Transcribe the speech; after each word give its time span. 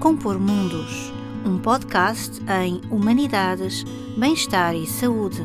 Compor 0.00 0.40
Mundos, 0.40 1.12
um 1.44 1.58
podcast 1.58 2.40
em 2.48 2.80
Humanidades, 2.90 3.84
Bem-Estar 4.16 4.74
e 4.74 4.86
Saúde. 4.86 5.42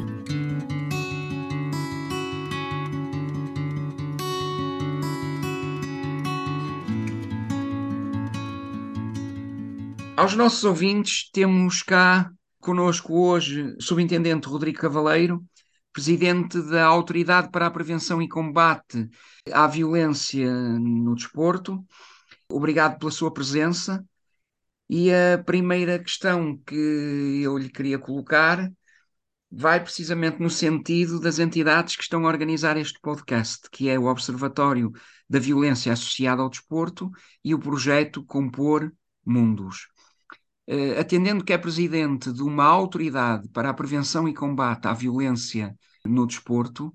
Aos 10.15 10.33
nossos 10.37 10.63
ouvintes, 10.63 11.29
temos 11.33 11.83
cá 11.83 12.31
conosco 12.61 13.13
hoje 13.13 13.75
o 13.77 13.83
Subintendente 13.83 14.47
Rodrigo 14.47 14.79
Cavaleiro, 14.79 15.43
Presidente 15.91 16.61
da 16.61 16.85
Autoridade 16.85 17.51
para 17.51 17.67
a 17.67 17.71
Prevenção 17.71 18.21
e 18.21 18.29
Combate 18.29 19.09
à 19.51 19.67
Violência 19.67 20.49
no 20.49 21.13
Desporto. 21.13 21.85
Obrigado 22.49 22.97
pela 22.97 23.11
sua 23.11 23.33
presença. 23.33 24.01
E 24.89 25.11
a 25.11 25.41
primeira 25.43 25.97
questão 25.99 26.57
que 26.57 27.41
eu 27.43 27.57
lhe 27.57 27.69
queria 27.69 27.97
colocar 27.97 28.71
vai 29.51 29.79
precisamente 29.81 30.39
no 30.41 30.49
sentido 30.49 31.19
das 31.19 31.39
entidades 31.39 31.95
que 31.95 32.03
estão 32.03 32.25
a 32.25 32.27
organizar 32.27 32.77
este 32.77 32.99
podcast, 32.99 33.69
que 33.71 33.89
é 33.89 33.97
o 33.97 34.05
Observatório 34.05 34.91
da 35.29 35.39
Violência 35.39 35.93
Associada 35.93 36.41
ao 36.41 36.49
Desporto 36.49 37.09
e 37.43 37.53
o 37.53 37.59
projeto 37.59 38.23
Compor 38.25 38.91
Mundos. 39.25 39.87
Uh, 40.67 40.99
atendendo 40.99 41.43
que 41.43 41.53
é 41.53 41.57
presidente 41.57 42.33
de 42.33 42.41
uma 42.41 42.65
autoridade 42.65 43.47
para 43.49 43.69
a 43.69 43.73
prevenção 43.73 44.27
e 44.27 44.33
combate 44.33 44.87
à 44.87 44.93
violência 44.93 45.75
no 46.03 46.25
desporto, 46.27 46.93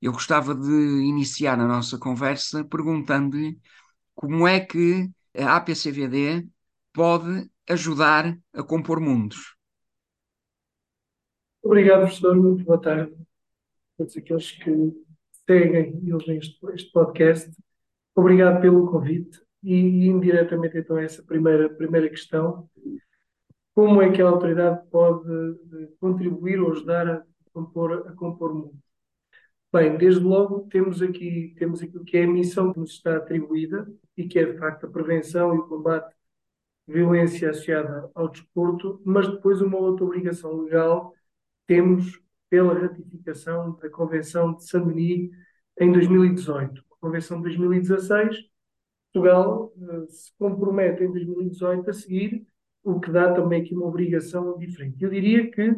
eu 0.00 0.12
gostava 0.12 0.54
de 0.54 0.70
iniciar 0.70 1.58
a 1.58 1.66
nossa 1.66 1.98
conversa 1.98 2.64
perguntando-lhe 2.64 3.58
como 4.14 4.46
é 4.46 4.60
que 4.60 5.10
a 5.36 5.56
APCVD 5.56 6.46
pode 6.92 7.50
ajudar 7.68 8.38
a 8.52 8.62
compor 8.62 9.00
mundos. 9.00 9.56
Obrigado, 11.62 12.02
professor. 12.02 12.36
Muito 12.36 12.64
boa 12.64 12.80
tarde 12.80 13.12
a 13.12 13.98
todos 13.98 14.16
aqueles 14.16 14.50
que 14.52 14.92
seguem 15.46 16.00
e 16.02 16.12
ouvem 16.12 16.38
este, 16.38 16.58
este 16.72 16.90
podcast. 16.92 17.50
Obrigado 18.14 18.60
pelo 18.60 18.90
convite 18.90 19.40
e, 19.62 19.74
e 19.74 20.06
indiretamente 20.06 20.78
então 20.78 20.98
essa 20.98 21.22
primeira, 21.22 21.68
primeira 21.68 22.08
questão. 22.08 22.68
Como 23.74 24.02
é 24.02 24.10
que 24.10 24.20
a 24.20 24.28
autoridade 24.28 24.86
pode 24.90 25.30
eh, 25.30 25.88
contribuir 26.00 26.60
ou 26.60 26.72
ajudar 26.72 27.08
a 27.08 27.22
compor, 27.52 28.08
a 28.08 28.12
compor 28.12 28.54
mundo? 28.54 28.78
Bem, 29.72 29.96
desde 29.96 30.20
logo 30.20 30.66
temos 30.70 31.02
aqui, 31.02 31.54
temos 31.58 31.82
aquilo 31.82 32.04
que 32.04 32.16
é 32.16 32.24
a 32.24 32.26
missão 32.26 32.72
que 32.72 32.80
nos 32.80 32.92
está 32.92 33.16
atribuída 33.16 33.86
e 34.16 34.26
que 34.26 34.38
é 34.38 34.44
de 34.50 34.58
facto 34.58 34.86
a 34.86 34.90
prevenção 34.90 35.54
e 35.54 35.58
o 35.58 35.68
combate 35.68 36.14
violência 36.88 37.50
associada 37.50 38.10
ao 38.14 38.28
desporto, 38.28 39.00
mas 39.04 39.28
depois 39.28 39.60
uma 39.60 39.76
outra 39.76 40.04
obrigação 40.04 40.62
legal 40.62 41.14
temos 41.66 42.18
pela 42.48 42.72
ratificação 42.72 43.76
da 43.76 43.90
Convenção 43.90 44.54
de 44.54 44.66
Saint-Denis 44.66 45.30
em 45.78 45.92
2018. 45.92 46.82
A 46.90 46.96
Convenção 46.98 47.36
de 47.38 47.44
2016, 47.44 48.38
Portugal 49.12 49.72
uh, 49.76 50.08
se 50.08 50.32
compromete 50.38 51.04
em 51.04 51.12
2018 51.12 51.90
a 51.90 51.92
seguir, 51.92 52.46
o 52.82 52.98
que 52.98 53.10
dá 53.10 53.34
também 53.34 53.62
aqui 53.62 53.74
uma 53.74 53.86
obrigação 53.86 54.56
diferente. 54.58 55.02
Eu 55.02 55.10
diria 55.10 55.50
que 55.50 55.76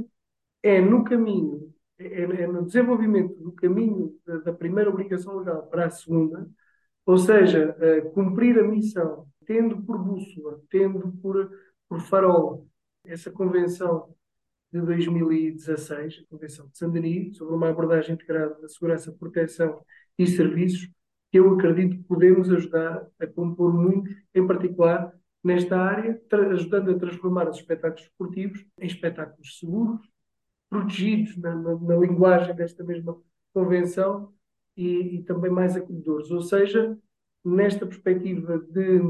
é 0.63 0.81
no 0.81 1.03
caminho, 1.03 1.75
é, 1.99 2.23
é 2.23 2.47
no 2.47 2.65
desenvolvimento 2.65 3.35
do 3.43 3.53
caminho 3.53 4.17
da, 4.25 4.39
da, 4.39 4.53
primeira 4.53 4.91
obrigação 4.91 5.39
legal 5.39 5.67
para 5.67 5.87
a 5.87 5.91
segunda, 5.91 6.49
ou 7.05 7.19
seja, 7.19 7.77
uh, 7.79 8.11
cumprir 8.13 8.59
a 8.61 8.63
missão 8.63 9.27
tendo 9.47 9.83
por 9.83 9.99
bússola, 9.99 10.61
tendo 10.71 11.13
por, 11.23 11.51
por 11.89 12.01
farol 12.01 12.69
essa 13.05 13.31
convenção 13.31 14.15
de 14.73 14.81
2016, 14.81 16.23
a 16.25 16.31
Convenção 16.31 16.69
de 16.69 16.79
Saint-Denis, 16.79 17.37
sobre 17.37 17.55
uma 17.55 17.71
abordagem 17.71 18.15
integrada 18.15 18.55
da 18.61 18.69
segurança, 18.69 19.13
proteção 19.13 19.85
e 20.19 20.27
serviços, 20.27 20.89
que 21.31 21.39
eu 21.39 21.55
acredito 21.55 21.97
que 21.97 22.05
podemos 22.05 22.51
ajudar 22.51 23.07
a 23.19 23.27
compor 23.27 23.73
muitos, 23.73 24.15
em 24.35 24.47
particular 24.47 25.13
nesta 25.43 25.79
área, 25.81 26.21
ajudando 26.51 26.91
a 26.91 26.99
transformar 26.99 27.49
os 27.49 27.57
espetáculos 27.57 28.03
esportivos 28.03 28.65
em 28.79 28.87
espetáculos 28.87 29.59
seguros, 29.59 30.01
protegidos 30.69 31.37
na, 31.37 31.55
na, 31.55 31.75
na 31.77 31.97
linguagem 31.97 32.55
desta 32.55 32.85
mesma 32.85 33.17
convenção 33.53 34.33
e, 34.77 35.17
e, 35.17 35.23
também 35.25 35.51
mais 35.51 35.77
acolhedores. 35.77 36.31
Ou 36.31 36.43
seja, 36.43 36.97
nesta 37.45 37.87
perspectiva 37.87 38.59
de, 38.59 39.01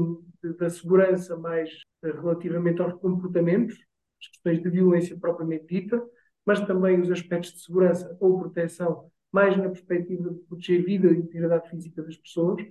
de, 0.41 0.53
da 0.57 0.69
segurança 0.69 1.37
mais 1.37 1.69
eh, 2.03 2.11
relativamente 2.11 2.81
aos 2.81 2.93
comportamentos, 2.93 3.77
as 4.21 4.27
questões 4.27 4.61
de 4.61 4.69
violência 4.69 5.17
propriamente 5.19 5.65
dita, 5.67 6.01
mas 6.45 6.59
também 6.61 6.99
os 6.99 7.11
aspectos 7.11 7.53
de 7.53 7.61
segurança 7.61 8.15
ou 8.19 8.39
proteção, 8.39 9.11
mais 9.31 9.55
na 9.57 9.69
perspectiva 9.69 10.29
de 10.29 10.39
proteger 10.41 10.81
a 10.81 10.85
vida 10.85 11.07
e 11.07 11.11
a 11.11 11.19
integridade 11.19 11.69
física 11.69 12.01
das 12.03 12.17
pessoas, 12.17 12.61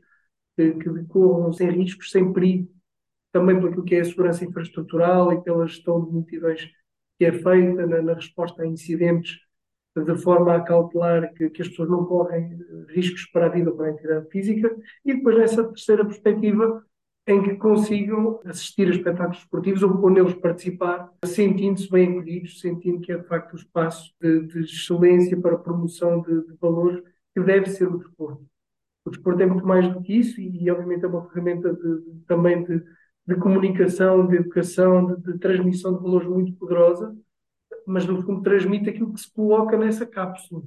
que, 0.56 0.72
que 0.72 0.90
decorram 0.90 1.52
sem 1.52 1.70
riscos, 1.70 2.10
sem 2.10 2.32
perigo, 2.32 2.70
também 3.32 3.56
aquilo 3.56 3.84
que 3.84 3.94
é 3.94 4.00
a 4.00 4.04
segurança 4.04 4.44
infraestrutural 4.44 5.32
e 5.32 5.42
pela 5.42 5.66
gestão 5.66 6.04
de 6.04 6.12
multidões 6.12 6.68
que 7.18 7.24
é 7.24 7.32
feita 7.32 7.86
na, 7.86 8.02
na 8.02 8.14
resposta 8.14 8.62
a 8.62 8.66
incidentes 8.66 9.38
de 9.96 10.16
forma 10.16 10.54
a 10.54 10.60
cautelar 10.60 11.32
que, 11.34 11.50
que, 11.50 11.62
as 11.62 11.68
pessoas 11.68 11.90
não 11.90 12.04
correm 12.04 12.58
eh, 12.60 12.92
riscos 12.92 13.26
para 13.26 13.46
a 13.46 13.48
vida 13.48 13.70
ou 13.70 13.76
para 13.76 13.86
a 13.86 13.90
integridade 13.90 14.30
física, 14.30 14.76
e 15.04 15.14
depois 15.14 15.36
nessa 15.36 15.64
terceira 15.64 16.04
perspectiva, 16.04 16.84
em 17.26 17.42
que 17.42 17.56
consigam 17.56 18.40
assistir 18.44 18.88
a 18.88 18.90
espetáculos 18.90 19.38
esportivos 19.38 19.82
ou, 19.82 20.00
ou 20.00 20.10
neles 20.10 20.34
participar, 20.34 21.10
sentindo-se 21.24 21.90
bem 21.90 22.10
acolhidos, 22.10 22.60
sentindo 22.60 23.00
que 23.00 23.12
é 23.12 23.18
de 23.18 23.26
facto 23.26 23.52
o 23.52 23.56
espaço 23.56 24.12
de, 24.20 24.46
de, 24.46 24.60
excelência 24.60 25.40
para 25.40 25.54
a 25.54 25.58
promoção 25.58 26.22
de, 26.22 26.46
de, 26.46 26.56
valores 26.60 27.02
que 27.34 27.42
deve 27.42 27.66
ser 27.66 27.88
o 27.88 27.98
desporto. 27.98 28.44
O 29.04 29.10
desporto 29.10 29.42
é 29.42 29.46
muito 29.46 29.66
mais 29.66 29.88
do 29.92 30.02
que 30.02 30.14
isso 30.14 30.40
e, 30.40 30.64
e 30.64 30.70
obviamente, 30.70 31.04
é 31.04 31.08
uma 31.08 31.28
ferramenta 31.28 31.72
de, 31.72 32.20
também 32.26 32.64
de, 32.64 33.36
comunicação, 33.36 34.26
de 34.26 34.36
educação, 34.36 35.14
de 35.16 35.38
transmissão 35.38 35.96
de 35.96 36.02
valores 36.02 36.28
muito 36.28 36.52
poderosa, 36.54 37.16
mas 37.86 38.06
no 38.06 38.22
fundo 38.22 38.42
transmite 38.42 38.90
aquilo 38.90 39.12
que 39.12 39.20
se 39.20 39.32
coloca 39.32 39.76
nessa 39.76 40.06
cápsula. 40.06 40.62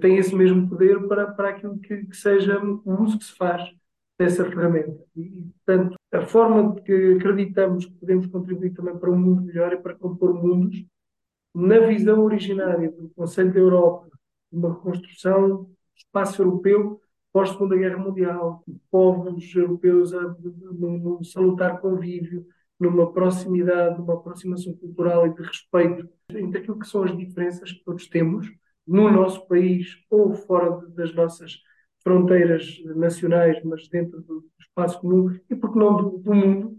Tem 0.00 0.16
esse 0.16 0.34
mesmo 0.34 0.68
poder 0.68 1.06
para, 1.06 1.26
para 1.32 1.50
aquilo 1.50 1.78
que, 1.78 2.04
que 2.04 2.16
seja 2.16 2.60
o 2.62 3.02
uso 3.02 3.18
que 3.18 3.24
se 3.24 3.36
faz 3.36 3.70
dessa 4.18 4.44
ferramenta. 4.44 5.02
E, 5.16 5.46
portanto, 5.64 5.96
a 6.12 6.20
forma 6.22 6.74
de 6.74 6.82
que 6.82 7.12
acreditamos 7.14 7.86
que 7.86 7.92
podemos 7.92 8.26
contribuir 8.26 8.74
também 8.74 8.96
para 8.98 9.10
um 9.10 9.18
mundo 9.18 9.42
melhor 9.42 9.72
e 9.72 9.76
para 9.78 9.94
compor 9.94 10.34
mundos, 10.34 10.84
na 11.54 11.78
visão 11.80 12.24
originária 12.24 12.90
do 12.90 13.08
Conselho 13.10 13.52
da 13.52 13.60
Europa, 13.60 14.08
uma 14.50 14.74
reconstrução 14.74 15.64
do 15.64 15.76
espaço 15.96 16.42
europeu 16.42 17.00
pós-Segunda 17.32 17.76
Guerra 17.76 17.98
Mundial, 17.98 18.64
povos 18.90 19.54
europeus 19.54 20.12
num 20.12 21.22
salutar 21.22 21.80
convívio, 21.80 22.46
numa 22.78 23.12
proximidade, 23.12 23.98
numa 23.98 24.14
aproximação 24.14 24.74
cultural 24.74 25.26
e 25.26 25.34
de 25.34 25.42
respeito 25.42 26.08
entre 26.30 26.60
aquilo 26.60 26.78
que 26.78 26.86
são 26.86 27.02
as 27.02 27.16
diferenças 27.16 27.72
que 27.72 27.84
todos 27.84 28.06
temos 28.08 28.46
no 28.86 29.10
nosso 29.10 29.46
país 29.46 29.96
ou 30.10 30.34
fora 30.34 30.86
das 30.88 31.14
nossas 31.14 31.58
fronteiras 32.02 32.80
nacionais, 32.96 33.62
mas 33.64 33.88
dentro 33.88 34.22
do 34.22 34.44
espaço 34.60 35.00
comum 35.00 35.36
e, 35.50 35.54
porque 35.54 35.78
não, 35.78 35.96
do, 35.96 36.18
do 36.18 36.34
mundo, 36.34 36.78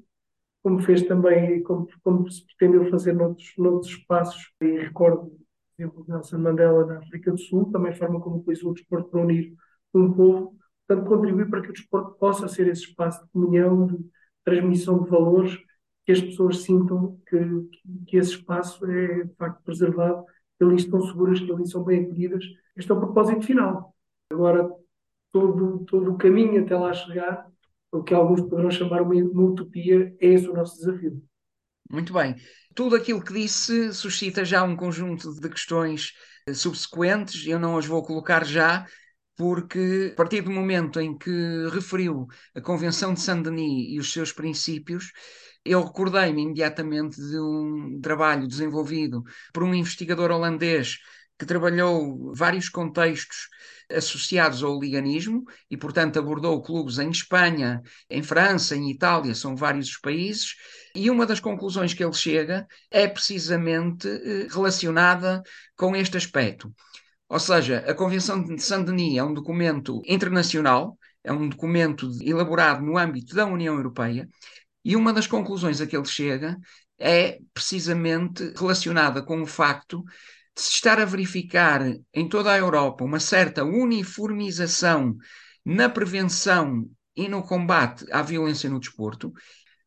como 0.64 0.80
fez 0.80 1.04
também 1.04 1.62
como, 1.64 1.88
como, 2.04 2.30
se 2.30 2.46
pretendeu 2.46 2.90
fazer 2.90 3.14
noutros, 3.14 3.54
noutros 3.58 3.92
espaços. 3.92 4.52
E 4.62 4.80
recordo, 4.80 5.30
por 5.30 5.38
exemplo, 5.78 6.06
Nelson 6.08 6.38
Mandela 6.40 6.86
na 6.86 6.98
África 7.00 7.32
do 7.32 7.38
Sul, 7.38 7.72
também 7.72 7.92
a 7.92 7.96
forma 7.96 8.20
como 8.20 8.38
utilizou 8.38 8.72
o 8.72 8.74
desporto 8.74 9.10
para 9.10 9.22
unir 9.22 9.54
um 9.94 10.12
povo, 10.12 10.58
portanto, 10.88 11.08
contribuir 11.08 11.50
para 11.50 11.62
que 11.62 11.70
o 11.70 11.74
desporto 11.74 12.18
possa 12.18 12.48
ser 12.48 12.68
esse 12.68 12.84
espaço 12.84 13.24
de 13.24 13.32
comunhão, 13.32 13.88
de 13.88 13.98
transmissão 14.44 15.04
de 15.04 15.10
valores, 15.10 15.58
que 16.10 16.14
as 16.14 16.22
pessoas 16.22 16.64
sintam 16.64 17.22
que, 17.30 17.38
que 18.08 18.18
esse 18.18 18.32
espaço 18.32 18.84
é, 18.84 19.26
de 19.26 19.36
facto, 19.36 19.62
preservado, 19.64 20.26
que 20.58 20.64
ali 20.64 20.76
estão 20.76 21.00
seguras, 21.06 21.40
que 21.40 21.52
ali 21.52 21.68
são 21.68 21.84
bem 21.84 22.04
acolhidas. 22.04 22.44
Este 22.76 22.92
é 22.92 22.96
o 22.96 23.00
propósito 23.00 23.44
final. 23.44 23.96
Agora, 24.32 24.68
todo, 25.32 25.86
todo 25.86 26.12
o 26.12 26.18
caminho 26.18 26.64
até 26.64 26.76
lá 26.76 26.92
chegar, 26.94 27.46
o 27.92 28.02
que 28.02 28.16
alguns 28.16 28.42
poderão 28.42 28.72
chamar 28.72 29.04
uma, 29.04 29.14
uma 29.14 29.44
utopia, 29.52 30.12
é 30.20 30.30
esse 30.30 30.50
o 30.50 30.54
nosso 30.54 30.78
desafio. 30.80 31.22
Muito 31.92 32.12
bem. 32.12 32.36
Tudo 32.74 32.96
aquilo 32.96 33.24
que 33.24 33.34
disse 33.34 33.94
suscita 33.94 34.44
já 34.44 34.64
um 34.64 34.76
conjunto 34.76 35.40
de 35.40 35.48
questões 35.48 36.14
eh, 36.48 36.56
subsequentes, 36.56 37.46
eu 37.46 37.60
não 37.60 37.78
as 37.78 37.86
vou 37.86 38.02
colocar 38.02 38.44
já, 38.44 38.84
porque 39.38 40.10
a 40.14 40.16
partir 40.16 40.42
do 40.42 40.50
momento 40.50 41.00
em 41.00 41.16
que 41.16 41.68
referiu 41.72 42.26
a 42.56 42.62
Convenção 42.62 43.14
de 43.14 43.22
Saint-Denis 43.22 43.92
e 43.92 44.00
os 44.00 44.12
seus 44.12 44.34
princípios, 44.34 45.12
eu 45.64 45.84
recordei-me 45.84 46.42
imediatamente 46.44 47.16
de 47.18 47.40
um 47.40 48.00
trabalho 48.02 48.48
desenvolvido 48.48 49.24
por 49.54 49.64
um 49.64 49.74
investigador 49.74 50.32
holandês 50.32 50.98
que 51.38 51.46
trabalhou 51.46 52.34
vários 52.36 52.68
contextos 52.68 53.48
associados 53.90 54.62
ao 54.62 54.80
liganismo 54.80 55.46
e, 55.72 55.78
portanto, 55.78 56.20
abordou 56.20 56.62
clubes 56.62 57.00
em 57.00 57.10
Espanha, 57.10 57.82
em 58.10 58.22
França, 58.22 58.76
em 58.76 58.92
Itália, 58.92 59.34
são 59.34 59.56
vários 59.56 59.90
os 59.90 59.98
países, 59.98 60.56
e 60.94 61.10
uma 61.10 61.26
das 61.26 61.40
conclusões 61.40 61.94
que 61.94 62.04
ele 62.04 62.14
chega 62.14 62.68
é 62.92 63.08
precisamente 63.08 64.08
eh, 64.08 64.48
relacionada 64.52 65.42
com 65.76 65.96
este 65.96 66.18
aspecto. 66.18 66.74
Ou 67.30 67.40
seja, 67.40 67.80
a 67.88 67.94
Convenção 67.94 68.44
de 68.44 68.62
Saint-Denis 68.62 69.18
é 69.18 69.24
um 69.24 69.34
documento 69.34 70.02
internacional, 70.06 70.98
é 71.24 71.32
um 71.32 71.48
documento 71.48 72.10
elaborado 72.22 72.84
no 72.84 72.98
âmbito 72.98 73.36
da 73.36 73.46
União 73.46 73.76
Europeia, 73.76 74.28
e 74.84 74.96
uma 74.96 75.14
das 75.14 75.28
conclusões 75.28 75.82
a 75.82 75.88
que 75.88 75.96
ele 75.96 76.06
chega 76.06 76.58
é 76.98 77.40
precisamente 77.54 78.54
relacionada 78.58 79.22
com 79.22 79.42
o 79.42 79.48
facto 79.48 80.04
de 80.56 80.62
se 80.62 80.72
estar 80.72 81.00
a 81.00 81.06
verificar 81.06 81.82
em 82.14 82.28
toda 82.28 82.52
a 82.52 82.58
Europa 82.58 83.04
uma 83.04 83.20
certa 83.20 83.64
uniformização 83.64 85.16
na 85.66 85.90
prevenção 85.90 86.90
e 87.16 87.28
no 87.28 87.44
combate 87.44 88.06
à 88.12 88.22
violência 88.22 88.70
no 88.70 88.80
desporto 88.80 89.34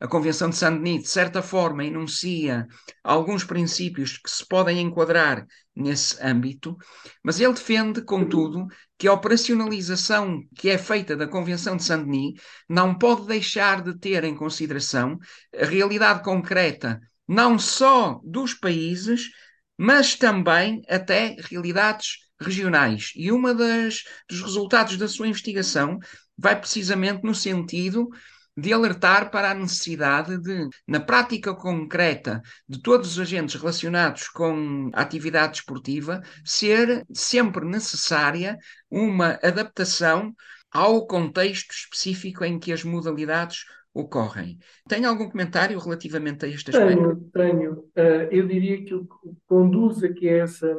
a 0.03 0.09
Convenção 0.09 0.51
de 0.51 0.57
Saint-Denis, 0.57 1.05
de 1.05 1.09
certa 1.09 1.41
forma, 1.41 1.85
enuncia 1.85 2.67
alguns 3.05 3.45
princípios 3.45 4.19
que 4.19 4.29
se 4.29 4.45
podem 4.45 4.81
enquadrar 4.81 5.47
nesse 5.77 6.21
âmbito, 6.21 6.77
mas 7.23 7.39
ele 7.39 7.53
defende, 7.53 8.03
contudo, 8.03 8.67
que 8.99 9.07
a 9.07 9.13
operacionalização 9.13 10.43
que 10.57 10.69
é 10.71 10.77
feita 10.77 11.17
da 11.17 11.29
Convenção 11.29 11.77
de 11.77 11.85
Saint-Denis 11.85 12.33
não 12.69 12.99
pode 12.99 13.29
deixar 13.29 13.81
de 13.81 13.97
ter 13.97 14.25
em 14.25 14.35
consideração 14.35 15.21
a 15.57 15.65
realidade 15.67 16.25
concreta, 16.25 17.01
não 17.29 17.57
só 17.57 18.21
dos 18.25 18.55
países, 18.55 19.31
mas 19.79 20.17
também 20.17 20.83
até 20.89 21.37
realidades 21.49 22.19
regionais. 22.41 23.13
E 23.15 23.31
uma 23.31 23.55
das 23.55 24.03
dos 24.29 24.41
resultados 24.41 24.97
da 24.97 25.07
sua 25.07 25.29
investigação 25.29 26.01
vai 26.37 26.59
precisamente 26.59 27.23
no 27.23 27.37
sentido 27.37 28.09
de 28.57 28.73
alertar 28.73 29.31
para 29.31 29.51
a 29.51 29.55
necessidade 29.55 30.39
de, 30.39 30.69
na 30.87 31.01
prática 31.01 31.55
concreta 31.55 32.43
de 32.69 32.81
todos 32.81 33.13
os 33.13 33.21
agentes 33.21 33.55
relacionados 33.55 34.29
com 34.29 34.91
a 34.93 35.01
atividade 35.01 35.59
esportiva, 35.59 36.21
ser 36.45 37.05
sempre 37.13 37.65
necessária 37.65 38.59
uma 38.91 39.39
adaptação 39.43 40.35
ao 40.71 41.07
contexto 41.07 41.73
específico 41.73 42.45
em 42.45 42.59
que 42.59 42.73
as 42.73 42.83
modalidades 42.83 43.65
ocorrem. 43.95 44.59
Tem 44.89 45.05
algum 45.05 45.29
comentário 45.29 45.79
relativamente 45.79 46.47
a 46.47 46.49
este 46.49 46.71
aspecto? 46.71 47.31
Tenho, 47.31 47.31
tenho. 47.33 47.73
Uh, 47.73 48.29
eu 48.31 48.47
diria 48.47 48.83
que 48.85 48.95
o 48.95 49.05
que 49.05 49.37
conduz 49.47 50.03
aqui 50.03 50.29
a 50.29 50.39
essa 50.39 50.75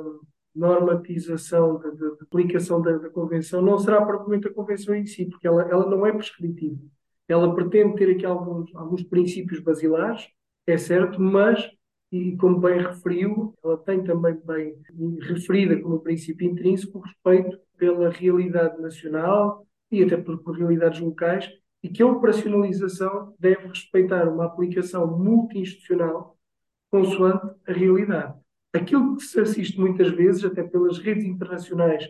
normatização 0.55 1.79
de, 1.79 1.91
de, 1.91 1.97
de 1.97 2.23
aplicação 2.23 2.81
da, 2.81 2.97
da, 2.97 3.09
Convenção 3.09 3.61
não 3.61 3.77
será 3.77 4.03
propriamente 4.03 4.47
a 4.47 4.53
Convenção 4.53 4.95
em 4.95 5.05
si, 5.05 5.25
porque 5.25 5.47
ela, 5.47 5.63
ela 5.63 5.89
não 5.89 6.05
é 6.05 6.11
prescritiva. 6.11 6.79
Ela 7.27 7.53
pretende 7.55 7.95
ter 7.95 8.11
aqui 8.11 8.25
alguns, 8.25 8.73
alguns 8.75 9.03
princípios 9.03 9.59
basilares, 9.59 10.27
é 10.67 10.77
certo, 10.77 11.21
mas, 11.21 11.69
e 12.11 12.35
como 12.37 12.59
bem 12.59 12.79
referiu, 12.79 13.53
ela 13.63 13.77
tem 13.77 14.03
também 14.03 14.39
bem 14.45 14.75
referida 15.21 15.79
como 15.81 15.99
princípio 15.99 16.49
intrínseco 16.49 16.99
o 16.99 17.01
respeito 17.01 17.57
pela 17.77 18.09
realidade 18.09 18.81
nacional 18.81 19.65
e 19.91 20.03
até 20.03 20.17
por, 20.17 20.39
por 20.39 20.57
realidades 20.57 20.99
locais, 20.99 21.49
e 21.83 21.89
que 21.89 22.01
a 22.01 22.07
operacionalização 22.07 23.35
deve 23.37 23.67
respeitar 23.67 24.27
uma 24.29 24.45
aplicação 24.45 25.05
multi-institucional 25.05 26.37
consoante 26.89 27.55
a 27.67 27.73
realidade. 27.73 28.33
Aquilo 28.73 29.17
que 29.17 29.23
se 29.23 29.39
assiste 29.39 29.79
muitas 29.79 30.09
vezes, 30.09 30.45
até 30.45 30.63
pelas 30.63 30.97
redes 30.97 31.25
internacionais 31.25 32.07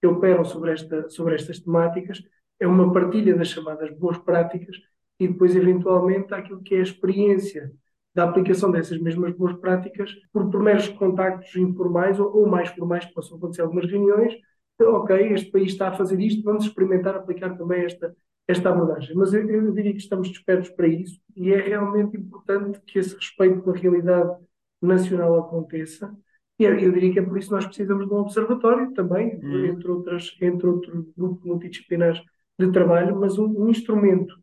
que 0.00 0.06
operam 0.06 0.44
sobre, 0.44 0.72
esta, 0.72 1.08
sobre 1.08 1.36
estas 1.36 1.60
temáticas, 1.60 2.22
é 2.62 2.66
uma 2.66 2.92
partilha 2.92 3.34
das 3.36 3.48
chamadas 3.48 3.90
boas 3.98 4.18
práticas 4.18 4.76
e 5.18 5.26
depois, 5.26 5.54
eventualmente, 5.56 6.32
aquilo 6.32 6.62
que 6.62 6.76
é 6.76 6.78
a 6.78 6.82
experiência 6.82 7.72
da 8.14 8.24
aplicação 8.24 8.70
dessas 8.70 9.00
mesmas 9.00 9.34
boas 9.34 9.54
práticas 9.54 10.12
por, 10.32 10.62
meros 10.62 10.86
contactos 10.88 11.54
informais 11.56 12.20
ou, 12.20 12.36
ou, 12.36 12.46
mais 12.46 12.68
formais 12.70 13.04
que 13.04 13.14
possam 13.14 13.36
acontecer 13.36 13.62
algumas 13.62 13.90
reuniões. 13.90 14.34
Ok, 14.80 15.32
este 15.32 15.50
país 15.50 15.72
está 15.72 15.88
a 15.88 15.92
fazer 15.92 16.20
isto, 16.20 16.42
vamos 16.44 16.64
experimentar 16.64 17.16
aplicar 17.16 17.56
também 17.56 17.84
esta, 17.84 18.14
esta 18.46 18.70
abordagem. 18.70 19.16
Mas 19.16 19.32
eu, 19.32 19.48
eu 19.48 19.72
diria 19.72 19.92
que 19.92 19.98
estamos 19.98 20.28
despertos 20.28 20.70
para 20.70 20.86
isso 20.86 21.20
e 21.34 21.52
é 21.52 21.60
realmente 21.60 22.16
importante 22.16 22.80
que 22.86 22.98
esse 22.98 23.14
respeito 23.16 23.60
pela 23.62 23.76
realidade 23.76 24.36
nacional 24.80 25.36
aconteça. 25.38 26.14
E 26.58 26.64
eu, 26.64 26.78
eu 26.78 26.92
diria 26.92 27.12
que 27.12 27.18
é 27.18 27.22
por 27.22 27.36
isso 27.38 27.48
que 27.48 27.54
nós 27.54 27.66
precisamos 27.66 28.06
de 28.06 28.12
um 28.12 28.18
observatório 28.18 28.92
também, 28.92 29.40
hum. 29.42 29.66
entre, 29.66 29.90
outras, 29.90 30.36
entre 30.40 30.66
outros 30.66 31.06
grupos 31.16 31.44
multidisciplinares 31.44 32.20
de 32.66 32.72
trabalho, 32.72 33.18
mas 33.18 33.38
um, 33.38 33.46
um 33.46 33.68
instrumento. 33.68 34.34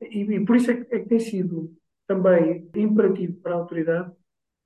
E, 0.00 0.22
e, 0.22 0.44
por 0.44 0.56
isso 0.56 0.70
é 0.70 0.76
que, 0.76 0.94
é 0.94 0.98
que, 1.00 1.08
tem 1.08 1.18
sido 1.18 1.72
também 2.06 2.68
imperativo 2.74 3.34
para 3.40 3.54
a 3.54 3.58
autoridade 3.58 4.12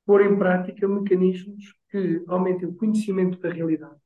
pôr 0.06 0.22
em 0.22 0.36
prática 0.36 0.86
mecanismos 0.86 1.74
que 1.90 2.22
aumentem 2.28 2.68
o 2.68 2.74
conhecimento 2.74 3.38
da 3.40 3.50
realidade. 3.50 3.96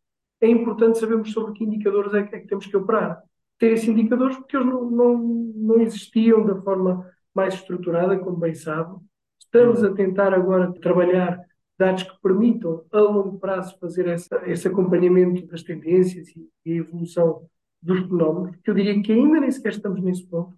É 0.41 0.49
importante 0.49 0.99
sabermos 0.99 1.33
sobre 1.33 1.53
que 1.55 1.65
indicadores 1.65 2.15
é 2.15 2.23
que, 2.23 2.37
é 2.37 2.41
que 2.41 2.47
temos 2.47 2.67
que 2.67 2.77
operar. 2.77 3.21
Ter 3.59 3.73
esses 3.73 3.89
indicadores 3.89 4.37
porque 4.37 4.57
eles 4.57 4.69
não, 4.69 4.89
não, 4.89 5.19
não 5.19 5.81
existiam 5.81 6.47
da 6.47 6.61
forma 6.63 7.05
mais 7.35 7.55
estruturada, 7.55 8.19
como 8.19 8.37
bem 8.37 8.55
sabe. 8.55 8.97
Estamos 9.41 9.83
a 9.83 9.93
tentar 9.93 10.33
agora 10.33 10.73
trabalhar 10.81 11.41
dados 11.77 12.03
que 12.03 12.21
permitam, 12.21 12.85
a 12.93 13.01
longo 13.01 13.39
prazo, 13.39 13.79
fazer 13.79 14.09
essa, 14.09 14.43
esse 14.47 14.67
acompanhamento 14.69 15.47
das 15.47 15.63
tendências 15.63 16.29
e, 16.29 16.49
e 16.65 16.73
evolução 16.79 17.49
dos 17.81 18.01
fenómenos, 18.01 18.57
que 18.63 18.71
eu 18.71 18.75
diria 18.75 19.01
que 19.03 19.13
ainda 19.13 19.41
nem 19.41 19.51
sequer 19.51 19.73
estamos 19.73 20.03
nesse 20.03 20.27
ponto, 20.27 20.57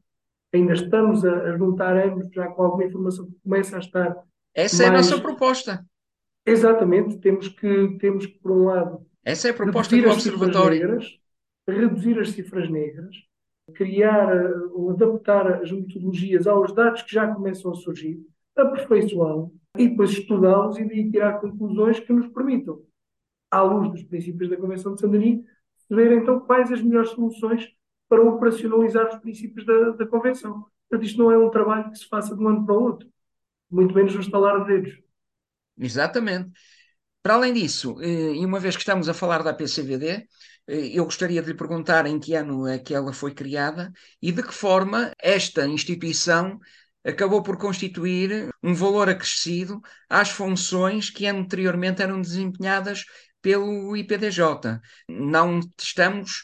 ainda 0.53 0.73
estamos 0.73 1.25
a, 1.25 1.51
a 1.51 1.57
juntar 1.57 1.97
anos 1.97 2.33
já 2.33 2.49
com 2.49 2.63
alguma 2.63 2.85
informação 2.85 3.27
que 3.27 3.37
começa 3.43 3.77
a 3.77 3.81
estar. 3.81 4.25
Essa 4.55 4.77
mais... 4.79 4.81
é 4.81 4.89
a 4.89 4.97
nossa 4.97 5.23
proposta. 5.23 5.87
Exatamente, 6.47 7.19
temos 7.19 7.49
que, 7.49 7.99
temos 7.99 8.27
que, 8.27 8.39
por 8.39 8.51
um 8.53 8.65
lado, 8.65 9.07
essa 9.25 9.49
é 9.49 9.51
a 9.51 9.55
proposta 9.55 9.97
do 9.97 10.11
Observatório. 10.11 10.81
Negras, 10.81 11.19
reduzir 11.69 12.19
as 12.19 12.31
cifras 12.31 12.71
negras, 12.71 13.15
criar 13.75 14.35
ou 14.73 14.91
adaptar 14.91 15.63
as 15.63 15.71
metodologias 15.71 16.47
aos 16.47 16.75
dados 16.75 17.03
que 17.03 17.13
já 17.13 17.33
começam 17.33 17.71
a 17.71 17.75
surgir, 17.75 18.19
aperfeiçoá-los 18.57 19.51
e 19.79 19.89
depois 19.89 20.11
estudá-los 20.11 20.79
e 20.79 21.11
tirar 21.11 21.41
conclusões 21.41 22.01
que 22.01 22.13
nos 22.13 22.29
permitam, 22.29 22.83
à 23.51 23.63
luz 23.63 23.91
dos 23.91 24.03
princípios 24.03 24.49
da 24.51 24.57
Convenção 24.57 24.95
de 24.95 25.01
Sandarim, 25.01 25.45
ver 25.91 26.13
então 26.13 26.41
quais 26.41 26.71
as 26.73 26.81
melhores 26.81 27.11
soluções 27.11 27.69
para 28.09 28.23
operacionalizar 28.23 29.09
os 29.09 29.21
princípios 29.21 29.67
da, 29.67 29.91
da 29.91 30.07
Convenção. 30.07 30.65
Portanto, 30.89 31.07
isto 31.07 31.19
não 31.19 31.31
é 31.31 31.39
um 31.39 31.51
trabalho 31.51 31.91
que 31.91 31.99
se 31.99 32.09
faça 32.09 32.35
de 32.35 32.43
um 32.43 32.49
ano 32.49 32.65
para 32.65 32.75
o 32.75 32.83
outro, 32.83 33.09
muito 33.71 33.95
menos 33.95 34.15
no 34.15 34.21
estalar 34.21 34.65
de 34.65 34.81
dedos. 34.81 34.99
Exatamente. 35.79 36.51
Para 37.23 37.35
além 37.35 37.53
disso, 37.53 38.01
eh, 38.01 38.35
e 38.35 38.45
uma 38.45 38.59
vez 38.59 38.77
que 38.77 38.83
estamos 38.83 39.09
a 39.09 39.15
falar 39.15 39.43
da 39.43 39.53
PCVD, 39.53 40.27
eh, 40.67 40.91
eu 40.95 41.05
gostaria 41.05 41.43
de 41.43 41.49
lhe 41.49 41.57
perguntar 41.57 42.07
em 42.07 42.19
que 42.19 42.35
ano 42.35 42.67
é 42.67 42.79
que 42.79 42.95
ela 42.95 43.13
foi 43.13 43.35
criada 43.35 43.93
e 44.23 44.33
de 44.33 44.43
que 44.43 44.55
forma 44.55 45.13
esta 45.19 45.67
instituição 45.67 46.59
acabou 47.05 47.43
por 47.43 47.57
constituir 47.59 48.51
um 48.63 48.75
valor 48.75 49.09
acrescido 49.09 49.81
às 50.09 50.31
funções 50.31 51.11
que 51.11 51.27
anteriormente 51.27 52.03
eram 52.03 52.21
desempenhadas 52.21 53.05
pelo 53.43 53.97
IPDJ. 53.97 54.81
Não 55.09 55.61
estamos 55.79 56.43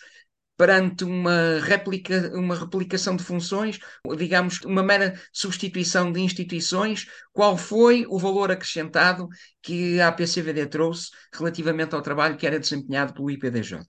perante 0.57 1.05
uma, 1.05 1.61
réplica, 1.61 2.31
uma 2.35 2.55
replicação 2.55 3.15
de 3.15 3.23
funções, 3.23 3.79
digamos, 4.17 4.61
uma 4.63 4.83
mera 4.83 5.15
substituição 5.33 6.11
de 6.11 6.21
instituições, 6.21 7.07
qual 7.33 7.57
foi 7.57 8.07
o 8.09 8.19
valor 8.19 8.51
acrescentado 8.51 9.29
que 9.63 10.01
a 10.01 10.09
APCVD 10.09 10.67
trouxe 10.67 11.11
relativamente 11.33 11.95
ao 11.95 12.03
trabalho 12.03 12.37
que 12.37 12.47
era 12.47 12.59
desempenhado 12.59 13.13
pelo 13.13 13.31
IPDJ? 13.31 13.81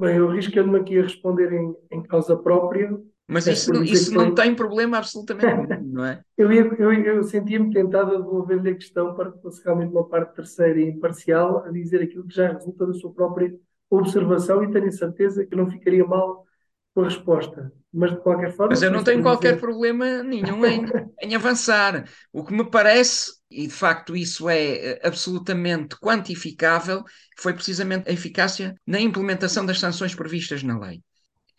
Bem, 0.00 0.16
eu 0.16 0.30
arrisco-me 0.30 0.78
aqui 0.78 0.96
a 0.96 1.02
responder 1.02 1.52
em, 1.52 1.74
em 1.90 2.02
causa 2.04 2.36
própria, 2.36 2.96
mas 3.28 3.46
é 3.46 3.52
isso, 3.52 3.84
isso 3.84 4.14
não 4.14 4.34
tem 4.34 4.54
problema 4.54 4.96
absolutamente 4.96 5.46
nenhum, 5.46 5.84
não 5.92 6.04
é? 6.04 6.22
eu, 6.36 6.50
eu, 6.50 6.92
eu 6.92 7.22
sentia-me 7.24 7.70
tentado 7.72 8.14
a 8.14 8.18
devolver-lhe 8.18 8.70
a 8.70 8.74
questão 8.74 9.14
para 9.14 9.30
que 9.30 9.42
fosse 9.42 9.62
realmente 9.62 9.92
uma 9.92 10.08
parte 10.08 10.34
terceira 10.34 10.80
e 10.80 10.88
imparcial 10.88 11.64
a 11.64 11.70
dizer 11.70 12.02
aquilo 12.02 12.26
que 12.26 12.34
já 12.34 12.52
resulta 12.52 12.86
da 12.86 12.94
sua 12.94 13.12
própria 13.12 13.54
observação 13.90 14.64
e 14.64 14.70
tenho 14.70 14.90
certeza 14.90 15.44
que 15.44 15.54
não 15.54 15.70
ficaria 15.70 16.06
mal 16.06 16.46
com 16.94 17.02
a 17.02 17.04
resposta. 17.04 17.72
Mas 17.92 18.10
de 18.10 18.18
qualquer 18.18 18.52
forma. 18.52 18.70
Mas 18.70 18.82
eu 18.82 18.90
não 18.90 19.02
tenho 19.02 19.22
qualquer 19.22 19.54
dizer... 19.54 19.60
problema 19.60 20.22
nenhum 20.22 20.64
em, 20.66 20.84
em 21.22 21.34
avançar. 21.34 22.04
O 22.30 22.44
que 22.44 22.52
me 22.52 22.68
parece, 22.68 23.32
e 23.50 23.66
de 23.66 23.72
facto 23.72 24.14
isso 24.14 24.48
é 24.48 24.92
eh, 24.92 25.00
absolutamente 25.02 25.96
quantificável, 25.96 27.02
foi 27.38 27.54
precisamente 27.54 28.08
a 28.08 28.12
eficácia 28.12 28.74
na 28.86 29.00
implementação 29.00 29.64
das 29.64 29.80
sanções 29.80 30.14
previstas 30.14 30.62
na 30.62 30.78
lei. 30.78 31.02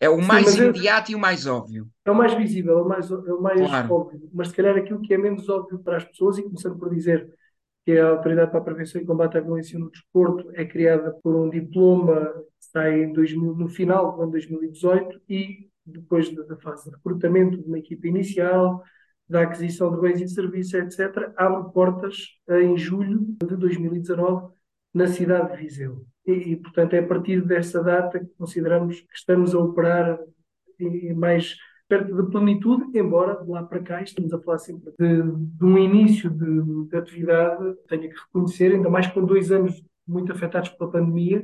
É 0.00 0.08
o 0.08 0.20
mais 0.20 0.48
Sim, 0.48 0.62
imediato 0.62 1.10
é, 1.10 1.12
e 1.12 1.14
o 1.14 1.18
mais 1.18 1.46
óbvio. 1.46 1.86
É 2.06 2.10
o 2.10 2.14
mais 2.14 2.32
visível, 2.32 2.78
é 2.78 2.82
o 2.82 2.88
mais, 2.88 3.10
é 3.10 3.14
o 3.14 3.40
mais 3.42 3.60
claro. 3.60 3.92
óbvio. 3.92 4.30
Mas 4.32 4.48
se 4.48 4.54
calhar 4.54 4.76
aquilo 4.76 5.02
que 5.02 5.12
é 5.12 5.18
menos 5.18 5.46
óbvio 5.48 5.78
para 5.78 5.98
as 5.98 6.04
pessoas, 6.04 6.38
e 6.38 6.42
começando 6.42 6.78
por 6.78 6.88
dizer 6.88 7.30
que 7.84 7.98
a 7.98 8.08
Autoridade 8.08 8.50
para 8.50 8.60
a 8.60 8.64
Prevenção 8.64 9.00
e 9.00 9.04
Combate 9.04 9.36
à 9.36 9.40
Violência 9.42 9.78
no 9.78 9.90
Desporto, 9.90 10.50
é 10.54 10.64
criada 10.64 11.12
por 11.22 11.36
um 11.36 11.50
diploma 11.50 12.32
que 12.58 12.64
sai 12.72 13.02
em 13.02 13.12
2000, 13.12 13.54
no 13.54 13.68
final 13.68 14.16
do 14.16 14.22
ano 14.22 14.32
2018 14.32 15.20
e 15.28 15.68
depois 15.84 16.34
da 16.34 16.56
fase 16.56 16.88
de 16.88 16.96
recrutamento 16.96 17.58
de 17.58 17.64
uma 17.64 17.78
equipa 17.78 18.06
inicial, 18.06 18.82
da 19.28 19.42
aquisição 19.42 19.94
de 19.94 20.00
bens 20.00 20.20
e 20.20 20.28
serviços, 20.28 20.74
etc., 20.74 21.32
abre 21.36 21.72
portas 21.72 22.26
em 22.48 22.76
julho 22.76 23.26
de 23.44 23.56
2019 23.56 24.52
na 24.92 25.06
cidade 25.06 25.52
de 25.52 25.62
Viseu. 25.62 26.04
E, 26.26 26.32
e, 26.32 26.56
portanto, 26.56 26.94
é 26.94 26.98
a 26.98 27.06
partir 27.06 27.42
dessa 27.44 27.82
data 27.82 28.20
que 28.20 28.30
consideramos 28.36 29.00
que 29.00 29.14
estamos 29.14 29.54
a 29.54 29.58
operar 29.58 30.18
em 30.78 31.14
mais 31.14 31.56
perto 31.88 32.14
da 32.14 32.22
plenitude, 32.22 32.96
embora 32.96 33.42
de 33.42 33.50
lá 33.50 33.64
para 33.64 33.82
cá 33.82 34.00
estamos 34.00 34.32
a 34.32 34.40
falar 34.40 34.58
sempre 34.58 34.92
de, 34.96 35.22
de 35.22 35.64
um 35.64 35.76
início 35.76 36.30
de, 36.30 36.88
de, 36.88 36.96
atividade, 36.96 37.74
tenho 37.88 38.02
que 38.02 38.16
reconhecer, 38.16 38.72
ainda 38.72 38.88
mais 38.88 39.08
com 39.08 39.24
dois 39.24 39.50
anos 39.50 39.82
muito 40.06 40.30
afetados 40.30 40.70
pela 40.70 40.90
pandemia, 40.90 41.42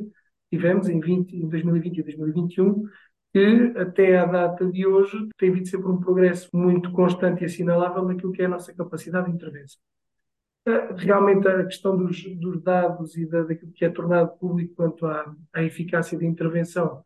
tivemos 0.49 0.89
em, 0.89 1.01
20, 1.01 1.35
em 1.35 1.49
2020 1.49 1.99
e 1.99 2.03
2021, 2.05 2.85
que 3.33 3.75
até 3.77 4.19
à 4.19 4.25
data 4.25 4.65
de 4.71 4.87
hoje 4.87 5.29
tem 5.37 5.51
havido 5.51 5.69
sempre 5.69 5.89
um 5.89 5.99
progresso 5.99 6.49
muito 6.55 6.93
constante 6.93 7.43
e 7.43 7.47
assinalável 7.47 8.05
naquilo 8.05 8.33
que 8.33 8.43
é 8.43 8.45
a 8.47 8.49
nossa 8.49 8.73
capacidade 8.73 9.27
de 9.27 9.35
intervenção. 9.35 9.81
Realmente 10.97 11.47
a 11.47 11.65
questão 11.65 11.97
dos, 11.97 12.23
dos 12.37 12.61
dados 12.63 13.17
e 13.17 13.25
da, 13.27 13.45
daquilo 13.45 13.73
que 13.73 13.85
é 13.85 13.91
tornado 13.91 14.37
público 14.39 14.75
quanto 14.75 15.07
à, 15.07 15.33
à 15.53 15.63
eficácia 15.63 16.19
da 16.19 16.25
intervenção 16.25 17.05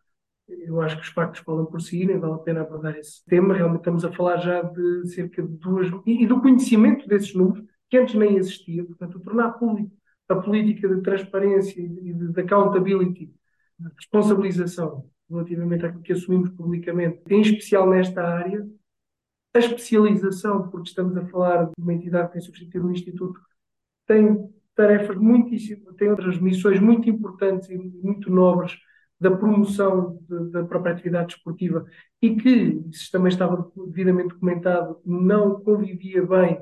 eu 0.51 0.81
acho 0.81 0.97
que 0.97 1.03
os 1.03 1.09
factos 1.09 1.41
falam 1.41 1.67
por 1.67 1.81
si, 1.81 2.05
nem 2.05 2.19
vale 2.19 2.35
a 2.35 2.39
pena 2.39 2.63
abordar 2.63 2.97
esse 2.97 3.25
tema. 3.25 3.55
Realmente 3.55 3.81
estamos 3.81 4.05
a 4.05 4.13
falar 4.13 4.39
já 4.39 4.63
de 4.63 5.09
cerca 5.09 5.43
de 5.43 5.57
duas. 5.57 5.89
e, 6.07 6.25
e 6.25 6.27
do 6.27 6.41
conhecimento 6.41 7.07
desses 7.09 7.35
números, 7.35 7.65
que 7.89 7.97
antes 7.97 8.15
nem 8.15 8.37
existia. 8.37 8.85
Portanto, 8.85 9.21
tornar 9.21 9.53
público 9.53 9.91
a 10.29 10.37
política 10.37 10.89
de 10.89 11.03
transparência 11.03 11.81
e 11.81 11.89
de, 11.89 12.33
de 12.33 12.41
accountability, 12.41 13.27
de 13.79 13.89
responsabilização 13.97 15.09
relativamente 15.29 15.87
àquilo 15.87 16.03
que 16.03 16.13
assumimos 16.13 16.51
publicamente, 16.51 17.21
em 17.29 17.41
especial 17.41 17.89
nesta 17.89 18.23
área. 18.23 18.67
A 19.53 19.59
especialização, 19.59 20.69
porque 20.69 20.89
estamos 20.89 21.17
a 21.17 21.27
falar 21.27 21.65
de 21.65 21.73
uma 21.77 21.93
entidade 21.93 22.29
que 22.29 22.35
tem 22.35 22.43
substituído 22.43 22.87
um 22.87 22.93
instituto, 22.93 23.41
tem 24.11 24.53
tarefas 24.75 25.17
muitíssimo, 25.17 25.95
tem 25.95 26.11
outras 26.11 26.37
missões 26.41 26.81
muito 26.81 27.09
importantes 27.09 27.71
e 27.71 27.79
muito 27.79 28.29
nobres 28.29 28.77
da 29.21 29.31
promoção 29.31 30.19
de, 30.29 30.51
da 30.51 30.65
própria 30.65 30.93
atividade 30.93 31.35
esportiva 31.35 31.87
e 32.21 32.35
que, 32.35 32.83
isso 32.91 33.09
também 33.13 33.29
estava 33.29 33.71
devidamente 33.87 34.31
documentado, 34.31 34.99
não 35.07 35.61
convivia 35.61 36.27
bem 36.27 36.61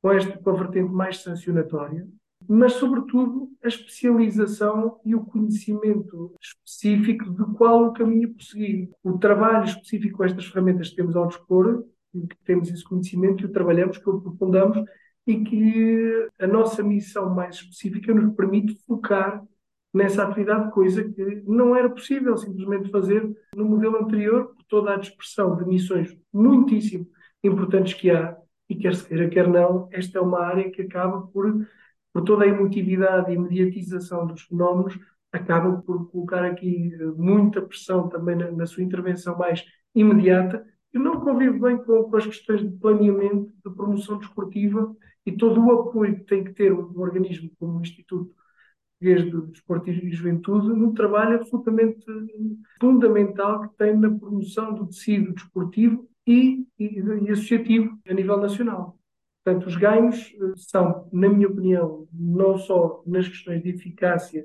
com 0.00 0.10
esta 0.10 0.38
com 0.38 0.50
a 0.50 0.54
vertente 0.54 0.90
mais 0.90 1.18
sancionatória, 1.18 2.08
mas, 2.48 2.74
sobretudo, 2.74 3.50
a 3.62 3.68
especialização 3.68 4.98
e 5.04 5.14
o 5.14 5.24
conhecimento 5.24 6.34
específico 6.40 7.28
de 7.30 7.44
qual 7.56 7.86
o 7.86 7.92
caminho 7.92 8.32
prosseguir. 8.32 8.88
O 9.02 9.18
trabalho 9.18 9.64
específico 9.64 10.18
com 10.18 10.24
estas 10.24 10.46
ferramentas 10.46 10.90
que 10.90 10.96
temos 10.96 11.16
ao 11.16 11.28
dispor, 11.28 11.84
que 12.12 12.36
temos 12.44 12.70
esse 12.70 12.84
conhecimento, 12.84 13.38
que 13.38 13.46
o 13.46 13.52
trabalhamos, 13.52 13.98
que 13.98 14.08
o 14.08 14.16
aprofundamos 14.16 14.78
e 15.26 15.42
que 15.42 16.28
a 16.38 16.46
nossa 16.46 16.82
missão 16.82 17.34
mais 17.34 17.56
específica 17.56 18.14
nos 18.14 18.34
permite 18.34 18.74
focar 18.86 19.44
nessa 19.92 20.22
atividade, 20.22 20.70
coisa 20.72 21.02
que 21.02 21.42
não 21.46 21.74
era 21.74 21.88
possível 21.88 22.36
simplesmente 22.36 22.90
fazer 22.90 23.28
no 23.54 23.64
modelo 23.64 23.96
anterior, 23.96 24.54
por 24.54 24.64
toda 24.64 24.94
a 24.94 24.98
dispersão 24.98 25.56
de 25.56 25.64
missões 25.64 26.16
muitíssimo 26.32 27.08
importantes 27.42 27.94
que 27.94 28.10
há, 28.10 28.36
e 28.68 28.74
quer 28.74 28.94
se 28.94 29.06
queira, 29.06 29.28
quer 29.28 29.48
não, 29.48 29.88
esta 29.92 30.18
é 30.18 30.20
uma 30.20 30.40
área 30.40 30.70
que 30.70 30.82
acaba 30.82 31.22
por, 31.28 31.66
por 32.12 32.22
toda 32.22 32.44
a 32.44 32.48
emotividade 32.48 33.32
e 33.32 33.38
mediatização 33.38 34.26
dos 34.26 34.42
fenómenos, 34.42 34.98
acaba 35.32 35.80
por 35.82 36.10
colocar 36.10 36.44
aqui 36.44 36.92
eh, 36.92 37.04
muita 37.16 37.62
pressão 37.62 38.08
também 38.08 38.36
na, 38.36 38.50
na 38.50 38.66
sua 38.66 38.82
intervenção 38.82 39.38
mais 39.38 39.64
imediata, 39.94 40.64
e 40.92 40.98
não 40.98 41.20
convive 41.20 41.58
bem 41.58 41.78
com, 41.78 42.04
com, 42.04 42.16
as 42.16 42.26
questões 42.26 42.62
de 42.62 42.70
planeamento, 42.78 43.52
de 43.64 43.74
promoção 43.74 44.18
desportiva 44.18 44.94
e 45.26 45.32
todo 45.32 45.60
o 45.60 45.72
apoio 45.72 46.16
que 46.16 46.24
tem 46.24 46.44
que 46.44 46.52
ter 46.52 46.72
um, 46.72 46.98
organismo 46.98 47.50
como 47.58 47.78
o 47.78 47.82
Instituto 47.82 48.32
Português 48.98 49.30
do 49.30 49.46
Desporto 49.48 49.90
e 49.90 50.10
Juventude 50.10 50.68
no 50.68 50.94
trabalho 50.94 51.36
absolutamente 51.36 52.06
fundamental 52.80 53.68
que 53.68 53.76
tem 53.76 53.94
na 53.94 54.08
promoção 54.08 54.72
do 54.72 54.86
tecido 54.86 55.34
desportivo 55.34 56.08
e, 56.26 56.66
e, 56.78 57.00
e 57.00 57.30
associativo 57.30 57.98
a 58.08 58.14
nível 58.14 58.38
nacional. 58.38 58.98
Portanto, 59.44 59.66
os 59.66 59.76
ganhos 59.76 60.34
eh, 60.34 60.52
são, 60.56 61.08
na 61.12 61.28
minha 61.28 61.46
opinião, 61.46 62.08
não 62.12 62.58
só 62.58 63.02
nas 63.06 63.28
questões 63.28 63.62
de 63.62 63.70
eficácia 63.70 64.44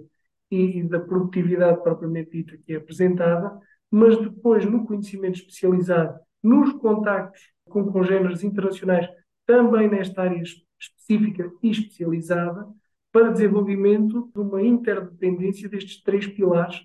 e 0.51 0.83
da 0.83 0.99
produtividade 0.99 1.81
propriamente 1.81 2.31
dita 2.31 2.57
que 2.57 2.73
é 2.73 2.75
apresentada, 2.75 3.57
mas 3.89 4.19
depois 4.19 4.65
no 4.65 4.85
conhecimento 4.85 5.39
especializado, 5.39 6.19
nos 6.43 6.73
contactos 6.73 7.41
com 7.65 7.91
congêneres 7.91 8.43
internacionais, 8.43 9.07
também 9.45 9.89
nesta 9.89 10.21
área 10.21 10.41
específica 10.81 11.51
e 11.61 11.69
especializada, 11.69 12.67
para 13.11 13.31
desenvolvimento 13.31 14.31
de 14.33 14.39
uma 14.39 14.61
interdependência 14.61 15.69
destes 15.69 16.01
três 16.01 16.25
pilares, 16.27 16.81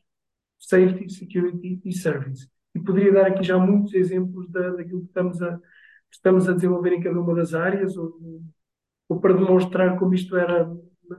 Safety, 0.58 1.12
Security 1.12 1.80
e 1.84 1.92
Service. 1.92 2.48
E 2.74 2.80
poderia 2.80 3.12
dar 3.12 3.26
aqui 3.26 3.42
já 3.42 3.58
muitos 3.58 3.94
exemplos 3.94 4.50
da, 4.50 4.70
daquilo 4.70 5.00
que 5.00 5.06
estamos 5.06 5.40
a, 5.40 5.58
estamos 6.10 6.48
a 6.48 6.52
desenvolver 6.52 6.92
em 6.92 7.00
cada 7.00 7.18
uma 7.18 7.34
das 7.34 7.54
áreas, 7.54 7.96
ou, 7.96 8.42
ou 9.08 9.20
para 9.20 9.34
demonstrar 9.34 9.98
como 9.98 10.14
isto 10.14 10.36
era, 10.36 10.68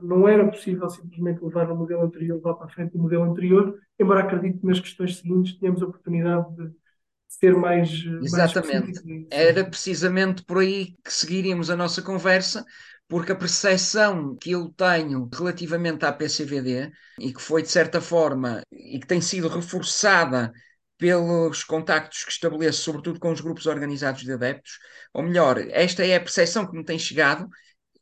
não 0.02 0.28
era 0.28 0.46
possível 0.46 0.88
simplesmente 0.90 1.42
levar 1.42 1.66
no 1.68 1.76
modelo 1.76 2.02
anterior, 2.02 2.36
levar 2.36 2.54
para 2.54 2.68
frente 2.68 2.96
o 2.96 3.00
modelo 3.00 3.24
anterior, 3.24 3.78
embora 3.98 4.20
acredito 4.20 4.60
que 4.60 4.66
nas 4.66 4.78
questões 4.78 5.16
seguintes 5.16 5.58
tenhamos 5.58 5.82
a 5.82 5.86
oportunidade 5.86 6.54
de 6.54 6.70
ser 7.28 7.54
mais. 7.54 7.88
Exatamente. 8.20 9.02
Mais 9.04 9.26
Era 9.30 9.64
precisamente 9.64 10.44
por 10.44 10.58
aí 10.58 10.96
que 11.04 11.12
seguiríamos 11.12 11.70
a 11.70 11.76
nossa 11.76 12.02
conversa, 12.02 12.64
porque 13.06 13.32
a 13.32 13.36
percepção 13.36 14.36
que 14.36 14.50
eu 14.50 14.68
tenho 14.70 15.28
relativamente 15.32 16.04
à 16.04 16.12
PCVD 16.12 16.90
e 17.18 17.32
que 17.32 17.40
foi 17.40 17.62
de 17.62 17.68
certa 17.68 18.00
forma 18.00 18.62
e 18.72 18.98
que 18.98 19.06
tem 19.06 19.20
sido 19.20 19.48
reforçada 19.48 20.52
pelos 20.96 21.62
contactos 21.62 22.24
que 22.24 22.32
estabeleço, 22.32 22.82
sobretudo 22.82 23.20
com 23.20 23.30
os 23.30 23.40
grupos 23.40 23.66
organizados 23.66 24.22
de 24.22 24.32
adeptos, 24.32 24.78
ou 25.12 25.22
melhor, 25.22 25.58
esta 25.70 26.04
é 26.04 26.16
a 26.16 26.20
percepção 26.20 26.66
que 26.68 26.76
me 26.76 26.84
tem 26.84 26.98
chegado. 26.98 27.48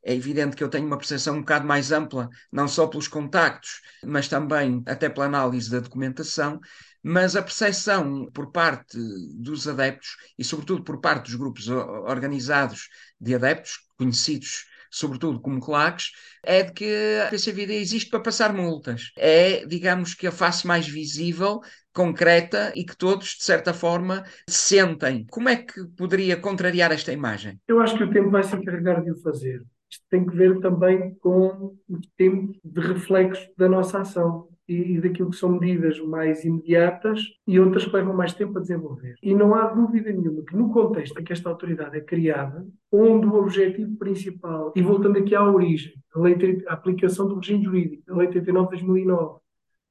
É 0.08 0.14
evidente 0.14 0.54
que 0.54 0.62
eu 0.62 0.68
tenho 0.68 0.86
uma 0.86 0.96
percepção 0.96 1.34
um 1.34 1.40
bocado 1.40 1.66
mais 1.66 1.90
ampla, 1.90 2.28
não 2.52 2.68
só 2.68 2.86
pelos 2.86 3.08
contactos, 3.08 3.80
mas 4.04 4.28
também 4.28 4.80
até 4.86 5.08
pela 5.08 5.26
análise 5.26 5.68
da 5.68 5.80
documentação, 5.80 6.60
mas 7.02 7.34
a 7.34 7.42
percepção 7.42 8.30
por 8.32 8.52
parte 8.52 8.96
dos 9.34 9.66
adeptos 9.66 10.16
e, 10.38 10.44
sobretudo, 10.44 10.84
por 10.84 11.00
parte 11.00 11.24
dos 11.24 11.34
grupos 11.34 11.66
organizados 11.68 12.88
de 13.20 13.34
adeptos, 13.34 13.80
conhecidos 13.98 14.66
sobretudo 14.88 15.40
como 15.40 15.60
claques, 15.60 16.12
é 16.42 16.62
de 16.62 16.72
que 16.72 17.20
a 17.26 17.28
PCVD 17.28 17.74
existe 17.74 18.08
para 18.08 18.20
passar 18.20 18.54
multas. 18.54 19.10
É, 19.16 19.66
digamos 19.66 20.14
que 20.14 20.26
a 20.26 20.32
face 20.32 20.66
mais 20.66 20.86
visível, 20.86 21.60
concreta 21.92 22.72
e 22.74 22.84
que 22.84 22.96
todos, 22.96 23.30
de 23.30 23.42
certa 23.42 23.74
forma, 23.74 24.24
sentem. 24.48 25.26
Como 25.28 25.48
é 25.48 25.56
que 25.56 25.84
poderia 25.96 26.36
contrariar 26.36 26.92
esta 26.92 27.12
imagem? 27.12 27.60
Eu 27.66 27.80
acho 27.80 27.96
que 27.96 28.04
o 28.04 28.10
tempo 28.10 28.30
vai 28.30 28.42
se 28.42 28.54
encarregar 28.54 29.02
de 29.02 29.10
o 29.10 29.20
fazer. 29.20 29.62
Isto 29.96 30.06
tem 30.10 30.26
que 30.26 30.36
ver 30.36 30.60
também 30.60 31.14
com 31.20 31.74
o 31.88 31.98
tempo 32.18 32.54
de 32.62 32.80
reflexo 32.80 33.48
da 33.56 33.66
nossa 33.66 34.00
ação 34.00 34.48
e, 34.68 35.00
daquilo 35.00 35.30
que 35.30 35.36
são 35.36 35.58
medidas 35.58 35.98
mais 36.00 36.44
imediatas 36.44 37.22
e 37.46 37.58
outras 37.58 37.86
que 37.86 37.96
levam 37.96 38.14
mais 38.14 38.34
tempo 38.34 38.58
a 38.58 38.60
desenvolver. 38.60 39.14
E 39.22 39.34
não 39.34 39.54
há 39.54 39.68
dúvida 39.68 40.12
nenhuma 40.12 40.42
que, 40.42 40.54
no 40.54 40.70
contexto 40.70 41.18
em 41.18 41.24
que 41.24 41.32
esta 41.32 41.48
autoridade 41.48 41.96
é 41.96 42.00
criada, 42.00 42.66
onde 42.92 43.26
o 43.26 43.34
objetivo 43.36 43.96
principal, 43.96 44.72
e 44.76 44.82
voltando 44.82 45.18
aqui 45.18 45.34
à 45.34 45.42
origem, 45.42 45.94
a, 46.14 46.20
lei, 46.20 46.36
a 46.66 46.74
aplicação 46.74 47.26
do 47.26 47.36
regime 47.36 47.64
jurídico, 47.64 48.12
a 48.12 48.16
Lei 48.16 48.28
39 48.28 48.76
de 48.76 48.84
2009, 48.84 49.40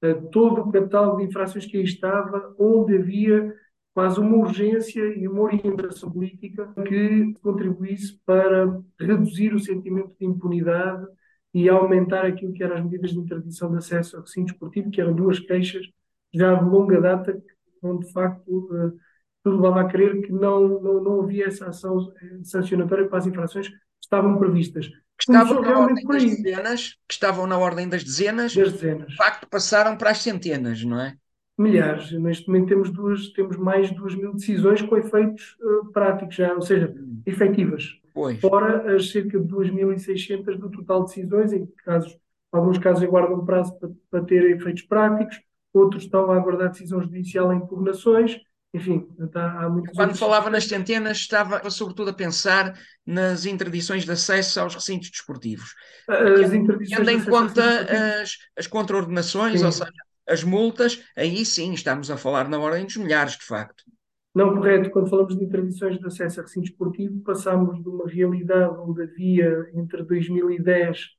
eh, 0.04 0.14
todo 0.32 0.62
o 0.62 0.72
catálogo 0.72 1.18
de 1.18 1.24
infrações 1.24 1.66
que 1.66 1.78
aí 1.78 1.84
estava, 1.84 2.54
onde 2.60 2.96
havia 2.96 3.56
quase 3.96 4.20
uma 4.20 4.36
urgência 4.36 5.02
e 5.18 5.26
uma 5.26 5.44
orientação 5.44 6.12
política 6.12 6.68
que 6.86 7.34
contribuísse 7.42 8.20
para 8.26 8.78
reduzir 9.00 9.56
o 9.56 9.60
sentimento 9.60 10.14
de 10.20 10.26
impunidade 10.26 11.08
e 11.54 11.70
aumentar 11.70 12.26
aquilo 12.26 12.52
que 12.52 12.62
eram 12.62 12.76
as 12.76 12.84
medidas 12.84 13.12
de 13.12 13.20
interdição 13.20 13.72
de 13.72 13.78
acesso 13.78 14.18
ao 14.18 14.24
recinto 14.24 14.52
esportivo, 14.52 14.92
que 14.92 15.00
eram 15.00 15.16
duas 15.16 15.40
queixas 15.40 15.86
já 16.34 16.54
de 16.56 16.66
longa 16.66 17.00
data, 17.00 17.42
onde 17.82 18.06
de 18.06 18.12
facto 18.12 18.46
uh, 18.46 18.94
tudo 19.42 19.62
levava 19.62 19.82
a 19.84 19.88
crer 19.88 20.22
que 20.24 20.32
não, 20.34 20.82
não, 20.82 21.02
não 21.02 21.22
havia 21.22 21.46
essa 21.46 21.68
ação 21.68 22.12
eh, 22.22 22.40
sancionatória 22.44 23.08
para 23.08 23.20
as 23.20 23.28
infrações 23.28 23.70
que 23.70 23.76
estavam 24.04 24.38
previstas. 24.38 24.88
Que 24.88 25.32
estavam, 25.32 25.62
na 25.62 25.80
ordem 25.80 26.06
das 26.06 26.24
dezenas, 26.24 26.98
que 27.08 27.14
estavam 27.14 27.48
na 27.48 27.58
ordem 27.58 27.88
das 27.88 28.04
dezenas, 28.04 28.54
das 28.54 28.74
dezenas, 28.74 29.08
de 29.08 29.16
facto 29.16 29.48
passaram 29.48 29.96
para 29.96 30.10
as 30.10 30.18
centenas, 30.18 30.84
não 30.84 31.00
é? 31.00 31.16
Milhares. 31.58 32.12
Neste 32.12 32.48
momento 32.48 32.68
temos, 32.68 32.92
duas, 32.92 33.30
temos 33.30 33.56
mais 33.58 33.90
de 33.90 33.96
2 33.96 34.16
mil 34.16 34.34
decisões 34.34 34.82
com 34.82 34.98
efeitos 34.98 35.56
uh, 35.62 35.92
práticos 35.92 36.36
já, 36.36 36.54
ou 36.54 36.62
seja, 36.62 36.94
efetivas. 37.26 38.00
Pois. 38.14 38.40
Fora 38.40 38.96
as 38.96 39.10
cerca 39.10 39.40
de 39.40 39.48
2.600 39.48 40.58
do 40.58 40.70
total 40.70 41.06
de 41.06 41.16
decisões, 41.16 41.54
em 41.54 41.66
casos, 41.84 42.18
alguns 42.52 42.78
casos 42.78 43.04
aguardam 43.04 43.46
prazo 43.46 43.78
para, 43.80 43.90
para 44.10 44.24
ter 44.24 44.44
efeitos 44.52 44.84
práticos, 44.84 45.40
outros 45.74 46.04
estão 46.04 46.32
a 46.32 46.36
aguardar 46.36 46.72
decisão 46.72 47.02
judicial 47.02 47.54
em 47.54 47.58
impugnações, 47.58 48.38
enfim, 48.74 49.08
há, 49.34 49.66
há 49.66 49.70
muitos. 49.70 49.96
Quando 49.96 50.16
falava 50.16 50.50
nas 50.50 50.66
centenas, 50.66 51.18
estava 51.18 51.70
sobretudo 51.70 52.10
a 52.10 52.14
pensar 52.14 52.78
nas 53.06 53.46
interdições 53.46 54.04
de 54.04 54.12
acesso 54.12 54.60
aos 54.60 54.76
recintos 54.76 55.10
desportivos. 55.10 55.74
As 56.08 56.52
interdições 56.52 56.98
Tendo 56.98 57.10
em 57.10 57.24
conta 57.24 58.22
as, 58.22 58.38
as 58.58 58.68
contraordenações, 58.68 59.64
ou 59.64 59.72
seja, 59.72 59.92
as 60.28 60.44
multas, 60.44 61.02
aí 61.16 61.46
sim 61.46 61.72
estamos 61.74 62.12
a 62.12 62.18
falar 62.18 62.50
na 62.50 62.60
ordem 62.60 62.86
dos 62.86 62.98
milhares, 62.98 63.38
de 63.38 63.46
facto. 63.46 63.86
Não, 64.34 64.54
correto. 64.54 64.90
Quando 64.90 65.10
falamos 65.10 65.38
de 65.38 65.46
interdições 65.46 65.98
de 65.98 66.06
acesso 66.06 66.42
a 66.42 66.44
recinto 66.44 66.70
esportivo, 66.70 67.22
passamos 67.22 67.82
de 67.82 67.88
uma 67.88 68.06
realidade 68.06 68.78
onde 68.80 69.04
havia 69.04 69.70
entre 69.74 70.04
2010 70.04 71.12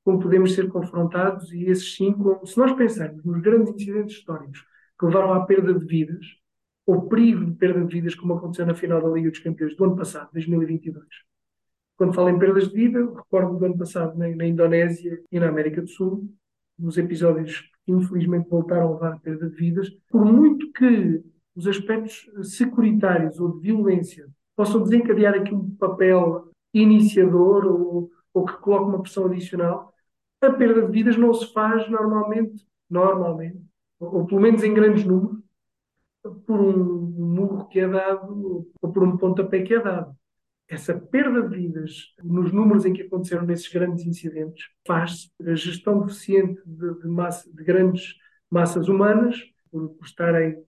como 0.04 0.20
podemos 0.20 0.54
ser 0.54 0.68
confrontados, 0.68 1.52
e 1.52 1.64
esses 1.64 1.96
sim, 1.96 2.14
se 2.44 2.56
nós 2.58 2.72
pensarmos 2.74 3.24
nos 3.24 3.42
grandes 3.42 3.74
incidentes 3.74 4.16
históricos 4.18 4.64
que 4.98 5.06
levaram 5.06 5.32
à 5.32 5.44
perda 5.44 5.74
de 5.74 5.84
vidas, 5.84 6.24
ou 6.90 7.02
perigo 7.02 7.44
de 7.44 7.52
perda 7.52 7.84
de 7.84 7.94
vidas, 7.94 8.16
como 8.16 8.34
aconteceu 8.34 8.66
na 8.66 8.74
final 8.74 9.00
da 9.00 9.08
Liga 9.08 9.30
dos 9.30 9.38
Campeões 9.38 9.76
do 9.76 9.84
ano 9.84 9.94
passado, 9.94 10.28
2022. 10.32 11.06
Quando 11.96 12.12
falo 12.12 12.30
em 12.30 12.38
perdas 12.38 12.68
de 12.68 12.74
vida, 12.74 12.98
recordo 12.98 13.56
do 13.56 13.64
ano 13.64 13.78
passado 13.78 14.18
na, 14.18 14.28
na 14.34 14.44
Indonésia 14.44 15.22
e 15.30 15.38
na 15.38 15.48
América 15.48 15.80
do 15.80 15.86
Sul, 15.86 16.28
nos 16.76 16.98
episódios 16.98 17.60
que 17.84 17.92
infelizmente 17.92 18.48
voltaram 18.48 18.88
a 18.88 18.92
levar 18.94 19.12
a 19.12 19.18
perda 19.20 19.48
de 19.48 19.54
vidas, 19.54 19.88
por 20.10 20.24
muito 20.24 20.72
que 20.72 21.22
os 21.54 21.68
aspectos 21.68 22.28
securitários 22.42 23.38
ou 23.38 23.52
de 23.54 23.60
violência 23.60 24.26
possam 24.56 24.82
desencadear 24.82 25.34
aqui 25.34 25.54
um 25.54 25.70
papel 25.76 26.50
iniciador 26.74 27.66
ou, 27.66 28.10
ou 28.34 28.44
que 28.44 28.54
coloque 28.54 28.88
uma 28.88 29.02
pressão 29.02 29.26
adicional, 29.26 29.94
a 30.40 30.50
perda 30.50 30.82
de 30.82 30.90
vidas 30.90 31.16
não 31.16 31.32
se 31.32 31.52
faz 31.52 31.88
normalmente, 31.88 32.66
normalmente, 32.88 33.62
ou, 34.00 34.16
ou 34.16 34.26
pelo 34.26 34.40
menos 34.40 34.64
em 34.64 34.74
grandes 34.74 35.04
números, 35.04 35.39
por 36.22 36.60
um 36.60 36.74
murro 36.76 37.68
que 37.68 37.80
é 37.80 37.88
dado 37.88 38.68
ou 38.80 38.92
por 38.92 39.02
um 39.02 39.16
pontapé 39.16 39.62
que 39.62 39.74
é 39.74 39.82
dado. 39.82 40.14
Essa 40.68 40.96
perda 40.96 41.42
de 41.42 41.56
vidas, 41.56 42.14
nos 42.22 42.52
números 42.52 42.84
em 42.84 42.92
que 42.92 43.02
aconteceram 43.02 43.44
nesses 43.44 43.68
grandes 43.72 44.06
incidentes, 44.06 44.66
faz-se 44.86 45.30
a 45.44 45.54
gestão 45.54 46.00
deficiente 46.00 46.60
de, 46.64 47.00
de, 47.00 47.08
massa, 47.08 47.50
de 47.52 47.64
grandes 47.64 48.14
massas 48.48 48.88
humanas, 48.88 49.36
por, 49.70 49.88
por, 49.90 50.04
estarem 50.04 50.62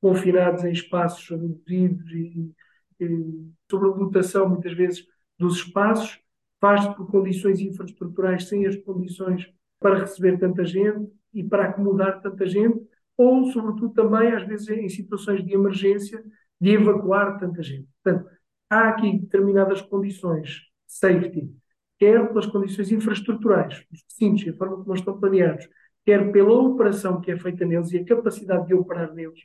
confinados 0.00 0.64
em 0.64 0.72
espaços 0.72 1.28
reduzidos 1.28 2.10
e, 2.10 2.54
e 3.00 3.50
sobrelotação, 3.70 4.48
muitas 4.48 4.72
vezes, 4.72 5.06
dos 5.38 5.58
espaços, 5.58 6.18
faz-se 6.60 6.94
por 6.94 7.10
condições 7.10 7.60
infraestruturais 7.60 8.48
sem 8.48 8.66
as 8.66 8.76
condições 8.76 9.46
para 9.78 9.98
receber 9.98 10.38
tanta 10.38 10.64
gente 10.64 11.12
e 11.34 11.42
para 11.42 11.66
acomodar 11.66 12.22
tanta 12.22 12.46
gente, 12.46 12.83
ou, 13.16 13.46
sobretudo, 13.52 13.94
também, 13.94 14.32
às 14.32 14.46
vezes, 14.46 14.68
em 14.68 14.88
situações 14.88 15.44
de 15.44 15.52
emergência, 15.52 16.22
de 16.60 16.70
evacuar 16.70 17.38
tanta 17.38 17.62
gente. 17.62 17.88
Portanto, 18.02 18.28
há 18.70 18.88
aqui 18.88 19.18
determinadas 19.18 19.80
condições, 19.82 20.62
safety, 20.86 21.50
quer 21.98 22.26
pelas 22.28 22.46
condições 22.46 22.90
infraestruturais, 22.90 23.84
os 23.92 24.02
recintos, 24.08 24.48
a 24.48 24.56
forma 24.56 24.76
como 24.76 24.90
eles 24.90 25.00
estão 25.00 25.18
planeados, 25.18 25.68
quer 26.04 26.30
pela 26.32 26.52
operação 26.52 27.20
que 27.20 27.30
é 27.30 27.38
feita 27.38 27.64
neles 27.64 27.92
e 27.92 27.98
a 27.98 28.04
capacidade 28.04 28.66
de 28.66 28.74
operar 28.74 29.14
neles, 29.14 29.40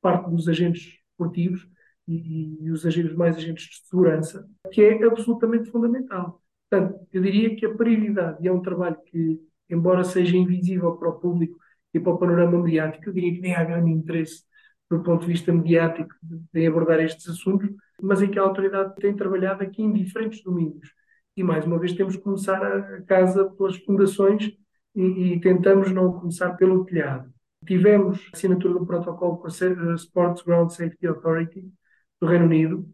parte 0.00 0.30
dos 0.30 0.48
agentes 0.48 0.98
esportivos 1.10 1.68
e, 2.08 2.58
e 2.64 2.70
os 2.70 2.84
agentes 2.86 3.14
mais 3.14 3.36
agentes 3.36 3.64
de 3.66 3.88
segurança, 3.88 4.48
que 4.72 4.82
é 4.82 5.04
absolutamente 5.04 5.70
fundamental. 5.70 6.42
Portanto, 6.68 7.06
eu 7.12 7.22
diria 7.22 7.54
que 7.54 7.66
a 7.66 7.74
prioridade, 7.74 8.38
e 8.42 8.48
é 8.48 8.52
um 8.52 8.62
trabalho 8.62 8.96
que, 9.06 9.40
embora 9.68 10.04
seja 10.04 10.36
invisível 10.36 10.96
para 10.96 11.10
o 11.10 11.20
público, 11.20 11.58
e 11.92 12.00
para 12.00 12.12
o 12.12 12.18
panorama 12.18 12.62
mediático. 12.62 13.08
Eu 13.08 13.12
diria 13.12 13.34
que 13.34 13.40
nem 13.40 13.54
há 13.54 13.64
grande 13.64 13.90
interesse 13.90 14.44
do 14.90 15.02
ponto 15.02 15.20
de 15.22 15.28
vista 15.28 15.52
mediático 15.52 16.14
de, 16.52 16.66
abordar 16.66 17.00
estes 17.00 17.28
assuntos, 17.28 17.70
mas 18.02 18.20
em 18.22 18.30
que 18.30 18.38
a 18.38 18.42
autoridade 18.42 18.94
tem 18.96 19.14
trabalhado 19.14 19.62
aqui 19.62 19.82
em 19.82 19.92
diferentes 19.92 20.42
domínios. 20.42 20.92
E 21.36 21.42
mais 21.44 21.64
uma 21.64 21.78
vez 21.78 21.92
temos 21.92 22.16
que 22.16 22.22
começar 22.22 22.60
a 22.62 23.02
casa 23.02 23.44
pelas 23.50 23.76
fundações 23.76 24.52
e, 24.94 25.02
e 25.34 25.40
tentamos 25.40 25.92
não 25.92 26.12
começar 26.18 26.56
pelo 26.56 26.84
telhado. 26.84 27.32
Tivemos 27.64 28.28
assinatura 28.32 28.74
do 28.74 28.86
protocolo 28.86 29.38
com 29.38 29.46
a 29.46 29.94
Sports 29.94 30.42
Ground 30.42 30.70
Safety 30.70 31.06
Authority 31.06 31.72
do 32.20 32.26
Reino 32.26 32.46
Unido, 32.46 32.88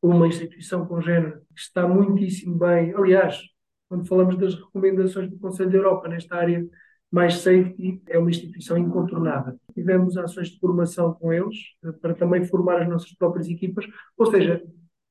uma 0.00 0.26
instituição 0.26 0.84
congênere 0.86 1.38
que 1.54 1.60
está 1.60 1.86
muitíssimo 1.86 2.58
bem. 2.58 2.92
Aliás, 2.94 3.40
quando 3.88 4.06
falamos 4.06 4.36
das 4.36 4.54
recomendações 4.54 5.30
do 5.30 5.38
Conselho 5.38 5.70
da 5.70 5.76
Europa 5.76 6.08
nesta 6.08 6.36
área 6.36 6.66
mais 7.12 7.34
Safety 7.34 8.02
é 8.08 8.18
uma 8.18 8.30
instituição 8.30 8.78
incontornável. 8.78 9.54
Tivemos 9.74 10.16
ações 10.16 10.48
de 10.48 10.58
formação 10.58 11.12
com 11.12 11.30
eles, 11.30 11.56
eh, 11.84 11.92
para 11.92 12.14
também 12.14 12.42
formar 12.46 12.80
as 12.80 12.88
nossas 12.88 13.12
próprias 13.12 13.48
equipas, 13.48 13.86
ou 14.16 14.26
seja, 14.26 14.64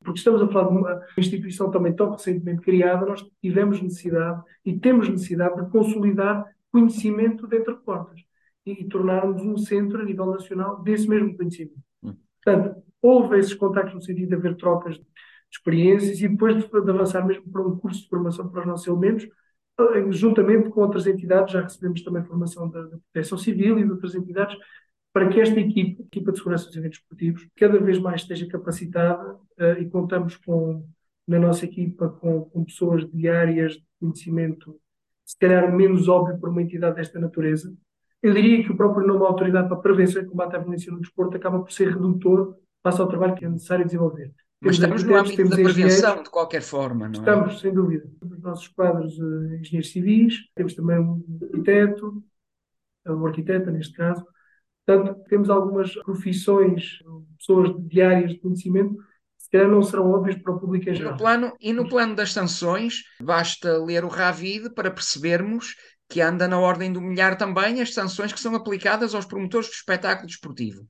porque 0.04 0.18
estamos 0.18 0.42
a 0.42 0.48
falar 0.48 0.70
de 0.70 0.78
uma 0.78 1.02
instituição 1.16 1.70
também 1.70 1.96
tão 1.96 2.10
recentemente 2.10 2.62
criada, 2.62 3.06
nós 3.06 3.24
tivemos 3.40 3.80
necessidade 3.80 4.42
e 4.66 4.80
temos 4.80 5.08
necessidade 5.08 5.64
de 5.64 5.70
consolidar 5.70 6.44
conhecimento 6.72 7.46
dentro 7.46 7.76
de 7.76 7.84
portas 7.84 8.20
e, 8.66 8.72
e 8.72 8.88
tornarmos 8.88 9.44
um 9.44 9.56
centro 9.56 10.02
a 10.02 10.04
nível 10.04 10.26
nacional 10.26 10.82
desse 10.82 11.08
mesmo 11.08 11.38
conhecimento. 11.38 11.78
Hum. 12.02 12.16
Portanto, 12.44 12.84
houve 13.00 13.38
esses 13.38 13.54
contactos 13.54 13.94
no 13.94 14.02
sentido 14.02 14.30
de 14.30 14.36
haver 14.36 14.58
trocas 14.58 14.96
de 14.96 15.06
experiências 15.52 16.20
e 16.20 16.28
depois 16.28 16.56
de, 16.56 16.68
de 16.68 16.90
avançar 16.90 17.24
mesmo 17.28 17.52
para 17.52 17.62
um 17.62 17.78
curso 17.78 18.02
de 18.02 18.10
formação 18.10 18.50
para 18.50 18.62
os 18.62 18.68
nossos 18.68 18.88
elementos, 18.88 19.28
juntamente 20.12 20.70
com 20.70 20.82
outras 20.82 21.08
entidades, 21.08 21.54
já 21.54 21.62
recebemos 21.62 22.04
também 22.04 22.24
formação 22.24 22.70
da, 22.70 22.82
da 22.84 22.98
Proteção 23.12 23.38
Civil 23.38 23.80
e 23.80 23.84
de 23.84 23.92
outras 23.92 24.16
entidades, 24.16 24.58
para 25.14 25.28
que 25.28 25.42
esta 25.42 25.60
equipe, 25.60 26.04
equipa 26.04 26.32
de 26.32 26.38
segurança 26.38 26.68
dos 26.68 26.76
eventos 26.76 27.00
esportivos, 27.00 27.48
cada 27.56 27.80
vez 27.80 28.00
mais 28.00 28.22
esteja 28.22 28.48
capacitada 28.48 29.34
uh, 29.34 29.80
e 29.80 29.90
contamos 29.90 30.38
com, 30.38 30.86
na 31.28 31.40
nossa 31.40 31.66
equipa 31.66 32.10
com, 32.10 32.46
com 32.46 32.64
pessoas 32.64 33.10
de 33.10 33.28
áreas 33.28 33.74
de 33.74 33.84
conhecimento 34.00 34.80
se 35.32 35.38
calhar 35.38 35.74
menos 35.74 36.10
óbvio 36.10 36.38
para 36.38 36.50
uma 36.50 36.62
entidade 36.62 36.98
desta 36.98 37.18
natureza. 37.18 37.74
Eu 38.22 38.34
diria 38.34 38.64
que 38.64 38.72
o 38.72 38.76
próprio 38.76 39.08
nome 39.08 39.26
Autoridade 39.26 39.70
para 39.70 39.78
a 39.78 39.82
Prevenção 39.82 40.22
e 40.22 40.26
Combate 40.26 40.56
à 40.58 40.60
Violência 40.60 40.92
no 40.92 41.00
Desporto 41.00 41.38
acaba 41.38 41.60
por 41.60 41.72
ser 41.72 41.90
redutor 41.90 42.56
face 42.84 43.00
ao 43.00 43.08
trabalho 43.08 43.36
que 43.36 43.46
é 43.46 43.50
necessário 43.50 43.86
desenvolver. 43.86 44.34
Mas 44.62 44.76
estamos 44.76 45.04
no 45.04 45.16
âmbito 45.16 45.50
da 45.50 45.56
prevenção, 45.56 46.24
de 46.24 46.30
qualquer 46.30 46.62
forma, 46.62 47.08
não 47.08 47.16
é? 47.16 47.18
Estamos, 47.18 47.60
sem 47.60 47.74
dúvida. 47.74 48.08
Os 48.22 48.40
nossos 48.42 48.68
quadros 48.68 49.18
uh, 49.18 49.56
engenheiros 49.56 49.92
civis, 49.92 50.36
temos 50.54 50.76
também 50.76 51.00
um 51.00 51.24
arquiteto, 51.42 52.24
um 53.08 53.26
arquiteta 53.26 53.72
neste 53.72 53.94
caso. 53.94 54.24
Portanto, 54.86 55.24
temos 55.28 55.50
algumas 55.50 55.94
profissões, 56.04 57.00
pessoas 57.38 57.76
de 57.88 58.02
áreas 58.02 58.32
de 58.32 58.40
conhecimento 58.40 58.98
se 59.52 59.58
calhar 59.58 59.68
não 59.68 59.84
serão 59.84 60.10
óbvias 60.12 60.42
para 60.42 60.54
o 60.54 60.60
público 60.60 60.90
em 60.90 60.96
geral. 60.96 61.12
No 61.12 61.18
plano, 61.18 61.54
e 61.60 61.74
no 61.74 61.90
plano 61.90 62.16
das 62.16 62.32
sanções, 62.32 63.04
basta 63.20 63.78
ler 63.84 64.06
o 64.06 64.08
Ravid 64.08 64.70
para 64.74 64.90
percebermos 64.90 65.76
que 66.08 66.22
anda 66.22 66.48
na 66.48 66.58
ordem 66.58 66.94
do 66.94 67.02
milhar 67.02 67.38
também 67.38 67.82
as 67.82 67.94
sanções 67.94 68.32
que 68.32 68.40
são 68.40 68.56
aplicadas 68.56 69.14
aos 69.14 69.26
promotores 69.26 69.68
do 69.68 69.74
espetáculo 69.74 70.28
desportivo. 70.28 70.88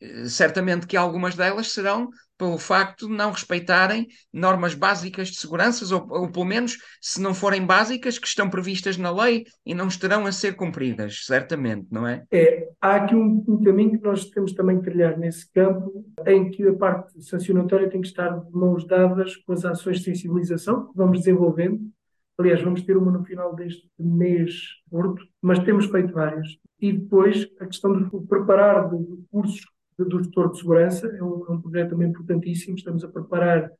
Eh, 0.00 0.28
certamente 0.28 0.86
que 0.86 0.96
algumas 0.96 1.34
delas 1.36 1.72
serão 1.72 2.10
pelo 2.38 2.58
facto 2.58 3.08
de 3.08 3.14
não 3.14 3.30
respeitarem 3.30 4.06
normas 4.32 4.74
básicas 4.74 5.28
de 5.28 5.36
segurança, 5.36 5.84
ou, 5.94 6.06
ou, 6.10 6.30
pelo 6.30 6.44
menos, 6.44 6.76
se 7.00 7.20
não 7.20 7.34
forem 7.34 7.64
básicas, 7.64 8.18
que 8.18 8.26
estão 8.26 8.50
previstas 8.50 8.96
na 8.96 9.10
lei 9.10 9.44
e 9.64 9.74
não 9.74 9.88
estarão 9.88 10.26
a 10.26 10.32
ser 10.32 10.54
cumpridas, 10.54 11.24
certamente, 11.24 11.86
não 11.90 12.06
é? 12.06 12.24
É, 12.30 12.68
há 12.80 12.96
aqui 12.96 13.14
um, 13.14 13.44
um 13.48 13.62
caminho 13.62 13.98
que 13.98 14.04
nós 14.04 14.26
temos 14.30 14.52
também 14.52 14.78
que 14.78 14.84
trilhar 14.84 15.18
nesse 15.18 15.50
campo, 15.52 16.04
em 16.26 16.50
que 16.50 16.66
a 16.66 16.74
parte 16.74 17.22
sancionatória 17.22 17.88
tem 17.88 18.00
que 18.00 18.08
estar 18.08 18.28
de 18.28 18.52
mãos 18.52 18.86
dadas 18.86 19.36
com 19.36 19.52
as 19.52 19.64
ações 19.64 19.98
de 19.98 20.04
sensibilização 20.04 20.86
que 20.86 20.96
vamos 20.96 21.20
desenvolvendo. 21.20 21.80
Aliás, 22.38 22.60
vamos 22.60 22.82
ter 22.82 22.96
uma 22.96 23.10
no 23.10 23.24
final 23.24 23.54
deste 23.54 23.88
mês, 23.98 24.52
Porto, 24.90 25.24
mas 25.40 25.58
temos 25.60 25.86
feito 25.86 26.12
várias. 26.12 26.46
E 26.78 26.92
depois 26.92 27.48
a 27.58 27.66
questão 27.66 27.96
de 27.96 28.26
preparar 28.26 28.90
de 28.90 28.98
cursos 29.30 29.64
do 29.98 30.22
gestor 30.22 30.50
de 30.50 30.58
segurança, 30.58 31.06
é 31.06 31.22
um, 31.22 31.46
é 31.48 31.52
um 31.52 31.60
projeto 31.60 31.90
também 31.90 32.08
importantíssimo. 32.08 32.76
Estamos 32.76 33.02
a 33.04 33.08
preparar 33.08 33.70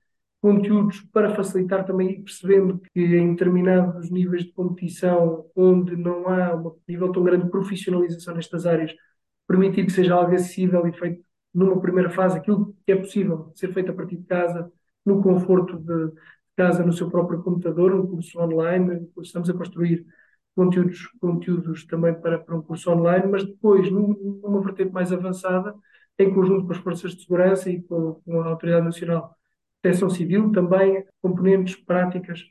conteúdos 0.40 1.00
para 1.12 1.34
facilitar 1.34 1.84
também, 1.84 2.22
percebendo 2.22 2.80
que 2.94 3.00
em 3.00 3.32
determinados 3.32 4.10
níveis 4.10 4.44
de 4.44 4.52
competição, 4.52 5.46
onde 5.54 5.96
não 5.96 6.28
há 6.28 6.54
um 6.54 6.72
nível 6.88 7.10
tão 7.12 7.24
grande 7.24 7.44
de 7.44 7.50
profissionalização 7.50 8.34
nestas 8.34 8.66
áreas, 8.66 8.92
permitir 9.46 9.84
que 9.86 9.92
seja 9.92 10.14
algo 10.14 10.34
acessível 10.34 10.86
e 10.86 10.92
feito 10.92 11.24
numa 11.54 11.80
primeira 11.80 12.10
fase, 12.10 12.36
aquilo 12.36 12.74
que 12.84 12.92
é 12.92 12.96
possível 12.96 13.50
ser 13.54 13.72
feito 13.72 13.90
a 13.90 13.94
partir 13.94 14.16
de 14.16 14.24
casa, 14.24 14.70
no 15.04 15.22
conforto 15.22 15.78
de 15.78 16.12
casa, 16.54 16.84
no 16.84 16.92
seu 16.92 17.10
próprio 17.10 17.42
computador, 17.42 17.94
um 17.94 18.06
curso 18.06 18.38
online. 18.38 19.08
Estamos 19.22 19.48
a 19.48 19.54
construir 19.54 20.04
conteúdos, 20.54 21.06
conteúdos 21.20 21.84
também 21.86 22.14
para, 22.14 22.38
para 22.38 22.56
um 22.56 22.62
curso 22.62 22.90
online, 22.90 23.26
mas 23.26 23.44
depois, 23.44 23.90
numa 23.90 24.60
vertente 24.62 24.92
mais 24.92 25.12
avançada, 25.12 25.74
em 26.18 26.32
conjunto 26.32 26.66
com 26.66 26.72
as 26.72 26.78
forças 26.78 27.14
de 27.14 27.22
segurança 27.22 27.70
e 27.70 27.82
com, 27.82 28.20
com 28.24 28.40
a 28.40 28.48
Autoridade 28.48 28.84
Nacional 28.84 29.28
de 29.28 29.82
Proteção 29.82 30.10
Civil, 30.10 30.50
também 30.52 31.04
componentes 31.20 31.76
práticas 31.76 32.42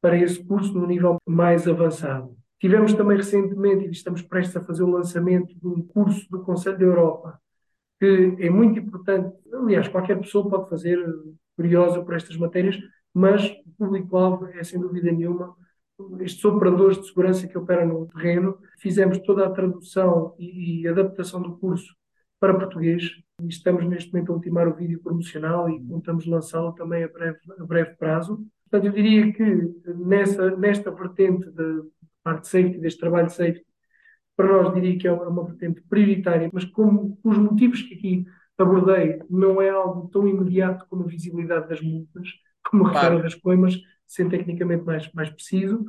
para 0.00 0.16
esse 0.16 0.42
curso 0.44 0.72
no 0.74 0.86
nível 0.86 1.18
mais 1.26 1.66
avançado. 1.66 2.36
Tivemos 2.60 2.92
também 2.94 3.16
recentemente, 3.16 3.86
e 3.86 3.90
estamos 3.90 4.22
prestes 4.22 4.56
a 4.56 4.60
fazer 4.60 4.82
o 4.82 4.90
lançamento 4.90 5.54
de 5.54 5.66
um 5.66 5.82
curso 5.82 6.28
do 6.30 6.42
Conselho 6.42 6.78
da 6.78 6.84
Europa, 6.84 7.40
que 8.00 8.36
é 8.38 8.50
muito 8.50 8.78
importante, 8.78 9.36
aliás, 9.52 9.88
qualquer 9.88 10.18
pessoa 10.18 10.48
pode 10.48 10.68
fazer, 10.68 10.98
curiosa 11.56 12.02
por 12.02 12.14
estas 12.14 12.36
matérias, 12.36 12.78
mas 13.12 13.44
o 13.66 13.72
público-alvo 13.76 14.46
é, 14.46 14.62
sem 14.62 14.80
dúvida 14.80 15.10
nenhuma, 15.10 15.56
estes 16.20 16.44
operadores 16.44 16.98
de 16.98 17.08
segurança 17.08 17.48
que 17.48 17.58
operam 17.58 17.88
no 17.88 18.06
terreno. 18.06 18.58
Fizemos 18.78 19.18
toda 19.18 19.44
a 19.44 19.50
tradução 19.50 20.34
e, 20.38 20.82
e 20.82 20.88
adaptação 20.88 21.42
do 21.42 21.56
curso 21.58 21.97
para 22.40 22.54
português. 22.54 23.04
E 23.40 23.48
estamos 23.48 23.86
neste 23.86 24.12
momento 24.12 24.32
a 24.32 24.34
ultimar 24.34 24.68
o 24.68 24.74
vídeo 24.74 25.00
promocional 25.00 25.68
e 25.70 25.80
contamos 25.86 26.26
lançá-lo 26.26 26.72
também 26.72 27.04
a 27.04 27.08
breve, 27.08 27.38
a 27.58 27.64
breve 27.64 27.94
prazo. 27.96 28.44
Portanto, 28.68 28.86
eu 28.86 28.92
diria 28.92 29.32
que 29.32 29.44
nessa, 29.96 30.56
nesta 30.56 30.90
vertente 30.90 31.50
da 31.50 31.82
parte 32.22 32.42
de 32.42 32.48
safety, 32.48 32.78
deste 32.78 33.00
trabalho 33.00 33.28
de 33.28 33.34
safety, 33.34 33.66
para 34.36 34.46
nós 34.46 34.74
diria 34.74 34.98
que 34.98 35.08
é 35.08 35.12
uma 35.12 35.44
vertente 35.44 35.80
prioritária, 35.88 36.50
mas 36.52 36.64
como 36.64 37.18
os 37.24 37.38
motivos 37.38 37.82
que 37.82 37.94
aqui 37.94 38.26
abordei 38.56 39.20
não 39.30 39.62
é 39.62 39.70
algo 39.70 40.08
tão 40.08 40.26
imediato 40.28 40.86
como 40.88 41.04
a 41.04 41.06
visibilidade 41.06 41.68
das 41.68 41.80
multas, 41.80 42.28
como 42.68 42.86
a 42.86 42.90
claro. 42.90 43.22
das 43.22 43.34
coimas, 43.34 43.80
sendo 44.06 44.30
tecnicamente 44.30 44.84
mais, 44.84 45.10
mais 45.12 45.30
preciso. 45.30 45.84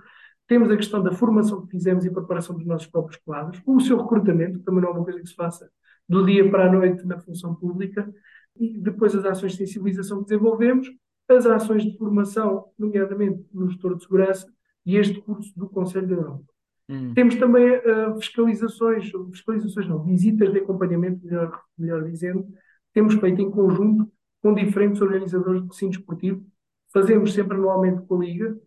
Temos 0.48 0.72
a 0.72 0.78
questão 0.78 1.02
da 1.04 1.12
formação 1.12 1.66
que 1.66 1.72
fizemos 1.72 2.06
e 2.06 2.12
preparação 2.12 2.56
dos 2.56 2.66
nossos 2.66 2.88
próprios 2.88 3.22
quadros, 3.24 3.62
o 3.66 3.80
seu 3.80 3.98
recrutamento, 3.98 4.60
também 4.60 4.82
não 4.82 4.90
é 4.90 4.94
uma 4.94 5.04
coisa 5.04 5.20
que 5.20 5.28
se 5.28 5.36
faça 5.36 5.70
do 6.10 6.26
dia 6.26 6.50
para 6.50 6.68
a 6.68 6.72
noite 6.72 7.06
na 7.06 7.20
função 7.20 7.54
pública, 7.54 8.12
e 8.58 8.78
depois 8.80 9.16
as 9.16 9.24
ações 9.24 9.52
de 9.54 9.60
sensibilização 9.60 10.20
que 10.20 10.30
desenvolvemos, 10.30 10.90
as 11.30 11.46
ações 11.46 11.84
de 11.84 11.96
formação, 11.96 12.66
nomeadamente 12.78 13.46
no 13.54 13.70
gestor 13.70 13.96
de 13.96 14.04
segurança, 14.04 14.52
e 14.86 14.98
este 14.98 15.22
curso 15.22 15.54
do 15.58 15.70
Conselho 15.70 16.08
da 16.08 16.16
Europa. 16.16 16.44
Hum. 16.90 17.14
Temos 17.14 17.36
também 17.36 17.78
uh, 17.78 18.16
fiscalizações, 18.20 19.12
fiscalizações 19.32 19.88
não, 19.88 20.04
visitas 20.04 20.52
de 20.52 20.58
acompanhamento, 20.58 21.24
melhor, 21.24 21.62
melhor 21.78 22.04
dizendo, 22.04 22.48
temos 22.92 23.14
feito 23.14 23.40
em 23.40 23.52
conjunto 23.52 24.12
com 24.42 24.56
diferentes 24.56 25.00
organizadores 25.00 25.62
de 25.62 25.68
recinto 25.68 26.00
esportivo. 26.00 26.44
Fazemos 26.92 27.34
sempre 27.34 27.56
anualmente 27.56 28.02
com 28.08 28.16
a 28.16 28.26
Liga 28.26 28.58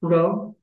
Portugal, 0.00 0.53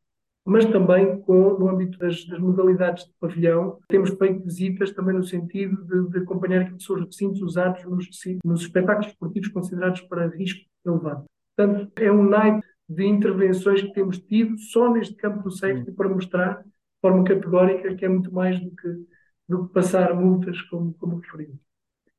mas 0.46 0.66
também 0.66 1.22
com, 1.22 1.58
no 1.58 1.70
âmbito 1.70 1.98
das, 2.00 2.26
das, 2.26 2.40
modalidades 2.40 3.06
de 3.06 3.14
pavilhão, 3.20 3.80
temos 3.88 4.10
feito 4.12 4.44
visitas 4.44 4.92
também 4.92 5.16
no 5.16 5.24
sentido 5.24 5.84
de, 5.86 6.10
de 6.10 6.18
acompanhar 6.20 6.62
aquilo 6.62 6.78
que 6.78 6.84
são 6.84 6.96
os 6.96 7.06
recintos 7.06 7.42
usados 7.42 7.84
nos, 7.84 8.08
nos 8.44 8.62
espetáculos 8.62 9.12
esportivos 9.12 9.50
considerados 9.50 10.02
para 10.02 10.28
risco 10.28 10.66
elevado. 10.86 11.26
Portanto, 11.56 11.92
é 11.98 12.12
um 12.12 12.24
naipe 12.24 12.66
de 12.90 13.06
intervenções 13.06 13.82
que 13.82 13.94
temos 13.94 14.20
tido 14.20 14.58
só 14.58 14.92
neste 14.92 15.16
campo 15.16 15.44
do 15.44 15.52
safety 15.52 15.92
para 15.92 16.10
mostrar 16.10 16.62
de 16.64 16.70
forma 17.02 17.24
categórica 17.24 17.96
que 17.96 18.06
é 18.06 18.10
muito 18.10 18.34
mais 18.34 18.60
do 18.60 18.72
que, 18.72 19.06
do 19.48 19.68
que 19.68 19.74
passar 19.74 20.14
multas, 20.14 20.60
como, 20.64 20.94
como 20.96 21.18
referimos. 21.18 21.71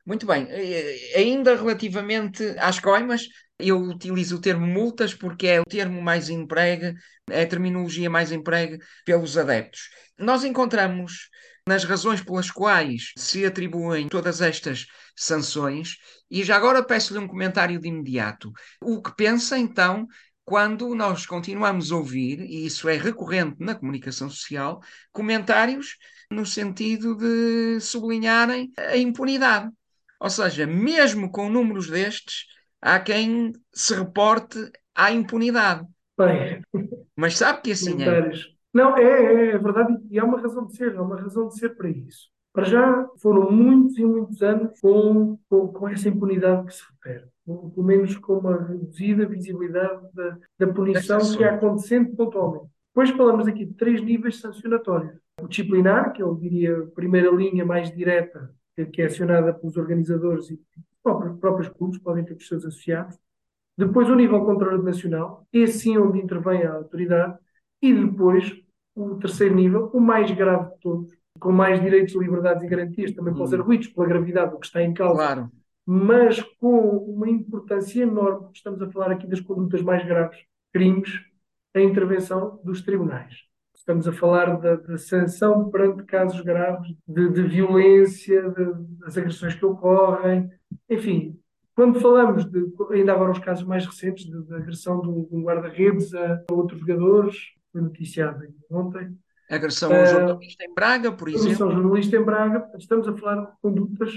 Muito 0.04 0.26
bem. 0.26 0.48
Ainda 1.14 1.54
relativamente 1.54 2.42
às 2.58 2.80
coimas, 2.80 3.28
eu 3.58 3.78
utilizo 3.78 4.36
o 4.36 4.40
termo 4.40 4.66
multas 4.66 5.14
porque 5.14 5.46
é 5.46 5.60
o 5.60 5.64
termo 5.64 6.02
mais 6.02 6.28
empregue, 6.28 6.94
é 7.30 7.42
a 7.42 7.46
terminologia 7.46 8.10
mais 8.10 8.32
empregue 8.32 8.78
pelos 9.04 9.38
adeptos. 9.38 9.90
Nós 10.18 10.42
encontramos 10.42 11.28
nas 11.68 11.84
razões 11.84 12.20
pelas 12.20 12.50
quais 12.50 13.12
se 13.16 13.46
atribuem 13.46 14.08
todas 14.08 14.40
estas 14.40 14.86
sanções, 15.14 15.96
e 16.28 16.42
já 16.42 16.56
agora 16.56 16.82
peço-lhe 16.82 17.20
um 17.20 17.28
comentário 17.28 17.78
de 17.78 17.86
imediato. 17.86 18.50
O 18.80 19.00
que 19.00 19.14
pensa 19.14 19.56
então 19.56 20.08
quando 20.44 20.92
nós 20.96 21.24
continuamos 21.24 21.92
a 21.92 21.96
ouvir, 21.96 22.40
e 22.40 22.66
isso 22.66 22.88
é 22.88 22.96
recorrente 22.96 23.56
na 23.60 23.76
comunicação 23.76 24.28
social, 24.28 24.80
comentários 25.12 25.96
no 26.28 26.44
sentido 26.44 27.14
de 27.16 27.78
sublinharem 27.80 28.72
a 28.76 28.96
impunidade. 28.96 29.70
Ou 30.22 30.30
seja, 30.30 30.64
mesmo 30.68 31.28
com 31.32 31.50
números 31.50 31.90
destes, 31.90 32.46
há 32.80 33.00
quem 33.00 33.52
se 33.72 33.92
reporte 33.92 34.70
à 34.94 35.10
impunidade. 35.10 35.84
Bem, 36.16 36.62
Mas 37.16 37.36
sabe 37.36 37.60
que 37.60 37.72
assim 37.72 38.00
é. 38.00 38.30
Não, 38.72 38.96
é, 38.96 39.02
é, 39.02 39.46
é, 39.48 39.58
verdade 39.58 39.98
e 40.08 40.20
há 40.20 40.24
uma 40.24 40.40
razão 40.40 40.64
de 40.64 40.76
ser, 40.76 40.96
há 40.96 41.02
uma 41.02 41.20
razão 41.20 41.48
de 41.48 41.58
ser 41.58 41.70
para 41.70 41.88
isso. 41.88 42.30
Para 42.52 42.62
já 42.62 43.08
foram 43.20 43.50
muitos 43.50 43.98
e 43.98 44.04
muitos 44.04 44.40
anos 44.42 44.78
com, 44.80 45.36
com, 45.48 45.68
com 45.68 45.88
essa 45.88 46.08
impunidade 46.08 46.66
que 46.66 46.74
se 46.74 46.84
refere, 46.92 47.26
pelo 47.44 47.84
menos 47.84 48.16
com 48.18 48.34
uma 48.34 48.64
reduzida 48.64 49.26
visibilidade 49.26 50.06
da, 50.14 50.38
da 50.56 50.72
punição 50.72 51.18
que 51.36 51.42
é 51.42 51.48
acontecendo 51.48 52.14
pontualmente. 52.14 52.70
Depois 52.94 53.10
falamos 53.10 53.48
aqui 53.48 53.64
de 53.64 53.74
três 53.74 54.00
níveis 54.00 54.38
sancionatórios. 54.38 55.18
O 55.40 55.48
disciplinar, 55.48 56.12
que 56.12 56.22
eu 56.22 56.32
diria 56.36 56.78
a 56.78 56.86
primeira 56.94 57.30
linha 57.30 57.64
mais 57.64 57.90
direta, 57.90 58.54
que 58.92 59.02
é 59.02 59.06
acionada 59.06 59.52
pelos 59.52 59.76
organizadores 59.76 60.50
e 60.50 60.60
próprios, 61.02 61.38
próprios 61.38 61.68
clubes, 61.68 61.98
podem 61.98 62.24
ter 62.24 62.34
os 62.34 62.46
seus 62.46 62.64
associados. 62.64 63.18
Depois 63.76 64.08
o 64.08 64.14
nível 64.14 64.44
controle 64.44 64.82
nacional, 64.82 65.46
esse 65.52 65.80
sim 65.80 65.98
onde 65.98 66.18
intervém 66.18 66.62
a 66.62 66.74
autoridade. 66.74 67.38
E 67.80 67.92
depois 67.92 68.54
o 68.94 69.16
terceiro 69.16 69.54
nível, 69.54 69.90
o 69.92 70.00
mais 70.00 70.30
grave 70.30 70.70
de 70.74 70.80
todos, 70.80 71.12
com 71.40 71.50
mais 71.50 71.80
direitos, 71.80 72.14
liberdades 72.14 72.62
e 72.62 72.68
garantias 72.68 73.12
também 73.12 73.32
para 73.32 73.42
os 73.42 73.52
hum. 73.52 73.56
arguidos, 73.56 73.88
pela 73.88 74.06
gravidade 74.06 74.52
do 74.52 74.58
que 74.58 74.66
está 74.66 74.82
em 74.82 74.94
causa. 74.94 75.16
Claro. 75.16 75.50
Mas 75.84 76.40
com 76.60 76.78
uma 76.98 77.28
importância 77.28 78.02
enorme, 78.02 78.48
estamos 78.54 78.80
a 78.80 78.90
falar 78.90 79.10
aqui 79.10 79.26
das 79.26 79.40
condutas 79.40 79.82
mais 79.82 80.04
graves, 80.06 80.38
crimes, 80.72 81.10
a 81.74 81.80
intervenção 81.80 82.60
dos 82.62 82.82
tribunais. 82.82 83.51
Estamos 83.82 84.06
a 84.06 84.12
falar 84.12 84.60
da, 84.60 84.76
da 84.76 84.96
sanção 84.96 85.68
perante 85.68 86.04
casos 86.04 86.40
graves 86.40 86.94
de, 87.04 87.28
de 87.30 87.42
violência, 87.42 88.40
de, 88.50 88.98
das 89.00 89.18
agressões 89.18 89.56
que 89.56 89.66
ocorrem. 89.66 90.48
Enfim, 90.88 91.36
quando 91.74 91.98
falamos 91.98 92.44
de, 92.44 92.64
ainda 92.92 93.12
agora 93.12 93.32
os 93.32 93.40
casos 93.40 93.66
mais 93.66 93.84
recentes, 93.84 94.24
de, 94.24 94.54
agressão 94.54 95.00
de 95.00 95.08
um 95.08 95.42
guarda-redes 95.42 96.14
a, 96.14 96.44
a 96.48 96.54
outros 96.54 96.78
jogadores, 96.78 97.36
foi 97.72 97.80
noticiado 97.80 98.44
ontem. 98.70 99.18
Agressão 99.50 99.92
ao 99.92 100.04
uh, 100.04 100.06
jornalista 100.06 100.64
em 100.64 100.72
Braga, 100.72 101.10
por 101.10 101.26
exemplo. 101.26 101.46
Agressão 101.46 101.66
ao 101.66 101.74
jornalista 101.74 102.16
em 102.16 102.22
Braga, 102.22 102.70
estamos 102.78 103.08
a 103.08 103.16
falar 103.16 103.46
de 103.46 103.52
condutas 103.60 104.12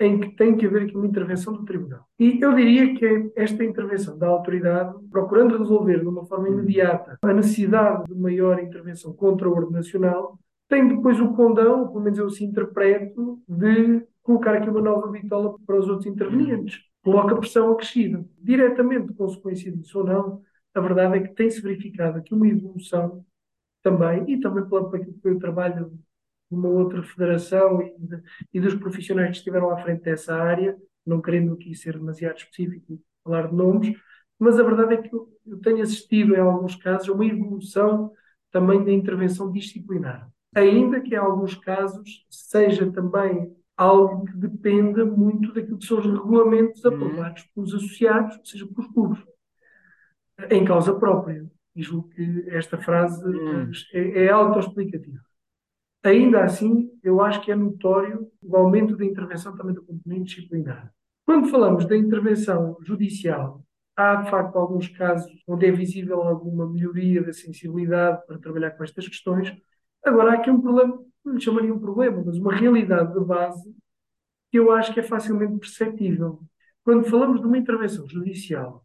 em 0.00 0.18
que 0.18 0.34
tem 0.34 0.56
que 0.56 0.64
haver 0.64 0.84
aqui 0.84 0.96
uma 0.96 1.06
intervenção 1.06 1.52
do 1.52 1.64
tribunal. 1.64 2.06
E 2.18 2.40
eu 2.40 2.54
diria 2.54 2.94
que 2.94 3.30
esta 3.36 3.62
intervenção 3.62 4.18
da 4.18 4.28
autoridade, 4.28 4.94
procurando 5.10 5.58
resolver 5.58 6.00
de 6.00 6.08
uma 6.08 6.24
forma 6.24 6.48
imediata 6.48 7.18
a 7.20 7.32
necessidade 7.34 8.04
de 8.04 8.14
maior 8.14 8.58
intervenção 8.58 9.12
contra 9.12 9.46
o 9.46 9.52
ordem 9.52 9.72
nacional, 9.72 10.38
tem 10.68 10.88
depois 10.88 11.20
o 11.20 11.34
condão, 11.34 11.88
pelo 11.88 12.00
menos 12.00 12.18
eu 12.18 12.26
assim 12.26 12.46
interpreto, 12.46 13.42
de 13.46 14.02
colocar 14.22 14.54
aqui 14.54 14.70
uma 14.70 14.80
nova 14.80 15.08
bitola 15.08 15.54
para 15.66 15.78
os 15.78 15.88
outros 15.88 16.06
intervenientes. 16.06 16.80
Coloca 17.02 17.36
pressão 17.36 17.72
acrescida. 17.72 18.24
Diretamente 18.38 19.12
consequência 19.12 19.70
disso 19.70 19.98
ou 19.98 20.04
não, 20.04 20.40
a 20.74 20.80
verdade 20.80 21.16
é 21.16 21.20
que 21.20 21.34
tem-se 21.34 21.60
verificado 21.60 22.18
aqui 22.18 22.32
uma 22.32 22.48
evolução 22.48 23.24
também, 23.82 24.24
e 24.28 24.40
também 24.40 24.64
pelo, 24.66 24.90
pelo 24.90 25.38
trabalho 25.38 25.92
uma 26.50 26.68
outra 26.68 27.02
federação 27.02 27.80
e, 27.80 27.94
de, 27.98 28.22
e, 28.52 28.60
dos 28.60 28.74
profissionais 28.74 29.30
que 29.30 29.36
estiveram 29.36 29.70
à 29.70 29.78
frente 29.78 30.02
dessa 30.02 30.34
área, 30.34 30.76
não 31.06 31.20
querendo 31.20 31.54
aqui 31.54 31.74
ser 31.74 31.98
demasiado 31.98 32.38
específico 32.38 32.92
e 32.92 33.00
falar 33.22 33.48
de 33.48 33.54
nomes, 33.54 33.96
mas 34.38 34.58
a 34.58 34.62
verdade 34.62 34.94
é 34.94 34.96
que 34.96 35.14
eu, 35.14 35.28
eu, 35.46 35.60
tenho 35.60 35.82
assistido 35.82 36.34
em 36.34 36.40
alguns 36.40 36.74
casos 36.74 37.08
a 37.08 37.12
uma 37.12 37.26
evolução 37.26 38.10
também 38.50 38.82
da 38.82 38.90
intervenção 38.90 39.52
disciplinar. 39.52 40.28
Ainda 40.54 41.00
que 41.00 41.14
em 41.14 41.18
alguns 41.18 41.54
casos 41.54 42.26
seja 42.28 42.90
também 42.90 43.54
algo 43.76 44.24
que 44.24 44.36
dependa 44.36 45.04
muito 45.04 45.52
daquilo 45.52 45.78
que 45.78 45.86
são 45.86 45.98
os 45.98 46.06
regulamentos 46.06 46.84
uhum. 46.84 46.94
aprovados 46.94 47.42
pelos 47.54 47.74
associados, 47.74 48.36
ou 48.36 48.44
seja, 48.44 48.66
pelos 48.66 48.92
clubes, 48.92 49.24
em 50.50 50.64
causa 50.64 50.98
própria. 50.98 51.46
E 51.76 51.82
julgo 51.82 52.08
que 52.08 52.46
esta 52.48 52.76
frase 52.78 53.24
uhum. 53.24 53.70
é, 53.92 54.24
é 54.24 54.30
autoexplicativa. 54.30 55.20
Ainda 56.02 56.44
assim, 56.44 56.90
eu 57.02 57.20
acho 57.20 57.42
que 57.42 57.52
é 57.52 57.54
notório 57.54 58.26
o 58.42 58.56
aumento 58.56 58.96
da 58.96 59.04
intervenção 59.04 59.54
também 59.56 59.74
do 59.74 59.84
componente 59.84 60.34
disciplinar. 60.34 60.92
Quando 61.26 61.48
falamos 61.48 61.84
da 61.84 61.96
intervenção 61.96 62.78
judicial, 62.80 63.62
há 63.94 64.16
de 64.16 64.30
facto 64.30 64.56
alguns 64.56 64.88
casos 64.88 65.30
onde 65.46 65.66
é 65.66 65.70
visível 65.70 66.22
alguma 66.22 66.66
melhoria 66.66 67.22
da 67.22 67.32
sensibilidade 67.32 68.26
para 68.26 68.38
trabalhar 68.38 68.70
com 68.70 68.82
estas 68.82 69.06
questões. 69.06 69.54
Agora, 70.02 70.32
há 70.32 70.34
aqui 70.36 70.50
um 70.50 70.60
problema, 70.60 70.98
não 71.22 71.34
lhe 71.34 71.40
chamaria 71.40 71.74
um 71.74 71.78
problema, 71.78 72.22
mas 72.24 72.38
uma 72.38 72.54
realidade 72.54 73.12
de 73.12 73.24
base 73.24 73.76
que 74.50 74.58
eu 74.58 74.72
acho 74.72 74.94
que 74.94 75.00
é 75.00 75.02
facilmente 75.02 75.58
perceptível. 75.58 76.40
Quando 76.82 77.04
falamos 77.04 77.40
de 77.40 77.46
uma 77.46 77.58
intervenção 77.58 78.08
judicial 78.08 78.84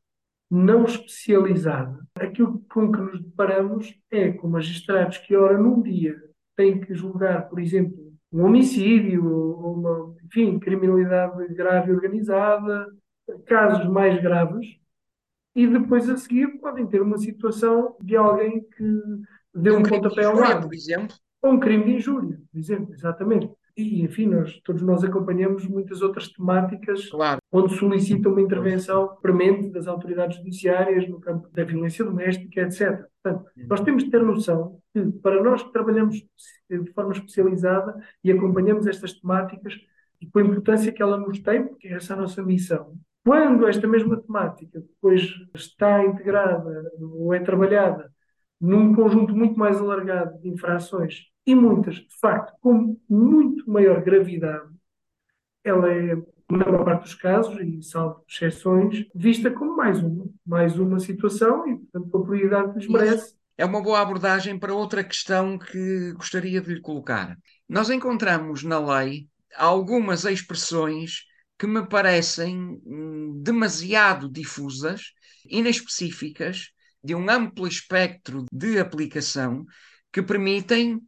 não 0.51 0.83
especializada, 0.83 2.05
aquilo 2.19 2.63
com 2.69 2.91
que 2.91 2.99
nos 2.99 3.21
deparamos 3.21 3.97
é 4.11 4.31
com 4.31 4.47
magistrados 4.47 5.17
que, 5.17 5.35
ora, 5.35 5.57
num 5.57 5.81
dia 5.81 6.21
tem 6.55 6.79
que 6.79 6.93
julgar, 6.93 7.49
por 7.49 7.59
exemplo, 7.59 7.97
um 8.31 8.43
homicídio, 8.45 9.25
ou 9.25 9.75
uma, 9.75 10.15
enfim, 10.25 10.59
criminalidade 10.59 11.53
grave 11.53 11.91
organizada, 11.91 12.87
casos 13.45 13.87
mais 13.87 14.21
graves, 14.21 14.77
e 15.55 15.65
depois 15.67 16.09
a 16.09 16.17
seguir 16.17 16.59
podem 16.59 16.85
ter 16.85 17.01
uma 17.01 17.17
situação 17.17 17.95
de 18.01 18.15
alguém 18.15 18.61
que 18.61 19.01
deu 19.53 19.75
um, 19.75 19.79
um 19.79 19.83
pontapé 19.83 20.25
ao 20.25 20.35
lado. 20.35 20.67
por 20.67 20.73
exemplo. 20.73 21.15
Ou 21.41 21.53
um 21.53 21.59
crime 21.59 21.85
de 21.85 21.91
injúria, 21.93 22.37
por 22.51 22.59
exemplo, 22.59 22.93
exatamente. 22.93 23.49
E, 23.77 24.03
enfim, 24.03 24.27
nós, 24.27 24.57
todos 24.63 24.81
nós 24.81 25.03
acompanhamos 25.03 25.67
muitas 25.67 26.01
outras 26.01 26.29
temáticas 26.29 27.09
claro. 27.09 27.39
onde 27.51 27.75
solicitam 27.75 28.31
uma 28.31 28.41
intervenção 28.41 29.17
premente 29.21 29.69
das 29.69 29.85
autoridades 29.85 30.37
judiciárias 30.37 31.09
no 31.09 31.19
campo 31.19 31.49
da 31.51 31.63
violência 31.65 32.05
doméstica, 32.05 32.61
etc. 32.61 33.05
Portanto, 33.21 33.51
uhum. 33.57 33.65
nós 33.67 33.81
temos 33.81 34.05
de 34.05 34.11
ter 34.11 34.23
noção 34.23 34.79
que, 34.93 35.05
para 35.21 35.43
nós 35.43 35.61
que 35.61 35.73
trabalhamos 35.73 36.25
de 36.69 36.93
forma 36.93 37.11
especializada 37.11 38.01
e 38.23 38.31
acompanhamos 38.31 38.87
estas 38.87 39.13
temáticas, 39.19 39.73
e 40.21 40.27
com 40.27 40.39
a 40.39 40.43
importância 40.43 40.91
que 40.93 41.01
ela 41.01 41.17
nos 41.17 41.39
tem, 41.39 41.67
porque 41.67 41.89
essa 41.89 42.13
é 42.13 42.15
a 42.15 42.21
nossa 42.21 42.41
missão, 42.41 42.93
quando 43.25 43.67
esta 43.67 43.87
mesma 43.87 44.15
temática 44.21 44.79
depois 44.79 45.33
está 45.53 46.05
integrada 46.05 46.91
ou 47.01 47.33
é 47.33 47.39
trabalhada 47.39 48.09
num 48.61 48.95
conjunto 48.95 49.35
muito 49.35 49.59
mais 49.59 49.81
alargado 49.81 50.39
de 50.39 50.47
infrações 50.47 51.25
e 51.45 51.53
muitas, 51.53 51.95
de 51.95 52.19
facto, 52.19 52.53
com 52.59 52.97
muito 53.07 53.69
maior 53.69 54.03
gravidade, 54.03 54.69
ela 55.63 55.91
é, 55.91 56.15
na 56.49 56.65
maior 56.65 56.83
parte 56.83 57.03
dos 57.03 57.15
casos, 57.15 57.59
e 57.59 57.81
salvo 57.83 58.23
exceções, 58.27 59.05
vista 59.13 59.51
como 59.51 59.75
mais 59.75 60.01
uma, 60.01 60.25
mais 60.45 60.77
uma 60.79 60.99
situação 60.99 61.67
e, 61.67 61.77
portanto, 61.77 62.09
com 62.09 62.17
a 62.17 62.25
prioridade 62.25 62.73
que 62.73 62.79
lhes 62.79 62.87
merece. 62.87 63.35
É 63.57 63.65
uma 63.65 63.81
boa 63.81 64.01
abordagem 64.01 64.59
para 64.59 64.73
outra 64.73 65.03
questão 65.03 65.57
que 65.57 66.11
gostaria 66.13 66.59
de 66.59 66.73
lhe 66.73 66.81
colocar. 66.81 67.37
Nós 67.69 67.89
encontramos 67.89 68.63
na 68.63 68.79
lei 68.79 69.29
algumas 69.55 70.25
expressões 70.25 71.25
que 71.57 71.65
me 71.65 71.87
parecem 71.87 72.81
hum, 72.85 73.41
demasiado 73.41 74.29
difusas, 74.29 75.13
inespecíficas, 75.47 76.71
de 77.01 77.15
um 77.15 77.29
amplo 77.29 77.67
espectro 77.67 78.45
de 78.51 78.77
aplicação, 78.79 79.65
que 80.11 80.21
permitem 80.21 81.01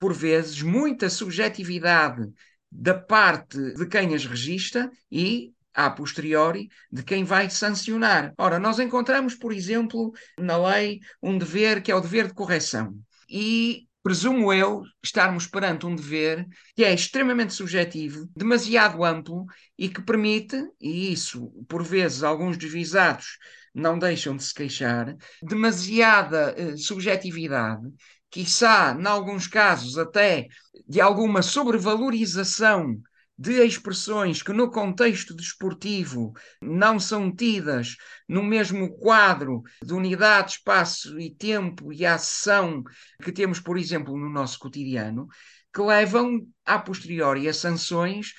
por 0.00 0.14
vezes, 0.14 0.62
muita 0.62 1.10
subjetividade 1.10 2.26
da 2.72 2.94
parte 2.94 3.74
de 3.74 3.86
quem 3.86 4.14
as 4.14 4.24
registra 4.24 4.90
e, 5.12 5.52
a 5.74 5.90
posteriori, 5.90 6.68
de 6.90 7.02
quem 7.02 7.22
vai 7.22 7.50
sancionar. 7.50 8.32
Ora, 8.38 8.58
nós 8.58 8.80
encontramos, 8.80 9.34
por 9.34 9.52
exemplo, 9.52 10.12
na 10.38 10.56
lei 10.56 11.00
um 11.22 11.36
dever 11.36 11.82
que 11.82 11.92
é 11.92 11.94
o 11.94 12.00
dever 12.00 12.28
de 12.28 12.34
correção. 12.34 12.98
E 13.28 13.86
presumo 14.02 14.52
eu 14.52 14.82
estarmos 15.04 15.46
perante 15.46 15.84
um 15.84 15.94
dever 15.94 16.46
que 16.74 16.82
é 16.82 16.94
extremamente 16.94 17.52
subjetivo, 17.52 18.26
demasiado 18.34 19.04
amplo 19.04 19.44
e 19.78 19.88
que 19.88 20.00
permite, 20.00 20.56
e 20.80 21.12
isso 21.12 21.50
por 21.68 21.84
vezes 21.84 22.22
alguns 22.22 22.56
desvisados 22.56 23.36
não 23.74 23.98
deixam 23.98 24.34
de 24.34 24.42
se 24.42 24.54
queixar, 24.54 25.14
demasiada 25.42 26.54
uh, 26.58 26.78
subjetividade 26.78 27.86
quiçá, 28.30 28.96
em 28.98 29.06
alguns 29.06 29.46
casos, 29.46 29.98
até 29.98 30.46
de 30.88 31.00
alguma 31.00 31.42
sobrevalorização 31.42 33.00
de 33.36 33.64
expressões 33.64 34.42
que, 34.42 34.52
no 34.52 34.70
contexto 34.70 35.34
desportivo, 35.34 36.34
não 36.60 37.00
são 37.00 37.34
tidas 37.34 37.96
no 38.28 38.42
mesmo 38.42 38.98
quadro 38.98 39.62
de 39.82 39.94
unidade, 39.94 40.52
espaço 40.52 41.18
e 41.18 41.34
tempo 41.34 41.90
e 41.90 42.04
ação 42.04 42.82
que 43.22 43.32
temos, 43.32 43.58
por 43.58 43.78
exemplo, 43.78 44.14
no 44.18 44.28
nosso 44.28 44.58
cotidiano, 44.58 45.26
que 45.72 45.80
levam 45.80 46.46
a 46.66 46.78
posteriori 46.78 47.48
a 47.48 47.54
sanções 47.54 48.34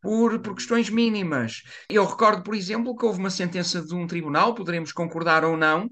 por, 0.00 0.38
por 0.38 0.54
questões 0.54 0.88
mínimas. 0.88 1.62
Eu 1.88 2.04
recordo, 2.04 2.42
por 2.42 2.54
exemplo, 2.54 2.94
que 2.94 3.04
houve 3.04 3.18
uma 3.18 3.30
sentença 3.30 3.82
de 3.82 3.94
um 3.94 4.06
tribunal, 4.06 4.54
poderemos 4.54 4.92
concordar 4.92 5.44
ou 5.44 5.56
não, 5.56 5.90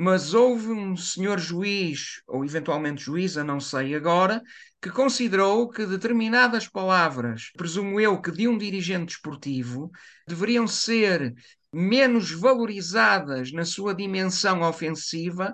mas 0.00 0.32
houve 0.32 0.70
um 0.70 0.96
senhor 0.96 1.40
juiz, 1.40 2.22
ou 2.28 2.44
eventualmente 2.44 3.02
juíza, 3.02 3.42
não 3.42 3.58
sei 3.58 3.96
agora, 3.96 4.40
que 4.80 4.92
considerou 4.92 5.68
que 5.68 5.84
determinadas 5.84 6.68
palavras, 6.68 7.50
presumo 7.56 7.98
eu 7.98 8.22
que 8.22 8.30
de 8.30 8.46
um 8.46 8.56
dirigente 8.56 9.14
esportivo, 9.14 9.90
deveriam 10.24 10.68
ser 10.68 11.34
menos 11.72 12.30
valorizadas 12.30 13.50
na 13.50 13.64
sua 13.64 13.92
dimensão 13.92 14.62
ofensiva 14.62 15.52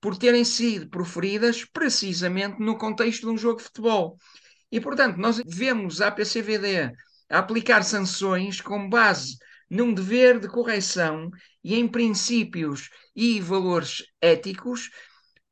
por 0.00 0.16
terem 0.16 0.44
sido 0.44 0.88
proferidas 0.88 1.64
precisamente 1.64 2.60
no 2.60 2.78
contexto 2.78 3.22
de 3.22 3.32
um 3.32 3.36
jogo 3.36 3.58
de 3.58 3.64
futebol. 3.64 4.16
E, 4.70 4.80
portanto, 4.80 5.16
nós 5.16 5.42
vemos 5.44 6.00
a 6.00 6.12
PCVD 6.12 6.92
aplicar 7.28 7.82
sanções 7.82 8.60
com 8.60 8.88
base 8.88 9.36
num 9.68 9.92
dever 9.92 10.38
de 10.38 10.46
correção 10.46 11.28
e 11.62 11.78
em 11.78 11.86
princípios 11.86 12.90
e 13.14 13.40
valores 13.40 14.04
éticos 14.20 14.90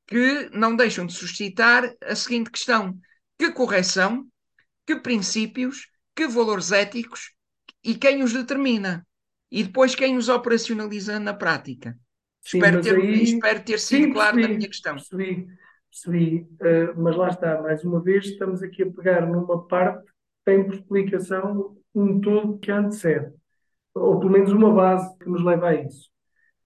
que 0.06 0.48
não 0.52 0.74
deixam 0.74 1.06
de 1.06 1.12
suscitar 1.12 1.94
a 2.02 2.14
seguinte 2.14 2.50
questão: 2.50 2.98
que 3.38 3.52
correção, 3.52 4.26
que 4.86 4.96
princípios, 4.96 5.88
que 6.16 6.26
valores 6.26 6.72
éticos 6.72 7.32
e 7.84 7.94
quem 7.94 8.22
os 8.22 8.32
determina? 8.32 9.06
E 9.50 9.62
depois 9.62 9.94
quem 9.94 10.16
os 10.16 10.28
operacionaliza 10.28 11.18
na 11.18 11.32
prática? 11.32 11.96
Sim, 12.42 12.58
espero, 12.58 12.80
ter, 12.80 12.96
aí... 12.96 13.22
espero 13.22 13.62
ter 13.62 13.78
sido 13.78 14.04
sim, 14.04 14.12
claro 14.12 14.40
na 14.40 14.48
minha 14.48 14.68
questão. 14.68 14.94
Percebi, 14.94 15.46
percebi. 15.90 16.40
Uh, 16.60 17.00
mas 17.00 17.16
lá 17.16 17.28
está, 17.28 17.62
mais 17.62 17.84
uma 17.84 18.02
vez, 18.02 18.26
estamos 18.26 18.62
aqui 18.62 18.82
a 18.82 18.90
pegar 18.90 19.26
numa 19.26 19.66
parte 19.66 20.04
que 20.04 20.12
tem 20.44 20.64
por 20.64 20.74
explicação 20.74 21.76
um 21.94 22.20
todo 22.20 22.58
que 22.58 22.70
antecede, 22.70 23.32
ou 23.94 24.18
pelo 24.18 24.32
menos 24.32 24.52
uma 24.52 24.72
base 24.72 25.16
que 25.18 25.28
nos 25.28 25.44
leva 25.44 25.68
a 25.68 25.74
isso. 25.74 26.08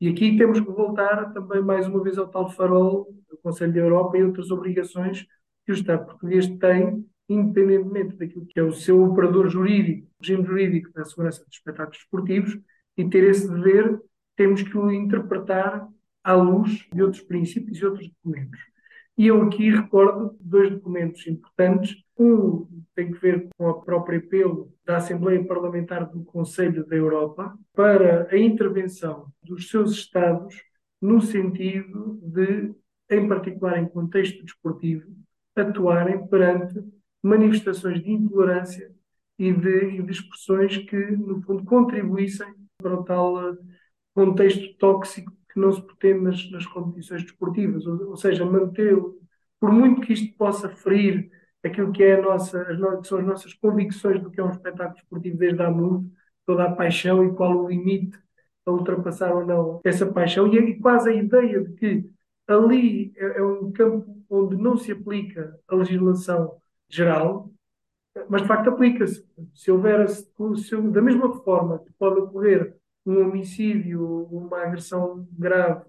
E 0.00 0.08
aqui 0.08 0.36
temos 0.36 0.58
que 0.60 0.70
voltar 0.70 1.32
também 1.32 1.62
mais 1.62 1.86
uma 1.86 2.02
vez 2.02 2.18
ao 2.18 2.28
tal 2.28 2.50
farol 2.50 3.06
do 3.30 3.38
Conselho 3.38 3.72
da 3.72 3.80
Europa 3.80 4.18
e 4.18 4.24
outras 4.24 4.50
obrigações 4.50 5.26
que 5.64 5.72
o 5.72 5.74
Estado 5.74 6.06
português 6.06 6.48
tem, 6.58 7.06
independentemente 7.28 8.16
daquilo 8.16 8.46
que 8.46 8.58
é 8.58 8.62
o 8.62 8.72
seu 8.72 9.02
operador 9.04 9.48
jurídico, 9.48 10.08
regime 10.20 10.44
jurídico 10.44 10.92
da 10.92 11.04
segurança 11.04 11.44
dos 11.44 11.54
espetáculos 11.54 11.98
esportivos, 11.98 12.58
e 12.96 13.08
ter 13.08 13.24
esse 13.24 13.48
dever, 13.48 14.00
temos 14.36 14.62
que 14.62 14.76
o 14.76 14.90
interpretar 14.90 15.88
à 16.22 16.34
luz 16.34 16.86
de 16.92 17.02
outros 17.02 17.22
princípios 17.22 17.78
e 17.78 17.84
outros 17.84 18.08
documentos. 18.08 18.60
E 19.16 19.26
eu 19.26 19.42
aqui 19.42 19.70
recordo 19.70 20.36
dois 20.40 20.70
documentos 20.70 21.26
importantes. 21.26 21.96
Um 22.18 22.66
tem 22.94 23.10
que 23.10 23.18
ver 23.18 23.48
com 23.56 23.68
o 23.68 23.80
próprio 23.82 24.18
apelo 24.18 24.72
da 24.84 24.96
Assembleia 24.98 25.44
Parlamentar 25.44 26.08
do 26.10 26.24
Conselho 26.24 26.86
da 26.86 26.96
Europa 26.96 27.56
para 27.72 28.28
a 28.30 28.38
intervenção 28.38 29.32
dos 29.42 29.70
seus 29.70 29.92
Estados 29.92 30.54
no 31.00 31.20
sentido 31.20 32.20
de, 32.22 32.72
em 33.10 33.28
particular 33.28 33.78
em 33.78 33.88
contexto 33.88 34.44
desportivo, 34.44 35.10
atuarem 35.56 36.26
perante 36.28 36.80
manifestações 37.22 38.02
de 38.02 38.10
intolerância 38.10 38.92
e 39.38 39.52
de, 39.52 39.98
e 39.98 40.02
de 40.02 40.12
expressões 40.12 40.76
que, 40.76 40.96
no 40.96 41.42
fundo, 41.42 41.64
contribuíssem 41.64 42.54
para 42.78 42.94
o 42.94 43.04
tal 43.04 43.50
eh, 43.50 43.56
contexto 44.14 44.76
tóxico 44.76 45.32
que 45.52 45.58
não 45.58 45.72
se 45.72 45.82
pretende 45.82 46.20
nas, 46.20 46.50
nas 46.50 46.66
competições 46.66 47.22
desportivas, 47.22 47.86
ou, 47.86 48.10
ou 48.10 48.16
seja, 48.16 48.44
manter, 48.44 48.96
por 49.60 49.72
muito 49.72 50.00
que 50.00 50.12
isto 50.12 50.36
possa 50.36 50.68
ferir 50.68 51.30
aquilo 51.64 51.92
que, 51.92 52.02
é 52.02 52.20
nossa, 52.20 52.64
que 53.00 53.08
são 53.08 53.18
as 53.18 53.26
nossas 53.26 53.54
convicções 53.54 54.20
do 54.22 54.30
que 54.30 54.40
é 54.40 54.44
um 54.44 54.50
espetáculo 54.50 54.94
desportivo 54.94 55.36
desde 55.36 55.62
há 55.62 55.70
muito, 55.70 56.10
toda 56.46 56.64
a 56.64 56.72
paixão 56.72 57.24
e 57.24 57.34
qual 57.34 57.56
o 57.56 57.68
limite 57.68 58.18
a 58.66 58.70
ultrapassar 58.72 59.32
ou 59.34 59.44
não 59.46 59.80
essa 59.84 60.06
paixão, 60.06 60.46
e, 60.46 60.56
e 60.58 60.80
quase 60.80 61.10
a 61.10 61.14
ideia 61.14 61.62
de 61.62 61.72
que 61.74 62.10
ali 62.46 63.12
é, 63.16 63.38
é 63.38 63.42
um 63.42 63.72
campo 63.72 64.16
onde 64.28 64.56
não 64.56 64.76
se 64.76 64.92
aplica 64.92 65.58
a 65.68 65.74
legislação 65.74 66.56
geral, 66.88 67.50
mas 68.28 68.42
de 68.42 68.48
facto 68.48 68.68
aplica-se. 68.68 69.24
Se 69.54 69.70
houver, 69.70 70.08
se, 70.08 70.26
se, 70.58 70.76
da 70.90 71.02
mesma 71.02 71.32
forma 71.42 71.78
que 71.78 71.92
pode 71.94 72.20
ocorrer 72.20 72.76
um 73.06 73.22
homicídio, 73.22 74.28
uma 74.30 74.62
agressão 74.62 75.26
grave 75.32 75.84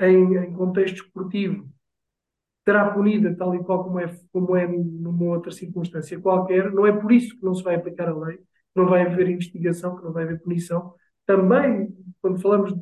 em, 0.00 0.36
em 0.36 0.52
contexto 0.52 1.04
esportivo, 1.04 1.68
será 2.64 2.90
punida 2.90 3.34
tal 3.36 3.54
e 3.54 3.62
qual 3.62 3.84
como 3.84 3.98
é, 3.98 4.14
como 4.32 4.56
é 4.56 4.66
numa 4.66 5.24
outra 5.24 5.50
circunstância 5.50 6.20
qualquer. 6.20 6.72
Não 6.72 6.86
é 6.86 6.92
por 6.92 7.12
isso 7.12 7.36
que 7.36 7.44
não 7.44 7.54
se 7.54 7.62
vai 7.62 7.74
aplicar 7.74 8.08
a 8.08 8.16
lei, 8.16 8.36
que 8.38 8.44
não 8.76 8.86
vai 8.86 9.02
haver 9.02 9.28
investigação, 9.28 9.96
que 9.96 10.04
não 10.04 10.12
vai 10.12 10.24
haver 10.24 10.40
punição. 10.40 10.94
Também, 11.26 11.88
quando 12.20 12.40
falamos 12.40 12.74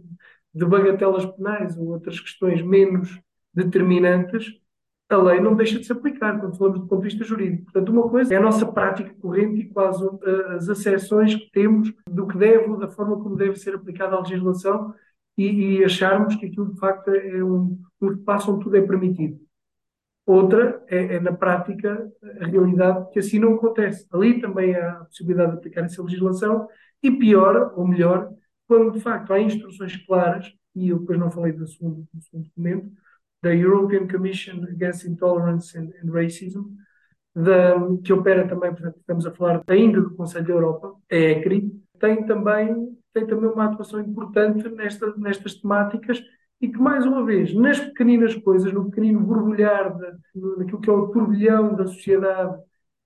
de 0.53 0.65
bagatelas 0.65 1.25
penais 1.27 1.77
ou 1.77 1.89
outras 1.89 2.21
questões 2.21 2.63
menos 2.63 3.21
determinantes, 3.55 4.61
a 5.09 5.17
lei 5.17 5.41
não 5.41 5.57
deixa 5.57 5.79
de 5.79 5.85
se 5.85 5.93
aplicar 5.93 6.39
quando 6.39 6.57
falamos 6.57 6.81
do 6.81 6.87
ponto 6.87 7.03
de 7.03 7.09
vista 7.09 7.25
jurídico. 7.25 7.65
Portanto, 7.65 7.89
uma 7.91 8.09
coisa 8.09 8.33
é 8.33 8.37
a 8.37 8.43
nossa 8.43 8.65
prática 8.65 9.13
corrente 9.21 9.61
e 9.61 9.69
quase 9.69 10.05
uh, 10.05 10.21
as 10.55 10.69
acessões 10.69 11.35
que 11.35 11.51
temos 11.51 11.93
do 12.09 12.29
que 12.29 12.39
deve, 12.39 12.77
da 12.77 12.89
forma 12.89 13.21
como 13.21 13.37
deve 13.37 13.57
ser 13.57 13.75
aplicada 13.75 14.15
a 14.15 14.21
legislação 14.21 14.95
e, 15.37 15.79
e 15.79 15.85
acharmos 15.85 16.37
que 16.37 16.47
aquilo 16.47 16.73
de 16.73 16.79
facto 16.79 17.09
é 17.11 17.43
um, 17.43 17.77
um 18.01 18.13
espaço 18.13 18.53
onde 18.53 18.65
tudo 18.65 18.77
é 18.77 18.83
permitido. 18.83 19.41
Outra 20.27 20.83
é, 20.87 21.17
é, 21.17 21.21
na 21.21 21.33
prática, 21.33 22.09
a 22.41 22.47
realidade 22.47 23.11
que 23.11 23.19
assim 23.19 23.39
não 23.39 23.55
acontece. 23.55 24.07
Ali 24.13 24.41
também 24.41 24.77
há 24.77 24.93
a 24.93 25.05
possibilidade 25.05 25.53
de 25.53 25.59
aplicar 25.59 25.85
essa 25.85 26.03
legislação 26.03 26.69
e 27.03 27.11
pior, 27.11 27.73
ou 27.77 27.87
melhor, 27.87 28.31
quando 28.69 28.93
de 28.93 29.01
facto 29.01 29.33
há 29.33 29.41
instruções 29.41 29.97
claras, 30.07 30.53
e 30.75 30.91
eu 30.91 31.01
depois 31.01 31.19
não 31.19 31.31
falei 31.31 31.53
do 31.53 31.67
segundo, 31.67 32.07
do 32.13 32.23
segundo 32.23 32.45
documento, 32.45 32.91
da 33.43 33.55
European 33.55 34.07
Commission 34.07 34.63
Against 34.65 35.05
Intolerance 35.05 35.77
and, 35.77 35.91
and 36.03 36.13
Racism, 36.13 36.63
da, 37.35 37.75
que 38.05 38.13
opera 38.13 38.47
também, 38.47 38.71
portanto, 38.71 38.99
estamos 38.99 39.27
a 39.27 39.33
falar 39.33 39.63
ainda 39.67 40.01
do 40.01 40.15
Conselho 40.15 40.47
da 40.47 40.53
Europa, 40.53 40.95
a 41.11 41.17
ECRI, 41.17 41.73
tem 41.99 42.25
também, 42.25 42.97
tem 43.13 43.27
também 43.27 43.51
uma 43.51 43.67
atuação 43.67 44.01
importante 44.01 44.69
nesta, 44.69 45.15
nestas 45.17 45.55
temáticas 45.55 46.23
e 46.61 46.69
que, 46.69 46.79
mais 46.79 47.07
uma 47.07 47.25
vez, 47.25 47.55
nas 47.55 47.81
pequeninas 47.81 48.35
coisas, 48.35 48.73
no 48.73 48.91
pequenino 48.91 49.21
borbulhar 49.21 49.97
de, 49.97 50.57
daquilo 50.59 50.81
que 50.81 50.91
é 50.91 50.93
o 50.93 51.09
turbilhão 51.09 51.75
da 51.75 51.87
sociedade, 51.87 52.61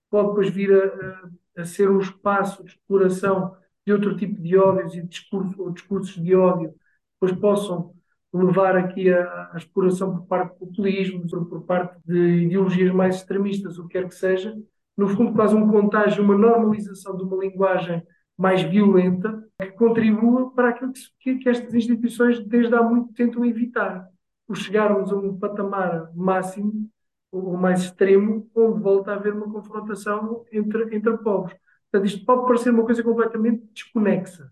pode 0.09 0.29
depois 0.29 0.49
vir 0.49 0.73
a, 0.73 1.61
a, 1.61 1.65
ser 1.65 1.89
um 1.89 1.99
espaço 1.99 2.63
de 2.63 2.71
exploração 2.71 3.55
de 3.85 3.93
outro 3.93 4.17
tipo 4.17 4.41
de 4.41 4.57
ódios 4.57 4.95
e 4.95 5.01
de 5.01 5.07
discurso, 5.07 5.61
ou 5.61 5.71
discursos 5.71 6.21
de 6.21 6.35
ódio, 6.35 6.73
depois 7.13 7.39
possam 7.39 7.93
levar 8.33 8.75
aqui 8.75 9.09
a, 9.11 9.51
a 9.53 9.57
exploração 9.57 10.17
por 10.17 10.27
parte 10.27 10.49
do 10.53 10.65
populismo, 10.67 11.27
por, 11.29 11.45
por, 11.45 11.61
parte 11.61 11.97
de 12.05 12.43
ideologias 12.45 12.93
mais 12.93 13.15
extremistas, 13.17 13.77
o 13.77 13.87
que 13.87 13.93
quer 13.93 14.07
que 14.09 14.15
seja, 14.15 14.57
no 14.97 15.07
fundo 15.07 15.33
quase 15.33 15.55
um 15.55 15.69
contágio, 15.69 16.23
uma 16.23 16.37
normalização 16.37 17.15
de 17.15 17.23
uma 17.23 17.37
linguagem 17.37 18.03
mais 18.37 18.61
violenta, 18.63 19.44
que 19.59 19.71
contribua 19.71 20.51
para 20.51 20.69
aquilo 20.69 20.91
que, 21.19 21.35
que 21.37 21.49
estas 21.49 21.73
instituições 21.73 22.39
desde 22.45 22.75
há 22.75 22.81
muito 22.81 23.13
tentam 23.13 23.45
evitar, 23.45 24.09
o 24.47 24.53
chegarmos 24.53 25.11
a 25.11 25.15
um 25.15 25.37
patamar 25.37 26.11
máximo 26.13 26.89
ou 27.31 27.57
mais 27.57 27.83
extremo, 27.83 28.49
onde 28.55 28.81
volta 28.81 29.11
a 29.11 29.15
haver 29.15 29.33
uma 29.33 29.51
confrontação 29.51 30.45
entre, 30.51 30.95
entre 30.95 31.17
povos. 31.17 31.53
Portanto, 31.91 32.07
isto 32.07 32.25
pode 32.25 32.45
parecer 32.45 32.69
uma 32.71 32.85
coisa 32.85 33.03
completamente 33.03 33.65
desconexa, 33.73 34.51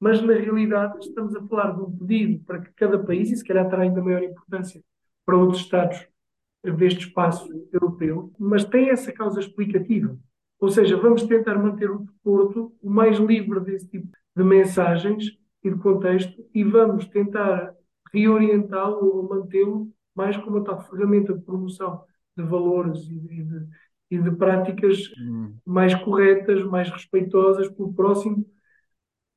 mas 0.00 0.20
na 0.22 0.34
realidade 0.34 0.98
estamos 1.00 1.34
a 1.34 1.42
falar 1.46 1.72
de 1.72 1.82
um 1.82 1.96
pedido 1.96 2.44
para 2.44 2.60
que 2.60 2.72
cada 2.74 2.98
país, 2.98 3.30
e 3.30 3.36
se 3.36 3.44
calhar 3.44 3.68
terá 3.68 3.82
ainda 3.82 4.02
maior 4.02 4.22
importância 4.22 4.82
para 5.24 5.36
outros 5.36 5.62
Estados 5.62 6.06
deste 6.62 7.08
espaço 7.08 7.48
europeu, 7.72 8.32
mas 8.38 8.64
tem 8.64 8.88
essa 8.88 9.12
causa 9.12 9.40
explicativa. 9.40 10.16
Ou 10.60 10.68
seja, 10.68 10.96
vamos 10.96 11.24
tentar 11.24 11.58
manter 11.58 11.90
o 11.90 12.00
desporto 12.00 12.72
o 12.80 12.90
mais 12.90 13.18
livre 13.18 13.60
desse 13.60 13.88
tipo 13.88 14.08
de 14.36 14.44
mensagens 14.44 15.36
e 15.62 15.70
de 15.70 15.78
contexto 15.78 16.44
e 16.54 16.64
vamos 16.64 17.06
tentar 17.06 17.74
reorientá-lo 18.12 19.16
ou 19.16 19.28
mantê-lo 19.28 19.92
mais 20.14 20.36
como 20.36 20.56
uma 20.56 20.64
tal 20.64 20.80
ferramenta 20.80 21.34
de 21.34 21.40
promoção 21.40 22.04
de 22.36 22.44
valores 22.44 23.00
e 23.10 23.18
de, 23.18 23.66
e 24.10 24.18
de 24.18 24.30
práticas 24.32 25.10
hum. 25.18 25.54
mais 25.64 25.94
corretas, 25.94 26.64
mais 26.64 26.88
respeitosas 26.90 27.68
pelo 27.68 27.92
próximo, 27.92 28.44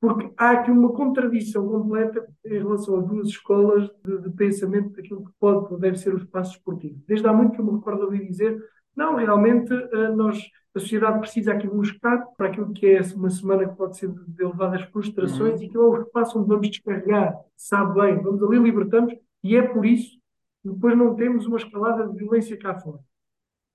porque 0.00 0.32
há 0.36 0.50
aqui 0.52 0.70
uma 0.70 0.92
contradição 0.92 1.66
completa 1.68 2.24
em 2.44 2.58
relação 2.58 2.98
a 2.98 3.00
duas 3.00 3.28
escolas 3.28 3.90
de, 4.04 4.18
de 4.18 4.30
pensamento 4.30 4.90
daquilo 4.90 5.24
que 5.24 5.32
pode 5.40 5.72
ou 5.72 5.78
deve 5.78 5.96
ser 5.96 6.14
o 6.14 6.18
espaço 6.18 6.52
esportivo. 6.52 7.02
Desde 7.06 7.26
há 7.26 7.32
muito 7.32 7.52
que 7.52 7.60
eu 7.60 7.64
me 7.64 7.72
recordo 7.72 7.98
de 7.98 8.04
ouvir 8.04 8.26
dizer, 8.26 8.62
não, 8.94 9.16
realmente 9.16 9.72
eh, 9.72 10.08
nós, 10.10 10.40
a 10.74 10.80
sociedade 10.80 11.20
precisa 11.20 11.52
aqui 11.52 11.66
de 11.66 11.74
um 11.74 11.82
escape 11.82 12.36
para 12.36 12.48
aquilo 12.48 12.72
que 12.72 12.86
é 12.86 13.00
uma 13.14 13.30
semana 13.30 13.68
que 13.68 13.76
pode 13.76 13.96
ser 13.96 14.10
de 14.10 14.42
elevadas 14.42 14.82
frustrações 14.82 15.60
uhum. 15.60 15.66
e 15.66 15.68
que 15.68 15.76
é 15.76 15.80
o 15.80 16.02
espaço 16.02 16.38
onde 16.38 16.48
vamos 16.48 16.68
descarregar, 16.68 17.36
sabe 17.56 18.00
bem, 18.00 18.22
vamos 18.22 18.42
ali, 18.42 18.58
libertamos, 18.58 19.14
e 19.42 19.56
é 19.56 19.62
por 19.62 19.84
isso 19.84 20.18
que 20.62 20.70
depois 20.70 20.96
não 20.96 21.14
temos 21.14 21.46
uma 21.46 21.56
escalada 21.56 22.06
de 22.06 22.16
violência 22.16 22.56
cá 22.58 22.78
fora. 22.78 23.00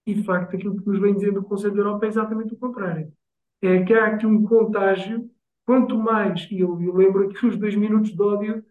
E 0.05 0.13
de 0.13 0.23
facto, 0.23 0.55
aquilo 0.55 0.79
que 0.79 0.87
nos 0.87 0.99
vem 0.99 1.13
dizendo 1.13 1.39
o 1.39 1.43
Conselho 1.43 1.73
da 1.73 1.79
Europa 1.79 2.05
é 2.05 2.09
exatamente 2.09 2.53
o 2.53 2.57
contrário. 2.57 3.11
É 3.61 3.83
que 3.83 3.93
há 3.93 4.07
aqui 4.07 4.25
um 4.25 4.43
contágio 4.43 5.29
Quanto 5.65 5.97
mais, 5.97 6.47
e 6.51 6.59
eu, 6.59 6.81
eu 6.81 6.93
lembro 6.93 7.25
aqui 7.25 7.45
os 7.45 7.57
dois 7.57 7.75
minutos 7.75 8.11
de 8.13 8.21
ódio 8.21 8.63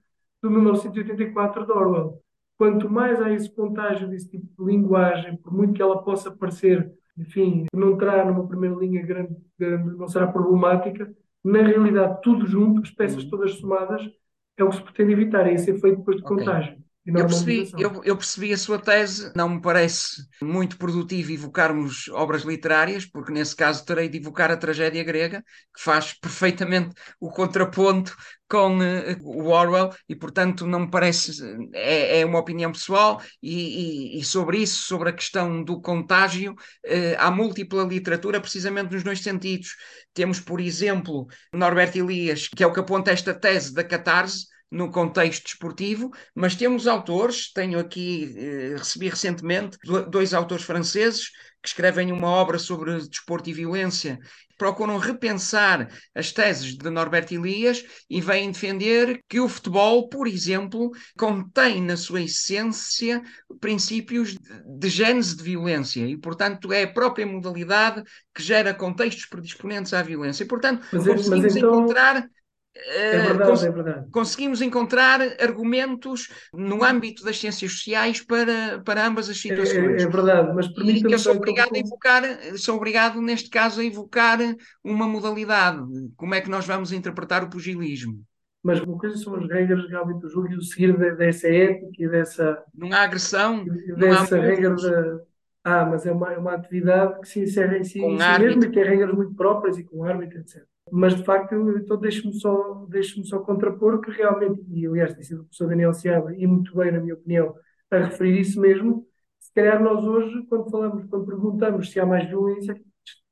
do 0.42 0.50
1984 0.50 1.64
de 1.64 1.72
Orwell, 1.72 2.22
quanto 2.58 2.90
mais 2.90 3.20
há 3.20 3.32
esse 3.32 3.50
contágio 3.54 4.08
desse 4.08 4.28
tipo 4.30 4.46
de 4.46 4.70
linguagem, 4.70 5.36
por 5.38 5.52
muito 5.52 5.72
que 5.72 5.82
ela 5.82 6.02
possa 6.02 6.30
parecer, 6.30 6.92
enfim, 7.16 7.66
não 7.74 7.96
terá 7.96 8.24
numa 8.24 8.46
primeira 8.46 8.76
linha 8.76 9.02
grande, 9.04 9.36
grande 9.58 9.96
não 9.96 10.08
será 10.08 10.26
problemática, 10.26 11.12
na 11.44 11.62
realidade, 11.62 12.20
tudo 12.22 12.46
junto, 12.46 12.82
as 12.82 12.90
peças 12.90 13.24
uhum. 13.24 13.30
todas 13.30 13.54
somadas, 13.54 14.08
é 14.56 14.64
o 14.64 14.68
que 14.68 14.76
se 14.76 14.82
pretende 14.82 15.12
evitar, 15.12 15.46
é 15.46 15.54
esse 15.54 15.70
efeito 15.70 15.98
depois 15.98 16.16
de 16.16 16.22
okay. 16.24 16.36
contágio. 16.36 16.81
Eu 17.04 17.26
percebi, 17.26 17.68
eu, 17.76 18.00
eu, 18.04 18.16
percebi 18.16 18.52
a 18.52 18.56
sua 18.56 18.78
tese, 18.78 19.32
não 19.34 19.48
me 19.48 19.60
parece 19.60 20.22
muito 20.40 20.78
produtivo 20.78 21.32
evocarmos 21.32 22.06
obras 22.08 22.42
literárias, 22.42 23.04
porque 23.04 23.32
nesse 23.32 23.56
caso 23.56 23.84
terei 23.84 24.08
de 24.08 24.18
evocar 24.18 24.52
a 24.52 24.56
tragédia 24.56 25.02
grega, 25.02 25.42
que 25.74 25.82
faz 25.82 26.12
perfeitamente 26.12 26.94
o 27.18 27.28
contraponto 27.28 28.14
com 28.48 28.78
uh, 28.78 29.18
o 29.20 29.48
Orwell, 29.48 29.90
e 30.08 30.14
portanto 30.14 30.64
não 30.64 30.80
me 30.80 30.90
parece, 30.92 31.32
é, 31.72 32.20
é 32.20 32.24
uma 32.24 32.38
opinião 32.38 32.70
pessoal, 32.70 33.20
e, 33.42 34.14
e, 34.14 34.20
e, 34.20 34.24
sobre 34.24 34.58
isso, 34.58 34.84
sobre 34.84 35.08
a 35.08 35.12
questão 35.12 35.64
do 35.64 35.80
contágio, 35.80 36.52
uh, 36.52 37.16
há 37.18 37.32
múltipla 37.32 37.82
literatura 37.82 38.40
precisamente 38.40 38.92
nos 38.92 39.02
dois 39.02 39.20
sentidos. 39.20 39.74
Temos, 40.14 40.38
por 40.38 40.60
exemplo, 40.60 41.26
Norbert 41.52 41.96
Elias, 41.96 42.46
que 42.46 42.62
é 42.62 42.66
o 42.66 42.72
que 42.72 42.78
aponta 42.78 43.10
esta 43.10 43.34
tese 43.34 43.74
da 43.74 43.82
catarse, 43.82 44.51
no 44.72 44.90
contexto 44.90 45.44
desportivo, 45.44 46.10
mas 46.34 46.56
temos 46.56 46.86
autores, 46.86 47.52
tenho 47.52 47.78
aqui, 47.78 48.34
eh, 48.36 48.74
recebi 48.78 49.10
recentemente 49.10 49.76
dois 50.10 50.32
autores 50.32 50.64
franceses 50.64 51.28
que 51.62 51.68
escrevem 51.68 52.10
uma 52.10 52.26
obra 52.26 52.58
sobre 52.58 52.98
desporto 53.06 53.50
e 53.50 53.52
violência, 53.52 54.18
procuram 54.56 54.96
repensar 54.96 55.88
as 56.14 56.32
teses 56.32 56.76
de 56.76 56.88
Norbert 56.88 57.26
Elias 57.32 57.84
e 58.08 58.20
vêm 58.20 58.50
defender 58.50 59.20
que 59.28 59.40
o 59.40 59.48
futebol, 59.48 60.08
por 60.08 60.26
exemplo, 60.26 60.90
contém 61.18 61.82
na 61.82 61.96
sua 61.96 62.22
essência 62.22 63.22
princípios 63.60 64.36
de 64.64 64.88
gênese 64.88 65.36
de 65.36 65.42
violência 65.42 66.06
e, 66.06 66.16
portanto, 66.16 66.72
é 66.72 66.84
a 66.84 66.92
própria 66.92 67.26
modalidade 67.26 68.02
que 68.34 68.42
gera 68.42 68.72
contextos 68.72 69.26
predisponentes 69.26 69.92
à 69.92 70.02
violência. 70.02 70.44
E, 70.44 70.46
portanto, 70.46 70.86
mas, 70.92 71.06
é, 71.06 71.10
conseguimos 71.10 71.44
mas 71.44 71.56
então... 71.56 71.74
encontrar 71.74 72.28
É 72.74 73.18
verdade, 73.18 73.50
cons 73.50 73.64
é 73.64 73.70
verdade. 73.70 74.10
Conseguimos 74.10 74.62
encontrar 74.62 75.20
argumentos 75.40 76.28
no 76.54 76.82
âmbito 76.82 77.22
das 77.22 77.38
ciências 77.38 77.72
sociais 77.72 78.20
para, 78.20 78.80
para 78.84 79.06
ambas 79.06 79.28
as 79.28 79.38
situações. 79.38 80.02
É, 80.02 80.04
é 80.04 80.08
verdade, 80.08 80.54
mas 80.54 80.68
permita 80.68 81.06
que 81.06 81.14
eu 81.14 81.18
sou 81.18 81.36
obrigado 81.36 81.74
a 81.74 81.78
evocar, 81.78 82.22
sou 82.56 82.76
obrigado 82.76 83.20
neste 83.20 83.50
caso 83.50 83.80
a 83.80 83.84
evocar 83.84 84.38
uma 84.82 85.06
modalidade. 85.06 85.82
Como 86.16 86.34
é 86.34 86.40
que 86.40 86.48
nós 86.48 86.66
vamos 86.66 86.92
interpretar 86.92 87.44
o 87.44 87.50
pugilismo? 87.50 88.22
Mas 88.62 88.80
uma 88.80 88.96
coisa 88.96 89.16
são 89.16 89.34
as 89.34 89.48
regras 89.48 89.88
realmente 89.90 90.20
do 90.20 90.28
jogo 90.28 90.48
e 90.48 90.56
o 90.56 90.62
seguir 90.62 90.96
dessa 91.16 91.48
ética 91.48 91.90
e 91.98 92.08
dessa. 92.08 92.62
Não 92.74 92.92
há 92.92 93.02
agressão. 93.02 93.64
Dessa 93.64 94.36
não 94.36 94.42
há 94.42 94.46
regra 94.46 94.74
da. 94.76 95.20
Ah, 95.64 95.84
mas 95.84 96.04
é 96.06 96.12
uma, 96.12 96.32
é 96.32 96.38
uma 96.38 96.54
atividade 96.54 97.20
que 97.20 97.28
se 97.28 97.40
encerra 97.40 97.78
em 97.78 97.84
si, 97.84 98.00
em 98.00 98.18
si 98.18 98.38
mesmo 98.40 98.64
e 98.64 98.72
tem 98.72 98.84
regras 98.84 99.14
muito 99.14 99.34
próprias 99.34 99.78
e 99.78 99.84
com 99.84 100.02
árbitro, 100.04 100.40
etc. 100.40 100.64
Mas 100.90 101.14
de 101.14 101.24
facto, 101.24 101.54
então 101.54 101.96
deixe-me 101.96 102.34
só, 102.34 102.86
deixe 102.88 103.22
só 103.24 103.38
contrapor 103.38 104.00
que 104.00 104.10
realmente, 104.10 104.60
e 104.68 104.86
aliás 104.86 105.14
tem 105.14 105.22
sido 105.22 105.40
o 105.40 105.44
professor 105.44 105.68
Daniel 105.68 105.94
Seabra, 105.94 106.36
e 106.36 106.46
muito 106.46 106.74
bem, 106.76 106.92
na 106.92 107.00
minha 107.00 107.14
opinião, 107.14 107.54
a 107.90 107.98
referir 107.98 108.40
isso 108.40 108.60
mesmo, 108.60 109.06
se 109.38 109.52
calhar 109.54 109.82
nós 109.82 110.04
hoje, 110.04 110.44
quando 110.48 110.70
falamos, 110.70 111.04
quando 111.06 111.26
perguntamos 111.26 111.90
se 111.90 112.00
há 112.00 112.06
mais 112.06 112.26
violência, 112.28 112.74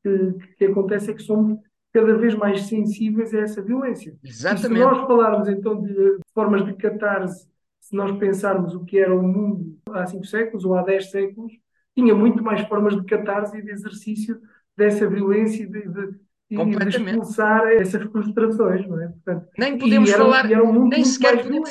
que, 0.02 0.34
que 0.56 0.64
acontece 0.66 1.10
é 1.10 1.14
que 1.14 1.22
somos 1.22 1.58
cada 1.92 2.16
vez 2.16 2.34
mais 2.34 2.62
sensíveis 2.62 3.34
a 3.34 3.40
essa 3.40 3.62
violência. 3.62 4.16
Exatamente. 4.22 4.66
E 4.66 4.68
se 4.68 4.84
nós 4.84 5.06
falarmos 5.06 5.48
então 5.48 5.80
de, 5.80 5.92
de 5.92 6.20
formas 6.32 6.64
de 6.64 6.74
catarse, 6.74 7.48
se 7.80 7.96
nós 7.96 8.16
pensarmos 8.18 8.74
o 8.74 8.84
que 8.84 8.98
era 8.98 9.14
o 9.14 9.22
mundo 9.22 9.78
há 9.90 10.06
cinco 10.06 10.24
séculos 10.24 10.64
ou 10.64 10.74
há 10.74 10.82
dez 10.82 11.10
séculos, 11.10 11.52
tinha 11.94 12.14
muito 12.14 12.42
mais 12.42 12.60
formas 12.68 12.94
de 12.94 13.04
catarse 13.04 13.56
e 13.58 13.62
de 13.62 13.70
exercício 13.70 14.40
dessa 14.76 15.08
violência 15.08 15.66
de, 15.66 15.88
de, 15.88 16.14
e 16.50 16.56
de 16.56 16.88
expulsar 16.88 17.64
essas 17.68 18.02
frustrações, 18.10 18.86
não 18.88 19.00
é? 19.00 19.08
Portanto, 19.08 19.48
nem 19.56 19.78
podemos 19.78 20.10
falar, 20.10 20.48
nem, 20.88 21.04
sequer 21.04 21.42
podemos, 21.42 21.70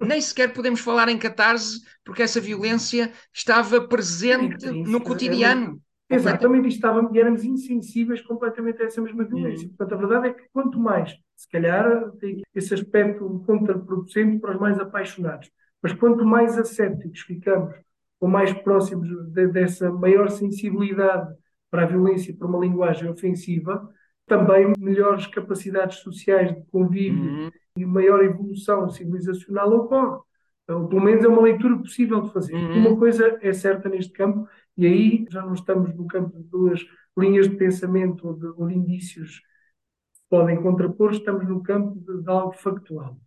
nem 0.00 0.20
sequer 0.20 0.52
podemos 0.52 0.80
falar 0.80 1.08
em 1.08 1.18
catarse, 1.18 1.80
porque 2.04 2.22
essa 2.22 2.40
violência 2.40 3.10
estava 3.34 3.80
presente 3.80 4.68
é 4.68 4.72
no 4.72 5.00
cotidiano. 5.00 5.80
É, 6.08 6.14
Exatamente, 6.14 6.66
e, 6.66 6.68
estávamos, 6.68 7.12
e 7.14 7.18
éramos 7.18 7.44
insensíveis 7.44 8.20
completamente 8.22 8.80
a 8.82 8.86
essa 8.86 9.00
mesma 9.00 9.24
violência. 9.24 9.66
Uhum. 9.66 9.74
Portanto, 9.76 9.94
a 9.94 10.06
verdade 10.06 10.28
é 10.28 10.34
que 10.34 10.48
quanto 10.52 10.78
mais, 10.78 11.12
se 11.36 11.48
calhar 11.48 12.10
tem 12.20 12.42
esse 12.54 12.72
aspecto 12.72 13.42
contraproducente 13.46 14.38
para 14.38 14.52
os 14.52 14.60
mais 14.60 14.78
apaixonados, 14.78 15.50
mas 15.82 15.92
quanto 15.92 16.24
mais 16.24 16.56
ascéticos 16.56 17.20
ficamos, 17.20 17.74
ou 18.20 18.28
mais 18.28 18.52
próximos 18.52 19.08
de, 19.32 19.48
dessa 19.48 19.90
maior 19.90 20.28
sensibilidade 20.30 21.34
para 21.70 21.82
a 21.82 21.86
violência, 21.86 22.36
para 22.36 22.46
uma 22.46 22.58
linguagem 22.58 23.08
ofensiva, 23.08 23.88
também 24.30 24.72
melhores 24.78 25.26
capacidades 25.26 25.98
sociais 25.98 26.54
de 26.54 26.62
convívio 26.70 27.24
uhum. 27.24 27.50
e 27.76 27.84
maior 27.84 28.22
evolução 28.22 28.88
civilizacional 28.88 29.68
ocorre. 29.72 30.20
Então, 30.62 30.86
pelo 30.86 31.02
menos 31.02 31.24
é 31.24 31.28
uma 31.28 31.42
leitura 31.42 31.76
possível 31.76 32.20
de 32.22 32.32
fazer. 32.32 32.54
Uhum. 32.54 32.86
Uma 32.86 32.96
coisa 32.96 33.36
é 33.42 33.52
certa 33.52 33.88
neste 33.88 34.12
campo, 34.12 34.48
e 34.76 34.86
aí 34.86 35.26
já 35.28 35.42
não 35.42 35.54
estamos 35.54 35.92
no 35.96 36.06
campo 36.06 36.38
de 36.38 36.44
duas 36.44 36.80
linhas 37.18 37.48
de 37.48 37.56
pensamento 37.56 38.28
ou 38.28 38.34
de, 38.34 38.46
ou 38.46 38.68
de 38.68 38.74
indícios 38.76 39.40
que 39.40 40.20
podem 40.30 40.62
contrapor, 40.62 41.10
estamos 41.10 41.48
no 41.48 41.60
campo 41.60 41.98
de, 41.98 42.22
de, 42.22 42.30
algo 42.30 42.52
factual. 42.52 43.18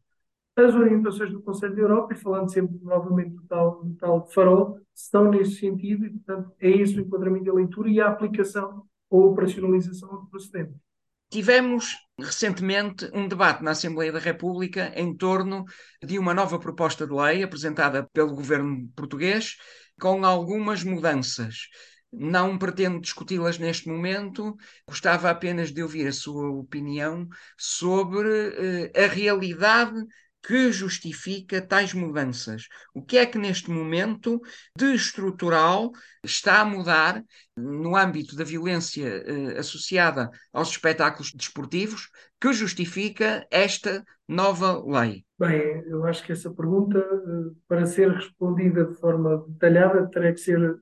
As 0.55 0.73
orientações 0.73 1.33
do 1.33 1.41
Conselho 1.41 1.75
da 1.75 1.81
Europa, 1.81 2.13
e 2.13 2.17
falando 2.17 2.49
sempre 2.49 2.79
novamente 2.81 3.31
do 3.31 3.43
tal, 3.43 3.83
do 3.83 3.93
tal 3.95 4.25
farol, 4.27 4.79
estão 4.95 5.29
nesse 5.29 5.55
sentido, 5.55 6.05
e 6.05 6.11
portanto 6.11 6.53
é 6.61 6.69
esse 6.69 6.97
o 6.97 7.01
enquadramento 7.01 7.43
da 7.43 7.53
leitura 7.53 7.89
e 7.89 7.99
a 7.99 8.07
aplicação 8.07 8.85
ou 9.09 9.31
operacionalização 9.31 10.09
do 10.09 10.27
procedimento. 10.27 10.92
Tivemos 11.33 11.97
recentemente 12.15 13.09
um 13.11 13.27
debate 13.27 13.63
na 13.63 13.71
Assembleia 13.71 14.11
da 14.11 14.19
República 14.19 14.93
em 14.95 15.17
torno 15.17 15.65
de 15.99 16.19
uma 16.19 16.31
nova 16.31 16.59
proposta 16.59 17.07
de 17.07 17.11
lei 17.11 17.41
apresentada 17.41 18.07
pelo 18.13 18.35
governo 18.35 18.87
português, 18.95 19.57
com 19.99 20.23
algumas 20.23 20.83
mudanças. 20.83 21.69
Não 22.11 22.55
pretendo 22.55 23.01
discuti-las 23.01 23.57
neste 23.57 23.89
momento, 23.89 24.55
gostava 24.87 25.31
apenas 25.31 25.71
de 25.71 25.81
ouvir 25.81 26.05
a 26.05 26.11
sua 26.11 26.51
opinião 26.51 27.27
sobre 27.57 28.29
uh, 28.29 28.91
a 29.03 29.07
realidade 29.07 30.05
que 30.45 30.71
justifica 30.71 31.61
tais 31.61 31.93
mudanças? 31.93 32.67
O 32.93 33.01
que 33.01 33.17
é 33.17 33.25
que 33.25 33.37
neste 33.37 33.71
momento 33.71 34.41
de 34.77 34.93
estrutural 34.93 35.91
está 36.23 36.59
a 36.59 36.65
mudar 36.65 37.23
no 37.55 37.95
âmbito 37.95 38.35
da 38.35 38.43
violência 38.43 39.05
eh, 39.05 39.57
associada 39.57 40.29
aos 40.51 40.69
espetáculos 40.69 41.31
desportivos 41.33 42.09
que 42.41 42.51
justifica 42.51 43.47
esta 43.49 44.03
nova 44.27 44.83
lei? 44.85 45.23
Bem, 45.39 45.83
eu 45.87 46.05
acho 46.05 46.23
que 46.25 46.33
essa 46.33 46.53
pergunta, 46.53 46.99
eh, 46.99 47.51
para 47.67 47.85
ser 47.85 48.11
respondida 48.11 48.85
de 48.85 48.95
forma 48.95 49.45
detalhada, 49.47 50.09
terá 50.09 50.31
que 50.33 50.39
ser 50.39 50.59
eh, 50.61 50.77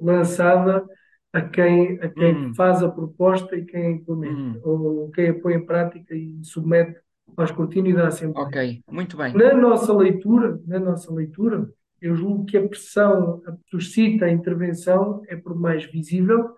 lançada 0.00 0.84
a 1.34 1.40
quem, 1.40 1.98
a 2.00 2.08
quem 2.08 2.34
hum. 2.34 2.54
faz 2.54 2.82
a 2.82 2.90
proposta 2.90 3.56
e 3.56 3.64
quem 3.64 3.92
implementa, 3.96 4.58
hum. 4.58 4.62
ou 4.64 5.10
quem 5.10 5.30
a 5.30 5.40
põe 5.40 5.54
em 5.54 5.66
prática 5.66 6.14
e 6.14 6.42
submete 6.42 6.98
escrutínio 7.40 7.96
da 7.96 8.08
Assembleia. 8.08 8.46
Ok, 8.46 8.82
muito 8.90 9.16
bem. 9.16 9.34
Na 9.34 9.54
nossa 9.54 9.92
leitura, 9.92 10.60
na 10.66 10.78
nossa 10.78 11.12
leitura, 11.12 11.68
eu 12.00 12.14
julgo 12.16 12.44
que 12.44 12.56
a 12.56 12.68
pressão 12.68 13.40
suscita 13.70 14.24
a 14.24 14.30
intervenção 14.30 15.22
é 15.28 15.36
por 15.36 15.54
mais 15.54 15.84
visível, 15.84 16.54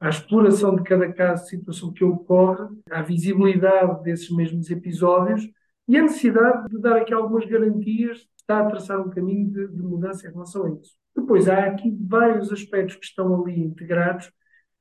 a 0.00 0.08
exploração 0.08 0.74
de 0.74 0.82
cada 0.82 1.12
caso, 1.12 1.46
situação 1.46 1.92
que 1.92 2.04
ocorre, 2.04 2.66
a 2.90 3.02
visibilidade 3.02 4.02
desses 4.02 4.30
mesmos 4.30 4.70
episódios 4.70 5.48
e 5.88 5.96
a 5.96 6.02
necessidade 6.02 6.68
de 6.68 6.80
dar 6.80 6.96
aqui 6.96 7.14
algumas 7.14 7.46
garantias, 7.46 8.26
está 8.36 8.60
a 8.60 8.66
traçar 8.66 9.00
um 9.00 9.10
caminho 9.10 9.50
de, 9.50 9.68
de 9.68 9.82
mudança 9.82 10.26
em 10.26 10.32
relação 10.32 10.66
a 10.66 10.70
isso. 10.70 10.94
Depois, 11.14 11.48
há 11.48 11.66
aqui 11.66 11.96
vários 12.00 12.52
aspectos 12.52 12.96
que 12.96 13.04
estão 13.04 13.42
ali 13.42 13.60
integrados 13.60 14.30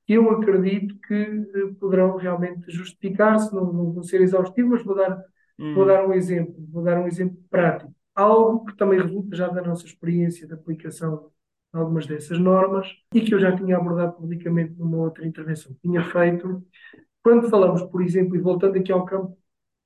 que 0.05 0.13
eu 0.13 0.29
acredito 0.29 0.95
que 1.07 1.13
eh, 1.13 1.73
poderão 1.79 2.15
realmente 2.15 2.69
justificar-se, 2.71 3.53
não, 3.53 3.73
não 3.73 3.91
vou 3.91 4.03
ser 4.03 4.21
exaustivo, 4.21 4.69
mas 4.69 4.83
vou 4.83 4.95
dar 4.95 5.19
Hum. 5.57 5.73
Vou 5.73 5.85
dar 5.85 6.05
um 6.07 6.13
exemplo, 6.13 6.55
vou 6.71 6.83
dar 6.83 6.99
um 6.99 7.07
exemplo 7.07 7.37
prático. 7.49 7.93
Algo 8.13 8.65
que 8.65 8.75
também 8.77 9.01
resulta 9.01 9.35
já 9.35 9.47
da 9.47 9.61
nossa 9.61 9.85
experiência 9.85 10.47
de 10.47 10.53
aplicação 10.53 11.29
de 11.73 11.79
algumas 11.79 12.05
dessas 12.05 12.39
normas 12.39 12.87
e 13.13 13.21
que 13.21 13.33
eu 13.33 13.39
já 13.39 13.55
tinha 13.55 13.77
abordado 13.77 14.13
publicamente 14.13 14.73
numa 14.77 14.97
outra 14.97 15.25
intervenção 15.25 15.73
que 15.73 15.81
tinha 15.81 16.03
feito. 16.03 16.63
Quando 17.23 17.49
falamos, 17.49 17.83
por 17.83 18.01
exemplo, 18.01 18.35
e 18.35 18.39
voltando 18.39 18.77
aqui 18.77 18.91
ao 18.91 19.05
campo 19.05 19.37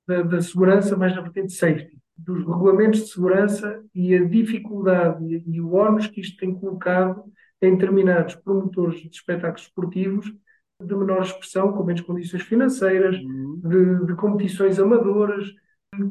da, 0.06 0.22
da 0.22 0.42
segurança, 0.42 0.96
mais 0.96 1.14
na 1.14 1.22
vertente 1.22 1.52
safety, 1.52 1.98
dos 2.16 2.40
regulamentos 2.40 3.00
de 3.00 3.08
segurança 3.08 3.82
e 3.94 4.14
a 4.14 4.24
dificuldade 4.24 5.24
e, 5.24 5.56
e 5.56 5.60
o 5.60 5.72
ónus 5.74 6.06
que 6.06 6.20
isto 6.20 6.36
tem 6.36 6.54
colocado 6.54 7.24
em 7.62 7.72
determinados 7.72 8.34
promotores 8.34 9.00
de 9.00 9.08
espetáculos 9.08 9.62
esportivos 9.62 10.32
de 10.80 10.94
menor 10.94 11.22
expressão, 11.22 11.72
com 11.72 11.84
menos 11.84 12.00
condições 12.00 12.42
financeiras, 12.42 13.16
uhum. 13.16 13.60
de, 13.62 14.06
de, 14.06 14.14
competições 14.14 14.78
amadoras, 14.78 15.52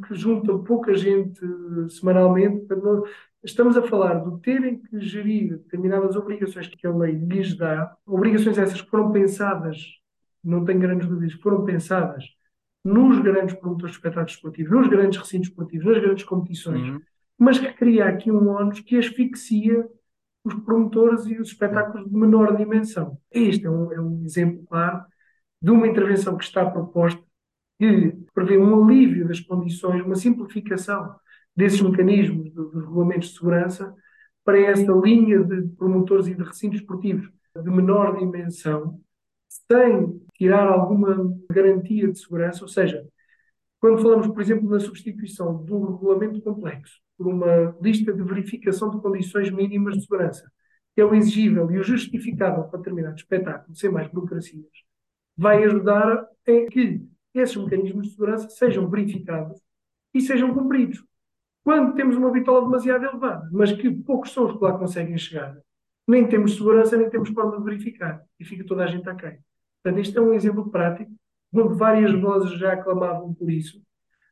que 0.07 0.13
juntam 0.13 0.63
pouca 0.63 0.93
gente 0.93 1.39
semanalmente. 1.89 2.67
Estamos 3.43 3.77
a 3.77 3.81
falar 3.81 4.15
de 4.23 4.41
terem 4.41 4.79
que 4.79 4.99
gerir 4.99 5.57
determinadas 5.57 6.15
obrigações 6.15 6.67
que 6.67 6.85
a 6.85 6.91
lei 6.91 7.13
lhes 7.13 7.55
dá, 7.57 7.95
obrigações 8.05 8.57
essas 8.57 8.81
que 8.81 8.89
foram 8.89 9.11
pensadas, 9.11 9.77
não 10.43 10.65
tenho 10.65 10.79
grandes 10.79 11.07
dúvidas, 11.07 11.33
foram 11.33 11.63
pensadas 11.63 12.25
nos 12.83 13.19
grandes 13.19 13.55
promotores 13.55 13.91
de 13.91 13.97
espetáculos 13.97 14.33
esportivos, 14.33 14.71
nos 14.71 14.87
grandes 14.87 15.19
recintos 15.19 15.49
esportivos, 15.49 15.85
nas 15.85 16.01
grandes 16.01 16.23
competições, 16.23 16.89
uhum. 16.89 17.01
mas 17.37 17.57
que 17.59 17.71
cria 17.73 18.05
aqui 18.05 18.31
um 18.31 18.49
ónus 18.49 18.81
que 18.81 18.97
asfixia 18.97 19.87
os 20.43 20.53
promotores 20.55 21.25
e 21.25 21.39
os 21.39 21.49
espetáculos 21.49 22.09
de 22.09 22.15
menor 22.15 22.55
dimensão. 22.55 23.17
Este 23.31 23.65
é 23.65 23.69
um, 23.69 23.91
é 23.91 24.01
um 24.01 24.23
exemplo 24.25 24.65
claro 24.67 25.03
de 25.61 25.71
uma 25.71 25.87
intervenção 25.87 26.37
que 26.37 26.43
está 26.43 26.69
proposta 26.69 27.21
que 27.79 28.13
prevê 28.33 28.57
um 28.57 28.83
alívio 28.83 29.27
das 29.27 29.39
condições, 29.39 30.03
uma 30.03 30.15
simplificação 30.15 31.15
desses 31.55 31.81
mecanismos 31.81 32.51
dos 32.51 32.73
regulamentos 32.73 33.29
de 33.29 33.35
segurança 33.35 33.95
para 34.43 34.59
esta 34.59 34.91
linha 34.93 35.43
de 35.43 35.67
promotores 35.77 36.27
e 36.27 36.35
de 36.35 36.43
recintos 36.43 36.79
esportivos 36.79 37.29
de 37.55 37.69
menor 37.69 38.17
dimensão, 38.17 38.99
sem 39.47 40.21
tirar 40.35 40.67
alguma 40.67 41.33
garantia 41.51 42.11
de 42.11 42.19
segurança, 42.19 42.63
ou 42.63 42.67
seja, 42.67 43.05
quando 43.79 44.01
falamos, 44.01 44.27
por 44.27 44.41
exemplo, 44.41 44.69
na 44.69 44.79
substituição 44.79 45.63
do 45.63 45.91
regulamento 45.91 46.41
complexo 46.41 46.99
por 47.19 47.27
uma 47.27 47.75
lista 47.81 48.13
de 48.13 48.23
verificação 48.23 48.89
de 48.89 49.01
condições 49.01 49.51
mínimas 49.51 49.95
de 49.95 50.03
segurança, 50.03 50.49
que 50.95 51.01
é 51.01 51.05
o 51.05 51.13
exigível 51.13 51.69
e 51.69 51.77
o 51.77 51.83
justificável 51.83 52.63
para 52.63 52.77
determinado 52.77 53.17
espetáculo, 53.17 53.75
sem 53.75 53.91
mais 53.91 54.07
burocracias, 54.07 54.65
vai 55.37 55.61
ajudar 55.65 56.25
em 56.47 56.65
que 56.67 57.05
esses 57.33 57.57
mecanismos 57.57 58.07
de 58.07 58.11
segurança 58.13 58.49
sejam 58.49 58.89
verificados 58.89 59.59
e 60.13 60.21
sejam 60.21 60.53
cumpridos. 60.53 61.03
Quando 61.61 61.93
temos 61.93 62.15
uma 62.15 62.31
bitola 62.31 62.61
demasiado 62.61 63.03
elevada, 63.03 63.49
mas 63.51 63.73
que 63.73 63.91
poucos 63.91 64.31
são 64.31 64.45
os 64.45 64.53
que 64.53 64.63
lá 64.63 64.77
conseguem 64.77 65.17
chegar, 65.17 65.57
nem 66.07 66.25
temos 66.25 66.55
segurança, 66.55 66.95
nem 66.95 67.09
temos 67.09 67.29
forma 67.31 67.57
de 67.57 67.63
verificar, 67.65 68.23
e 68.39 68.45
fica 68.45 68.63
toda 68.63 68.85
a 68.85 68.87
gente 68.87 69.07
a 69.09 69.13
quem. 69.13 69.39
Portanto, 69.83 70.01
este 70.01 70.17
é 70.17 70.21
um 70.21 70.33
exemplo 70.33 70.71
prático, 70.71 71.11
onde 71.53 71.77
várias 71.77 72.13
vozes 72.13 72.57
já 72.57 72.77
clamavam 72.77 73.33
por 73.33 73.51
isso, 73.51 73.81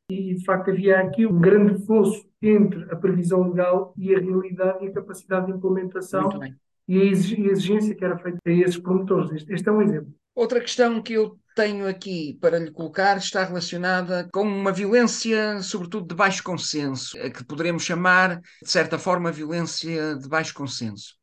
e 0.09 0.35
de 0.35 0.45
facto 0.45 0.71
havia 0.71 1.01
aqui 1.01 1.25
um 1.25 1.37
grande 1.37 1.85
fosso 1.85 2.26
entre 2.41 2.83
a 2.91 2.95
previsão 2.95 3.49
legal 3.49 3.93
e 3.97 4.13
a 4.15 4.19
realidade 4.19 4.85
e 4.85 4.89
a 4.89 4.93
capacidade 4.93 5.47
de 5.47 5.53
implementação 5.53 6.29
e 6.87 7.01
a 7.01 7.03
exigência 7.03 7.95
que 7.95 8.05
era 8.05 8.17
feita 8.17 8.39
a 8.45 8.51
esses 8.51 8.77
promotores. 8.77 9.31
Este, 9.31 9.53
este 9.53 9.67
é 9.67 9.71
um 9.71 9.81
exemplo. 9.81 10.13
Outra 10.33 10.61
questão 10.61 11.01
que 11.01 11.13
eu 11.13 11.37
tenho 11.55 11.87
aqui 11.87 12.37
para 12.39 12.59
lhe 12.59 12.69
colocar 12.69 13.17
está 13.17 13.43
relacionada 13.43 14.29
com 14.31 14.43
uma 14.43 14.71
violência, 14.71 15.59
sobretudo 15.63 16.07
de 16.07 16.15
baixo 16.15 16.43
consenso, 16.43 17.17
que 17.31 17.43
poderemos 17.43 17.83
chamar, 17.83 18.39
de 18.39 18.69
certa 18.69 18.99
forma, 18.99 19.31
violência 19.31 20.15
de 20.15 20.29
baixo 20.29 20.53
consenso. 20.53 21.15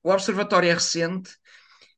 O 0.00 0.10
Observatório 0.10 0.70
é 0.70 0.74
recente, 0.74 1.32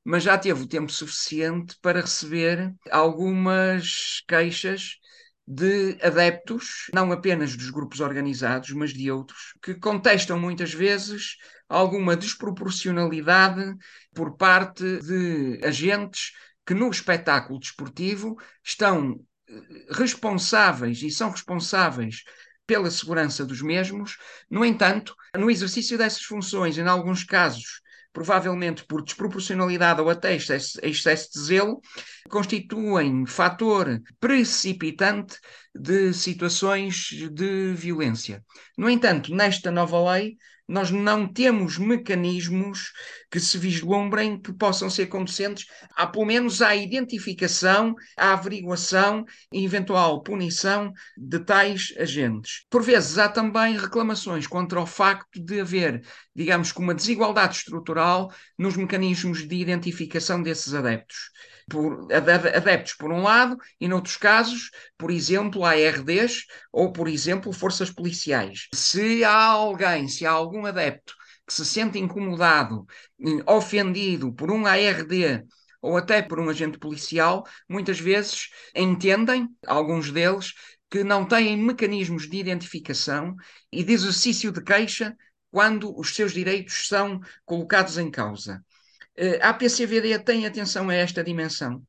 mas 0.03 0.23
já 0.23 0.39
teve 0.39 0.62
o 0.62 0.67
tempo 0.67 0.91
suficiente 0.91 1.77
para 1.83 2.01
receber 2.01 2.75
algumas 2.91 4.23
queixas 4.27 4.99
de 5.47 5.99
adeptos, 6.03 6.86
não 6.92 7.12
apenas 7.12 7.57
dos 7.57 7.70
grupos 7.70 8.01
organizados, 8.01 8.70
mas 8.70 8.92
de 8.92 9.11
outros, 9.11 9.55
que 9.62 9.74
contestam 9.74 10.38
muitas 10.38 10.72
vezes 10.72 11.36
alguma 11.68 12.16
desproporcionalidade 12.16 13.74
por 14.14 14.36
parte 14.36 14.82
de 15.01 15.61
agentes 15.64 16.32
que 16.66 16.72
no 16.74 16.88
espetáculo 16.90 17.59
desportivo 17.59 18.36
estão 18.62 19.20
eh, 19.49 19.55
responsáveis 19.90 21.03
e 21.03 21.11
são 21.11 21.30
responsáveis 21.30 22.22
pela 22.66 22.90
segurança 22.90 23.45
dos 23.45 23.61
mesmos. 23.61 24.16
No 24.49 24.64
entanto, 24.64 25.14
no 25.36 25.51
exercício 25.51 25.99
dessas 25.99 26.22
funções, 26.22 26.78
em 26.78 26.86
alguns 26.86 27.22
casos, 27.22 27.82
provavelmente 28.15 28.85
por 28.85 29.03
desproporcionalidade 29.03 30.01
ou 30.01 30.09
até 30.09 30.35
excesso, 30.35 30.79
de 31.33 31.41
zelo, 31.41 31.83
constituem 32.31 33.27
fator 33.27 34.01
precipitante 34.21 35.37
de 35.75 36.15
situações 36.15 37.09
de 37.33 37.75
violência. 37.75 38.43
No 38.79 38.89
entanto, 38.89 39.35
nesta 39.35 39.71
nova 39.71 40.12
lei, 40.12 40.37
nós 40.67 40.91
não 40.91 41.27
temos 41.27 41.79
mecanismos 41.79 42.93
que 43.31 43.39
se 43.39 43.59
vislumbrem 43.59 44.41
que 44.41 44.53
possam 44.53 44.89
ser 44.89 45.07
conducentes, 45.07 45.67
a, 45.95 46.07
pelo 46.07 46.25
menos 46.25 46.62
à 46.62 46.75
identificação, 46.75 47.95
à 48.17 48.33
averiguação 48.33 49.25
e 49.53 49.65
eventual 49.65 50.23
punição 50.23 50.93
de 51.17 51.39
tais 51.41 51.93
agentes. 51.99 52.65
Por 52.71 52.83
vezes 52.83 53.19
há 53.19 53.29
também 53.29 53.77
reclamações 53.77 54.47
contra 54.47 54.81
o 54.81 54.87
facto 54.87 55.43
de 55.43 55.61
haver, 55.61 56.03
digamos 56.35 56.73
uma 56.73 56.95
desigualdade 56.95 57.57
estrutural 57.57 58.33
nos 58.59 58.77
mecanismos 58.77 59.47
de 59.47 59.57
identificação 59.57 60.43
desses 60.43 60.75
adeptos 60.75 61.31
por 61.69 62.09
adeptos 62.12 62.95
por 62.95 63.11
um 63.12 63.23
lado 63.23 63.57
e 63.81 63.89
noutros 63.89 64.17
casos, 64.17 64.71
por 64.99 65.11
exemplo, 65.11 65.65
ARDs 65.65 66.45
ou, 66.73 66.93
por 66.93 67.09
exemplo, 67.09 67.53
forças 67.53 67.91
policiais. 67.91 68.69
Se 68.75 69.25
há 69.25 69.45
alguém, 69.47 70.09
se 70.09 70.27
há 70.27 70.31
algum 70.31 70.67
adepto 70.67 71.15
que 71.47 71.53
se 71.53 71.65
sente 71.65 71.99
incomodado, 71.99 72.87
ofendido 73.47 74.33
por 74.33 74.51
um 74.51 74.67
ARD 74.67 75.45
ou 75.81 75.97
até 75.97 76.23
por 76.23 76.41
um 76.41 76.49
agente 76.49 76.79
policial, 76.79 77.47
muitas 77.69 78.01
vezes 78.01 78.49
entendem, 78.75 79.49
alguns 79.67 80.11
deles, 80.11 80.55
que 80.91 81.05
não 81.05 81.27
têm 81.27 81.57
mecanismos 81.57 82.29
de 82.29 82.39
identificação 82.39 83.35
e 83.71 83.83
de 83.83 83.93
exercício 83.93 84.51
de 84.51 84.62
queixa 84.62 85.17
quando 85.51 85.97
os 85.99 86.15
seus 86.15 86.33
direitos 86.33 86.89
são 86.89 87.21
colocados 87.45 87.99
em 87.99 88.11
causa. 88.11 88.65
Eh, 89.17 89.39
a 89.43 89.53
PCVD 89.55 90.19
tem 90.19 90.47
atenção 90.47 90.89
a 90.89 90.95
esta 90.95 91.23
dimensão? 91.23 91.83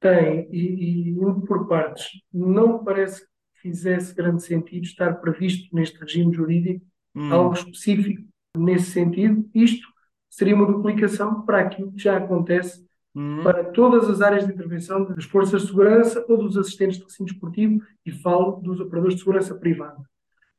Tem, 0.00 0.48
e, 0.50 0.58
e 0.58 1.08
indo 1.10 1.42
por 1.42 1.68
partes. 1.68 2.20
Não 2.32 2.78
me 2.78 2.84
parece 2.84 3.20
que 3.20 3.60
fizesse 3.62 4.14
grande 4.14 4.42
sentido 4.42 4.84
estar 4.84 5.14
previsto 5.20 5.74
neste 5.74 5.98
regime 5.98 6.32
jurídico 6.32 6.84
hum. 7.14 7.32
algo 7.32 7.54
específico 7.54 8.22
nesse 8.56 8.90
sentido. 8.90 9.48
Isto 9.54 9.86
seria 10.28 10.54
uma 10.54 10.66
duplicação 10.66 11.42
para 11.42 11.60
aquilo 11.60 11.92
que 11.92 12.02
já 12.02 12.16
acontece 12.16 12.84
hum. 13.14 13.42
para 13.42 13.64
todas 13.64 14.08
as 14.08 14.20
áreas 14.20 14.46
de 14.46 14.52
intervenção 14.52 15.04
das 15.04 15.24
forças 15.24 15.62
de 15.62 15.68
segurança 15.68 16.24
ou 16.28 16.38
dos 16.38 16.56
assistentes 16.56 16.98
de 16.98 17.04
recinto 17.04 17.32
esportivo 17.32 17.82
e 18.04 18.10
falo 18.10 18.60
dos 18.60 18.80
operadores 18.80 19.14
de 19.16 19.20
segurança 19.20 19.54
privada. 19.54 20.02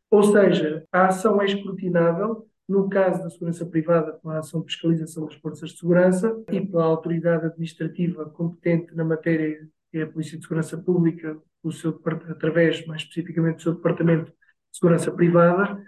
Ou 0.10 0.24
seja, 0.24 0.86
a 0.92 1.08
ação 1.08 1.42
é 1.42 1.46
escrutinável 1.46 2.48
no 2.68 2.90
caso 2.90 3.22
da 3.22 3.30
segurança 3.30 3.66
privada, 3.66 4.14
pela 4.14 4.40
ação 4.40 4.62
de 4.62 4.68
fiscalização 4.68 5.26
das 5.26 5.36
forças 5.36 5.72
de 5.72 5.80
segurança 5.80 6.44
e 6.52 6.62
pela 6.62 6.86
autoridade 6.86 7.46
administrativa 7.46 8.30
competente 8.30 8.96
na 8.96 9.04
matéria, 9.04 9.68
que 9.92 9.98
é 9.98 10.04
a 10.04 10.08
Polícia 10.08 10.38
de 10.38 10.44
Segurança 10.44 10.78
Pública, 10.78 11.38
o 11.62 11.72
seu, 11.72 12.00
através, 12.30 12.86
mais 12.86 13.02
especificamente, 13.02 13.58
do 13.58 13.62
seu 13.62 13.76
Departamento 13.76 14.32
de 14.32 14.78
Segurança 14.78 15.12
Privada, 15.12 15.84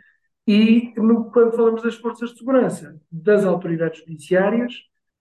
e 0.47 0.93
no, 0.97 1.31
quando 1.31 1.55
falamos 1.55 1.81
das 1.81 1.95
forças 1.95 2.31
de 2.31 2.37
segurança, 2.37 3.01
das 3.11 3.43
autoridades 3.45 3.99
judiciárias, 3.99 4.73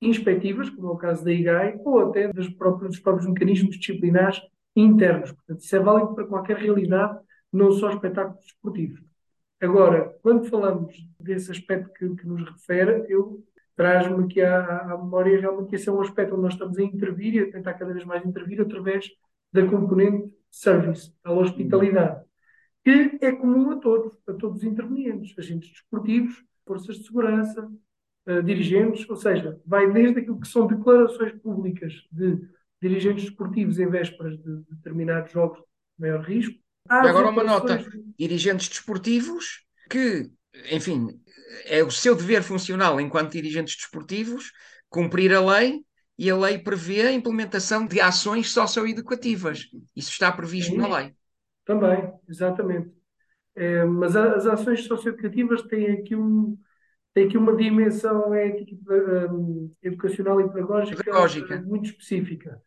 inspectivas, 0.03 0.69
como 0.69 0.89
é 0.89 0.91
o 0.91 0.97
caso 0.97 1.25
da 1.25 1.33
IGAI, 1.33 1.81
ou 1.83 2.01
até 2.01 2.31
dos 2.31 2.49
próprios, 2.51 2.91
dos 2.91 3.01
próprios 3.01 3.27
mecanismos 3.27 3.79
disciplinares 3.79 4.43
internos. 4.77 5.33
Portanto, 5.33 5.61
isso 5.61 5.77
é 5.77 5.79
válido 5.79 6.15
para 6.15 6.27
qualquer 6.27 6.59
realidade, 6.59 7.19
não 7.53 7.71
só 7.73 7.91
espetáculos 7.91 8.45
esportivos. 8.45 9.01
Agora, 9.65 10.15
quando 10.23 10.45
falamos 10.45 10.95
desse 11.19 11.51
aspecto 11.51 11.91
que, 11.95 12.17
que 12.17 12.27
nos 12.27 12.45
refere, 12.45 13.07
eu 13.09 13.43
traz-me 13.75 14.25
aqui 14.25 14.43
à, 14.43 14.93
à, 14.93 14.99
memória 14.99 15.41
realmente 15.41 15.71
que 15.71 15.77
esse 15.77 15.89
é 15.89 15.93
um 15.93 16.03
aspecto 16.03 16.35
onde 16.35 16.43
nós 16.43 16.53
estamos 16.53 16.79
a 16.79 16.83
intervir 16.83 17.35
e 17.35 17.41
a 17.41 17.51
tentar 17.51 17.73
cada 17.75 17.93
vez 17.93 18.05
mais 18.05 18.25
intervir 18.27 18.61
através 18.61 19.09
da 19.51 19.67
componente 19.67 20.31
service, 20.51 21.13
a 21.25 21.33
hospitalidade, 21.33 22.23
que 22.85 23.19
é 23.23 23.33
comum 23.33 23.71
a 23.71 23.77
todos, 23.77 24.17
a 24.29 24.35
todos 24.35 24.59
os 24.59 24.65
intervenientes, 24.65 25.37
agentes 25.39 25.71
desportivos, 25.71 26.45
forças 26.67 26.97
de 26.97 27.07
segurança, 27.07 27.67
uh, 28.27 28.43
dirigentes, 28.43 29.09
ou 29.09 29.17
seja, 29.17 29.59
vai 29.65 29.91
desde 29.91 30.21
aquilo 30.21 30.41
que 30.41 30.49
são 30.49 30.67
declarações 30.67 31.33
públicas 31.41 31.93
de 32.13 32.39
dirigentes 32.83 33.25
desportivos 33.25 33.79
em 33.79 33.89
vésperas 33.89 34.37
de 34.37 34.63
determinados 34.71 35.33
jogos 35.33 35.59
de 35.59 35.65
maior 35.99 36.21
risco, 36.21 36.63
e 36.91 37.09
agora 37.09 37.29
uma 37.29 37.43
nota: 37.43 37.85
dirigentes 38.19 38.69
desportivos 38.69 39.65
que, 39.91 40.31
enfim, 40.71 41.09
é 41.67 41.83
o 41.83 41.91
seu 41.91 42.15
dever 42.15 42.43
funcional 42.43 43.01
enquanto 43.01 43.33
dirigentes 43.33 43.77
desportivos 43.77 44.53
cumprir 44.89 45.33
a 45.33 45.41
lei 45.41 45.85
e 46.19 46.31
a 46.31 46.37
lei 46.37 46.59
prevê 46.59 47.03
a 47.03 47.13
implementação 47.13 47.87
de 47.87 48.01
ações 48.01 48.51
socioeducativas. 48.53 49.69
Isso 49.97 50.11
está 50.11 50.31
previsto 50.31 50.73
Sim, 50.73 50.79
na 50.79 50.99
lei. 50.99 51.15
Também, 51.65 52.13
exatamente. 52.29 52.93
É, 53.57 53.85
mas 53.85 54.15
as 54.17 54.47
ações 54.47 54.85
socioeducativas 54.85 55.63
têm 55.63 55.93
aqui, 55.93 56.15
um, 56.15 56.57
têm 57.13 57.27
aqui 57.27 57.39
uma 57.39 57.57
dimensão 57.57 58.35
ética, 58.35 59.33
um, 59.33 59.71
educacional 59.83 60.41
e 60.41 60.49
pedagógica, 60.49 61.03
pedagógica, 61.03 61.63
muito 61.63 61.87
específica. 61.91 62.61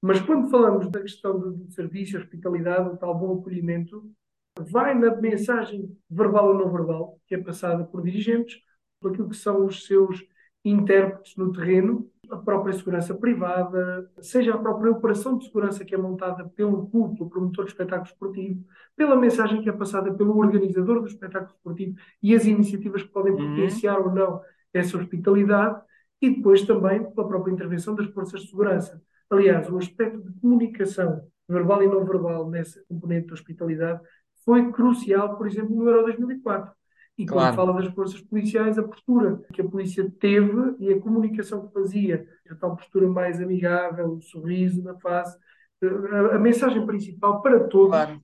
Mas 0.00 0.20
quando 0.20 0.50
falamos 0.50 0.90
da 0.90 1.00
questão 1.00 1.38
do, 1.38 1.70
serviço, 1.72 2.16
hospitalidade, 2.16 2.88
o 2.88 2.96
tal 2.96 3.18
bom 3.18 3.38
acolhimento, 3.38 4.10
vai 4.58 4.94
na 4.94 5.14
mensagem 5.16 5.96
verbal 6.08 6.48
ou 6.48 6.54
não 6.54 6.70
verbal, 6.70 7.20
que 7.26 7.34
é 7.34 7.38
passada 7.38 7.84
por 7.84 8.02
dirigentes, 8.02 8.60
por 9.00 9.12
aquilo 9.12 9.28
que 9.28 9.36
são 9.36 9.64
os 9.66 9.86
seus 9.86 10.24
intérpretes 10.64 11.36
no 11.36 11.52
terreno, 11.52 12.10
a 12.30 12.36
própria 12.36 12.74
segurança 12.74 13.14
privada, 13.14 14.10
seja 14.20 14.54
a 14.54 14.58
própria 14.58 14.90
operação 14.90 15.38
de 15.38 15.46
segurança 15.46 15.84
que 15.84 15.94
é 15.94 15.98
montada 15.98 16.48
pelo 16.50 16.86
culto, 16.88 17.24
o 17.24 17.30
promotor 17.30 17.64
do 17.64 17.68
espetáculo 17.68 18.08
esportivo, 18.08 18.64
pela 18.94 19.16
mensagem 19.16 19.62
que 19.62 19.68
é 19.68 19.72
passada 19.72 20.12
pelo 20.12 20.36
organizador 20.36 21.00
do 21.00 21.06
espetáculo 21.06 21.54
esportivo 21.56 21.96
e 22.22 22.34
as 22.34 22.44
iniciativas 22.44 23.02
que 23.02 23.08
podem 23.08 23.32
uhum. 23.32 23.56
potenciar 23.56 23.98
ou 23.98 24.12
não 24.12 24.40
essa 24.72 24.98
hospitalidade, 24.98 25.80
e 26.20 26.30
depois 26.30 26.62
também 26.62 27.02
pela 27.12 27.26
própria 27.26 27.52
intervenção 27.52 27.94
das 27.94 28.06
forças 28.06 28.42
de 28.42 28.50
segurança. 28.50 29.00
Aliás, 29.30 29.70
o 29.70 29.76
aspecto 29.76 30.20
de 30.20 30.40
comunicação 30.40 31.22
verbal 31.48 31.82
e 31.82 31.86
não 31.86 32.04
verbal 32.04 32.48
nessa 32.48 32.82
componente 32.88 33.28
da 33.28 33.34
hospitalidade 33.34 34.00
foi 34.44 34.70
crucial, 34.72 35.36
por 35.36 35.46
exemplo, 35.46 35.74
no 35.74 35.88
Euro 35.88 36.04
2004. 36.04 36.72
E 37.18 37.26
quando 37.26 37.40
claro. 37.40 37.56
fala 37.56 37.72
das 37.74 37.92
forças 37.92 38.20
policiais, 38.20 38.78
a 38.78 38.82
postura 38.82 39.42
que 39.52 39.60
a 39.60 39.68
polícia 39.68 40.08
teve 40.20 40.76
e 40.78 40.92
a 40.92 41.00
comunicação 41.00 41.66
que 41.66 41.74
fazia, 41.74 42.26
a 42.48 42.54
tal 42.54 42.76
postura 42.76 43.08
mais 43.08 43.40
amigável, 43.40 44.12
o 44.12 44.22
sorriso 44.22 44.82
na 44.82 44.94
face, 44.94 45.36
a, 45.82 46.36
a 46.36 46.38
mensagem 46.38 46.86
principal 46.86 47.42
para 47.42 47.64
todos, 47.64 47.90
claro. 47.90 48.20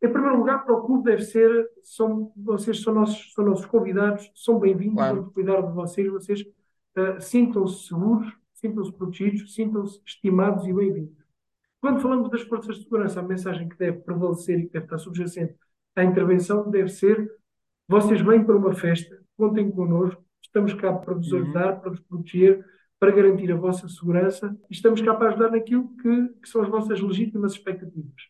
em 0.00 0.08
primeiro 0.08 0.38
lugar, 0.38 0.64
para 0.64 0.74
o 0.74 0.82
clube 0.82 1.10
deve 1.10 1.22
ser: 1.22 1.68
são, 1.82 2.32
vocês 2.36 2.80
são 2.80 2.94
nossos, 2.94 3.32
são 3.34 3.44
nossos 3.44 3.66
convidados, 3.66 4.30
são 4.36 4.58
bem-vindos, 4.58 4.94
claro. 4.94 5.16
vamos 5.16 5.34
cuidar 5.34 5.60
de 5.60 5.72
vocês, 5.72 6.08
vocês 6.08 6.40
uh, 6.42 7.20
sintam-se 7.20 7.88
seguros 7.88 8.37
sintam-se 8.58 8.92
protegidos, 8.92 9.54
sintam-se 9.54 10.00
estimados 10.04 10.66
e 10.66 10.72
bem-vindos. 10.72 11.16
Quando 11.80 12.00
falamos 12.00 12.28
das 12.28 12.42
forças 12.42 12.76
de 12.76 12.82
segurança, 12.82 13.20
a 13.20 13.22
mensagem 13.22 13.68
que 13.68 13.78
deve 13.78 14.00
prevalecer 14.00 14.58
e 14.58 14.66
que 14.66 14.72
deve 14.72 14.86
estar 14.86 14.98
subjacente 14.98 15.54
à 15.94 16.02
intervenção 16.02 16.68
deve 16.68 16.88
ser: 16.88 17.30
vocês 17.86 18.20
vêm 18.20 18.44
para 18.44 18.56
uma 18.56 18.74
festa, 18.74 19.22
contem 19.36 19.70
connosco, 19.70 20.24
estamos 20.42 20.74
cá 20.74 20.92
para 20.92 21.14
vos 21.14 21.30
uhum. 21.30 21.42
ajudar, 21.42 21.74
uhum. 21.74 21.80
para 21.80 21.90
vos 21.90 22.00
proteger, 22.00 22.66
para 22.98 23.12
garantir 23.12 23.52
a 23.52 23.56
vossa 23.56 23.88
segurança 23.88 24.58
e 24.68 24.74
estamos 24.74 25.00
cá 25.00 25.14
para 25.14 25.28
ajudar 25.28 25.52
naquilo 25.52 25.94
que, 25.96 26.28
que 26.42 26.48
são 26.48 26.62
as 26.62 26.68
vossas 26.68 27.00
legítimas 27.00 27.52
expectativas. 27.52 28.28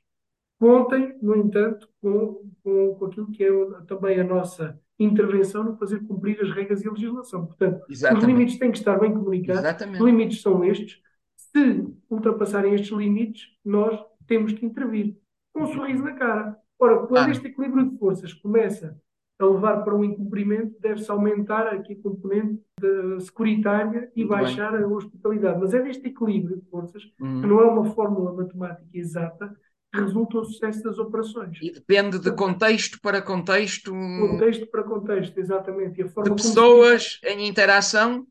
Contem, 0.58 1.16
no 1.22 1.36
entanto, 1.36 1.88
com, 2.02 2.50
com, 2.62 2.94
com 2.96 3.04
aquilo 3.06 3.30
que 3.30 3.44
é 3.44 3.50
também 3.86 4.20
a 4.20 4.24
nossa 4.24 4.78
intervenção 4.98 5.62
no 5.64 5.76
fazer 5.76 6.00
cumprir 6.00 6.40
as 6.40 6.50
regras 6.50 6.82
e 6.84 6.88
a 6.88 6.92
legislação. 6.92 7.46
Portanto, 7.46 7.84
Exatamente. 7.88 8.22
os 8.24 8.28
limites 8.28 8.58
têm 8.58 8.70
que 8.72 8.78
estar 8.78 8.98
bem 8.98 9.12
comunicados. 9.12 9.60
Exatamente. 9.62 10.00
Os 10.02 10.06
limites 10.06 10.42
são 10.42 10.64
estes. 10.64 11.00
Se 11.36 11.86
ultrapassarem 12.10 12.74
estes 12.74 12.90
limites, 12.90 13.46
nós 13.64 13.98
temos 14.26 14.52
que 14.52 14.66
intervir. 14.66 15.16
Com 15.54 15.62
um 15.62 15.66
sorriso 15.66 16.02
na 16.02 16.12
cara. 16.14 16.56
Ora, 16.78 17.06
quando 17.06 17.30
este 17.30 17.46
equilíbrio 17.48 17.90
de 17.90 17.98
forças 17.98 18.32
começa 18.32 19.00
a 19.40 19.46
levar 19.46 19.82
para 19.84 19.94
um 19.94 20.04
incumprimento, 20.04 20.74
deve-se 20.80 21.10
aumentar 21.10 21.68
aqui 21.68 21.92
a 21.92 22.02
componente 22.02 22.60
securitária 23.20 24.10
e 24.14 24.20
Muito 24.24 24.30
baixar 24.30 24.72
bem. 24.72 24.82
a 24.82 24.86
hospitalidade. 24.88 25.60
Mas 25.60 25.74
é 25.74 25.80
deste 25.82 26.08
equilíbrio 26.08 26.56
de 26.56 26.68
forças, 26.68 27.04
que 27.04 27.22
não 27.24 27.60
é 27.60 27.64
uma 27.64 27.84
fórmula 27.86 28.32
matemática 28.32 28.86
exata, 28.92 29.56
resulta 29.94 30.38
o 30.38 30.44
sucesso 30.44 30.82
das 30.82 30.98
operações. 30.98 31.58
E 31.62 31.70
depende 31.70 32.18
de 32.18 32.32
contexto 32.32 33.00
para 33.00 33.22
contexto. 33.22 33.92
Contexto 33.92 34.66
para 34.66 34.82
contexto, 34.82 35.38
exatamente. 35.38 36.00
E 36.00 36.04
a 36.04 36.08
forma 36.08 36.34
de 36.34 36.42
pessoas 36.42 37.18
se... 37.20 37.28
em 37.28 37.48
interação. 37.48 38.26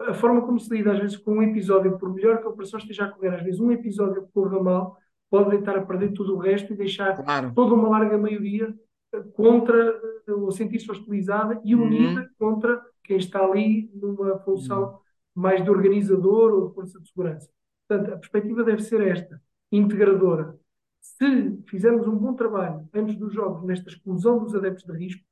A 0.00 0.14
forma 0.14 0.40
como 0.42 0.58
se 0.58 0.74
lida, 0.74 0.92
às 0.92 0.98
vezes, 0.98 1.16
com 1.16 1.32
um 1.32 1.42
episódio, 1.42 1.98
por 1.98 2.14
melhor 2.14 2.38
que 2.38 2.46
a 2.46 2.50
operação 2.50 2.78
esteja 2.78 3.04
a 3.04 3.10
correr, 3.10 3.34
às 3.34 3.42
vezes 3.42 3.60
um 3.60 3.70
episódio 3.70 4.24
que 4.24 4.32
corra 4.32 4.62
mal, 4.62 4.96
pode 5.28 5.54
estar 5.56 5.76
a 5.76 5.82
perder 5.82 6.12
tudo 6.12 6.36
o 6.36 6.38
resto 6.38 6.72
e 6.72 6.76
deixar 6.76 7.22
claro. 7.22 7.52
toda 7.54 7.74
uma 7.74 7.88
larga 7.88 8.16
maioria 8.16 8.74
contra, 9.34 10.00
ou 10.28 10.50
sentir-se 10.50 10.90
hostilizada 10.90 11.60
e 11.64 11.74
unida 11.74 12.20
uhum. 12.20 12.28
contra 12.38 12.80
quem 13.04 13.16
está 13.16 13.44
ali 13.44 13.90
numa 13.94 14.38
função 14.38 14.92
uhum. 14.92 14.98
mais 15.34 15.62
de 15.62 15.70
organizador 15.70 16.52
ou 16.52 16.68
de 16.68 16.74
força 16.74 17.00
de 17.00 17.08
segurança. 17.08 17.50
Portanto, 17.86 18.14
a 18.14 18.16
perspectiva 18.16 18.64
deve 18.64 18.82
ser 18.82 19.00
esta, 19.02 19.40
integradora. 19.70 20.58
Se 21.00 21.58
fizermos 21.68 22.06
um 22.06 22.16
bom 22.16 22.34
trabalho 22.34 22.88
antes 22.94 23.16
dos 23.16 23.32
jogos 23.32 23.64
nesta 23.64 23.88
exclusão 23.88 24.38
dos 24.38 24.54
adeptos 24.54 24.84
de 24.84 24.92
risco, 24.92 25.24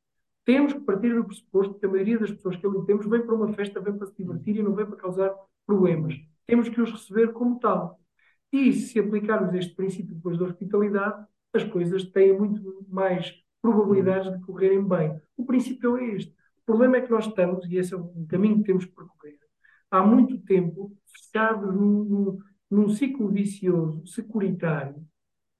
temos 0.44 0.72
que 0.72 0.80
partir 0.80 1.14
do 1.14 1.24
pressuposto 1.24 1.74
que 1.78 1.84
a 1.84 1.88
maioria 1.88 2.18
das 2.18 2.30
pessoas 2.30 2.56
que 2.56 2.66
ali 2.66 2.84
temos 2.86 3.06
vem 3.06 3.24
para 3.24 3.34
uma 3.34 3.52
festa, 3.52 3.80
vem 3.80 3.96
para 3.96 4.06
se 4.06 4.16
divertir 4.16 4.56
e 4.56 4.62
não 4.62 4.74
vem 4.74 4.86
para 4.86 4.96
causar 4.96 5.34
problemas. 5.66 6.14
Temos 6.46 6.68
que 6.68 6.80
os 6.80 6.90
receber 6.90 7.32
como 7.32 7.58
tal. 7.58 8.00
E 8.50 8.72
se 8.72 8.98
aplicarmos 8.98 9.54
este 9.54 9.74
princípio 9.74 10.14
depois 10.14 10.38
da 10.38 10.46
hospitalidade, 10.46 11.26
as 11.52 11.64
coisas 11.64 12.04
têm 12.04 12.38
muito 12.38 12.86
mais 12.88 13.30
probabilidades 13.60 14.32
de 14.32 14.40
correrem 14.46 14.86
bem. 14.86 15.20
O 15.36 15.44
princípio 15.44 15.98
é 15.98 16.14
este. 16.14 16.32
O 16.62 16.64
problema 16.64 16.96
é 16.96 17.02
que 17.02 17.10
nós 17.10 17.26
estamos, 17.26 17.66
e 17.66 17.76
esse 17.76 17.92
é 17.92 17.96
o 17.96 18.26
caminho 18.26 18.58
que 18.58 18.64
temos 18.64 18.84
que 18.84 18.94
percorrer, 18.94 19.38
há 19.90 20.02
muito 20.02 20.38
tempo 20.40 20.96
fechados 21.06 21.74
num, 21.74 22.04
num, 22.04 22.38
num 22.70 22.88
ciclo 22.88 23.28
vicioso, 23.28 24.06
securitário, 24.06 25.06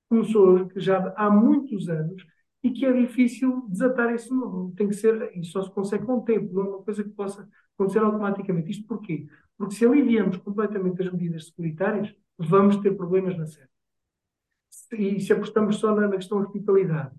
começou 0.09 0.71
já 0.77 1.13
há 1.17 1.31
muitos 1.31 1.89
anos 1.89 2.25
e 2.63 2.71
que 2.71 2.85
é 2.85 2.93
difícil 2.93 3.67
desatar 3.69 4.13
esse 4.13 4.31
novo. 4.31 4.73
Tem 4.77 4.89
que 4.89 4.95
ser, 4.95 5.31
e 5.37 5.45
só 5.45 5.63
se 5.63 5.71
consegue 5.71 6.05
com 6.05 6.19
o 6.19 6.23
tempo, 6.23 6.53
não 6.53 6.63
é 6.63 6.69
uma 6.69 6.83
coisa 6.83 7.05
que 7.05 7.11
possa 7.11 7.49
acontecer 7.75 8.01
automaticamente. 8.01 8.71
Isto 8.71 8.87
porquê? 8.87 9.27
Porque 9.57 9.75
se 9.75 9.87
aliviamos 9.87 10.37
completamente 10.39 11.03
as 11.03 11.13
medidas 11.13 11.47
securitárias, 11.47 12.15
vamos 12.37 12.77
ter 12.77 12.97
problemas 12.97 13.37
na 13.37 13.47
série. 13.47 13.69
E 14.93 15.21
se 15.21 15.33
apostamos 15.33 15.77
só 15.77 15.95
na, 15.95 16.09
na 16.09 16.17
questão 16.17 16.39
da 16.39 16.47
hospitalidade, 16.47 17.15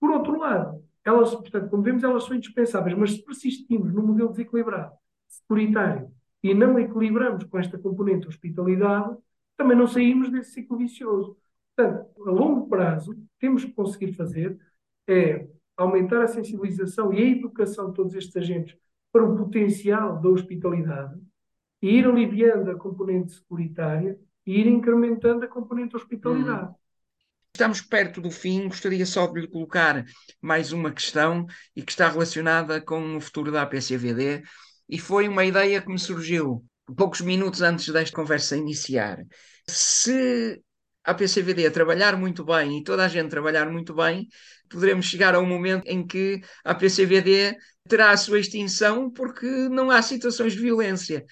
por 0.00 0.10
outro 0.10 0.38
lado, 0.38 0.82
elas, 1.04 1.34
portanto, 1.34 1.70
como 1.70 1.82
vemos, 1.82 2.04
elas 2.04 2.24
são 2.24 2.36
indispensáveis, 2.36 2.96
mas 2.96 3.12
se 3.12 3.24
persistimos 3.24 3.92
num 3.92 4.06
modelo 4.06 4.30
desequilibrado, 4.30 4.92
securitário, 5.26 6.10
e 6.42 6.54
não 6.54 6.78
equilibramos 6.78 7.44
com 7.44 7.58
esta 7.58 7.78
componente 7.78 8.28
hospitalidade, 8.28 9.16
também 9.56 9.76
não 9.76 9.88
saímos 9.88 10.30
desse 10.30 10.52
ciclo 10.52 10.76
vicioso. 10.76 11.36
Portanto, 11.78 12.10
a 12.26 12.30
longo 12.32 12.68
prazo, 12.68 13.16
temos 13.38 13.64
que 13.64 13.70
conseguir 13.70 14.12
fazer 14.14 14.58
é 15.06 15.46
aumentar 15.76 16.22
a 16.22 16.26
sensibilização 16.26 17.14
e 17.14 17.18
a 17.18 17.30
educação 17.30 17.88
de 17.88 17.94
todos 17.94 18.14
estes 18.16 18.36
agentes 18.36 18.76
para 19.12 19.24
o 19.24 19.36
potencial 19.36 20.20
da 20.20 20.28
hospitalidade 20.28 21.14
e 21.80 21.98
ir 21.98 22.04
aliviando 22.04 22.68
a 22.72 22.74
componente 22.74 23.32
securitária 23.32 24.18
e 24.44 24.60
ir 24.60 24.66
incrementando 24.66 25.44
a 25.44 25.48
componente 25.48 25.94
hospitalidade. 25.94 26.68
Hum. 26.68 26.74
Estamos 27.54 27.80
perto 27.80 28.20
do 28.20 28.30
fim, 28.30 28.66
gostaria 28.66 29.06
só 29.06 29.28
de 29.28 29.42
lhe 29.42 29.48
colocar 29.48 30.04
mais 30.42 30.72
uma 30.72 30.90
questão 30.90 31.46
e 31.76 31.82
que 31.82 31.92
está 31.92 32.08
relacionada 32.08 32.80
com 32.80 33.16
o 33.16 33.20
futuro 33.20 33.52
da 33.52 33.62
APCVD 33.62 34.42
e 34.88 34.98
foi 34.98 35.28
uma 35.28 35.44
ideia 35.44 35.80
que 35.80 35.88
me 35.88 35.98
surgiu 35.98 36.64
poucos 36.96 37.20
minutos 37.20 37.62
antes 37.62 37.88
desta 37.92 38.16
conversa 38.16 38.56
iniciar. 38.56 39.24
Se 39.68 40.60
a 41.04 41.14
PCVD 41.14 41.70
trabalhar 41.70 42.16
muito 42.16 42.44
bem 42.44 42.78
e 42.78 42.84
toda 42.84 43.04
a 43.04 43.08
gente 43.08 43.30
trabalhar 43.30 43.70
muito 43.70 43.94
bem, 43.94 44.28
poderemos 44.68 45.06
chegar 45.06 45.34
a 45.34 45.40
um 45.40 45.46
momento 45.46 45.86
em 45.86 46.06
que 46.06 46.40
a 46.64 46.74
PCVD 46.74 47.56
terá 47.88 48.10
a 48.10 48.16
sua 48.16 48.38
extinção 48.40 49.10
porque 49.10 49.46
não 49.68 49.90
há 49.90 50.02
situações 50.02 50.52
de 50.52 50.60
violência. 50.60 51.24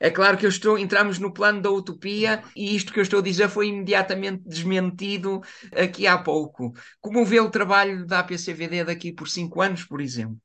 É 0.00 0.10
claro 0.10 0.38
que 0.38 0.46
eu 0.46 0.48
estou, 0.50 0.78
entramos 0.78 1.18
no 1.18 1.32
plano 1.32 1.60
da 1.60 1.70
utopia 1.70 2.42
e 2.54 2.74
isto 2.76 2.92
que 2.92 3.00
eu 3.00 3.02
estou 3.02 3.18
a 3.18 3.22
dizer 3.22 3.48
foi 3.48 3.66
imediatamente 3.68 4.42
desmentido 4.46 5.40
aqui 5.72 6.06
há 6.06 6.16
pouco. 6.18 6.72
Como 7.00 7.24
vê 7.24 7.40
o 7.40 7.50
trabalho 7.50 8.06
da 8.06 8.20
APCVD 8.20 8.84
daqui 8.84 9.12
por 9.12 9.28
cinco 9.28 9.60
anos, 9.60 9.84
por 9.84 10.00
exemplo? 10.00 10.38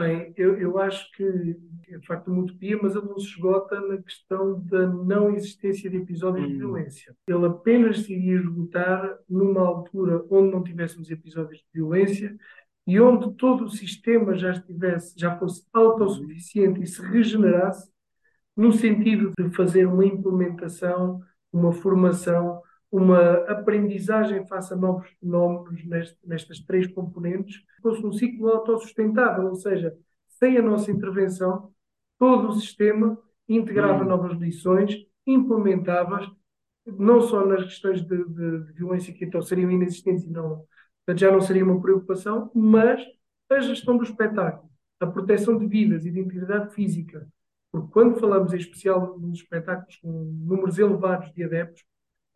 Bem, 0.00 0.32
eu, 0.34 0.56
eu 0.58 0.78
acho 0.78 1.10
que 1.12 1.22
é 1.90 1.98
de 1.98 2.06
facto 2.06 2.28
uma 2.28 2.42
utopia, 2.42 2.78
mas 2.82 2.96
ele 2.96 3.04
não 3.04 3.18
se 3.18 3.26
esgota 3.26 3.78
na 3.82 3.98
questão 3.98 4.58
da 4.64 4.86
não 4.86 5.34
existência 5.34 5.90
de 5.90 5.98
episódios 5.98 6.46
hum. 6.46 6.48
de 6.48 6.56
violência. 6.56 7.14
Ele 7.26 7.44
apenas 7.44 7.98
se 7.98 8.14
iria 8.14 8.38
esgotar 8.38 9.18
numa 9.28 9.60
altura 9.60 10.24
onde 10.30 10.52
não 10.52 10.62
tivéssemos 10.62 11.10
episódios 11.10 11.58
de 11.58 11.66
violência 11.74 12.34
e 12.86 12.98
onde 12.98 13.34
todo 13.34 13.66
o 13.66 13.70
sistema 13.70 14.34
já 14.34 14.52
estivesse, 14.52 15.14
já 15.18 15.38
fosse 15.38 15.66
autossuficiente 15.70 16.82
e 16.82 16.86
se 16.86 17.02
regenerasse 17.02 17.90
no 18.56 18.72
sentido 18.72 19.32
de 19.38 19.54
fazer 19.54 19.86
uma 19.86 20.06
implementação, 20.06 21.20
uma 21.52 21.72
formação, 21.72 22.62
uma 22.90 23.34
aprendizagem 23.48 24.46
face 24.46 24.72
a 24.72 24.76
novos 24.76 25.08
fenómenos 25.20 25.84
nestas 26.24 26.58
três 26.60 26.86
componentes, 26.88 27.62
fosse 27.80 28.04
um 28.04 28.12
ciclo 28.12 28.48
autossustentável, 28.48 29.46
ou 29.46 29.54
seja, 29.54 29.96
sem 30.26 30.56
a 30.56 30.62
nossa 30.62 30.90
intervenção, 30.90 31.72
todo 32.18 32.48
o 32.48 32.52
sistema 32.52 33.18
integrava 33.48 34.04
hum. 34.04 34.08
novas 34.08 34.38
lições, 34.38 35.06
implementava-as, 35.26 36.28
não 36.86 37.20
só 37.20 37.46
nas 37.46 37.62
questões 37.64 38.02
de, 38.02 38.24
de, 38.24 38.64
de, 38.64 38.72
violência 38.72 39.12
que 39.12 39.24
então 39.24 39.40
seriam 39.42 39.70
inexistentes 39.70 40.24
e 40.24 40.30
não, 40.30 40.64
já 41.14 41.30
não 41.30 41.40
seria 41.40 41.64
uma 41.64 41.80
preocupação, 41.80 42.50
mas 42.54 43.04
a 43.48 43.60
gestão 43.60 43.96
do 43.96 44.04
espetáculo, 44.04 44.70
a 44.98 45.06
proteção 45.06 45.58
de 45.58 45.66
vidas 45.66 46.04
e 46.04 46.10
de 46.10 46.20
integridade 46.20 46.74
física, 46.74 47.28
porque 47.70 47.92
quando 47.92 48.18
falamos 48.18 48.52
em 48.52 48.56
especial 48.56 49.18
nos 49.18 49.38
espetáculos 49.38 49.96
com 49.96 50.08
números 50.08 50.78
elevados 50.78 51.32
de 51.32 51.44
adeptos, 51.44 51.84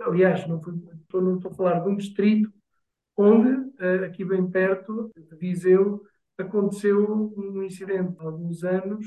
aliás, 0.00 0.46
não, 0.46 0.60
foi, 0.62 0.74
estou, 1.02 1.22
não 1.22 1.36
estou 1.36 1.50
a 1.50 1.54
falar 1.54 1.80
de 1.80 1.88
um 1.88 1.96
distrito 1.96 2.52
onde, 3.16 3.70
eh, 3.78 4.06
aqui 4.06 4.24
bem 4.24 4.48
perto 4.50 5.10
de 5.16 5.36
Viseu, 5.36 6.02
aconteceu 6.36 7.32
um 7.36 7.62
incidente 7.62 8.16
há 8.18 8.24
alguns 8.24 8.64
anos 8.64 9.06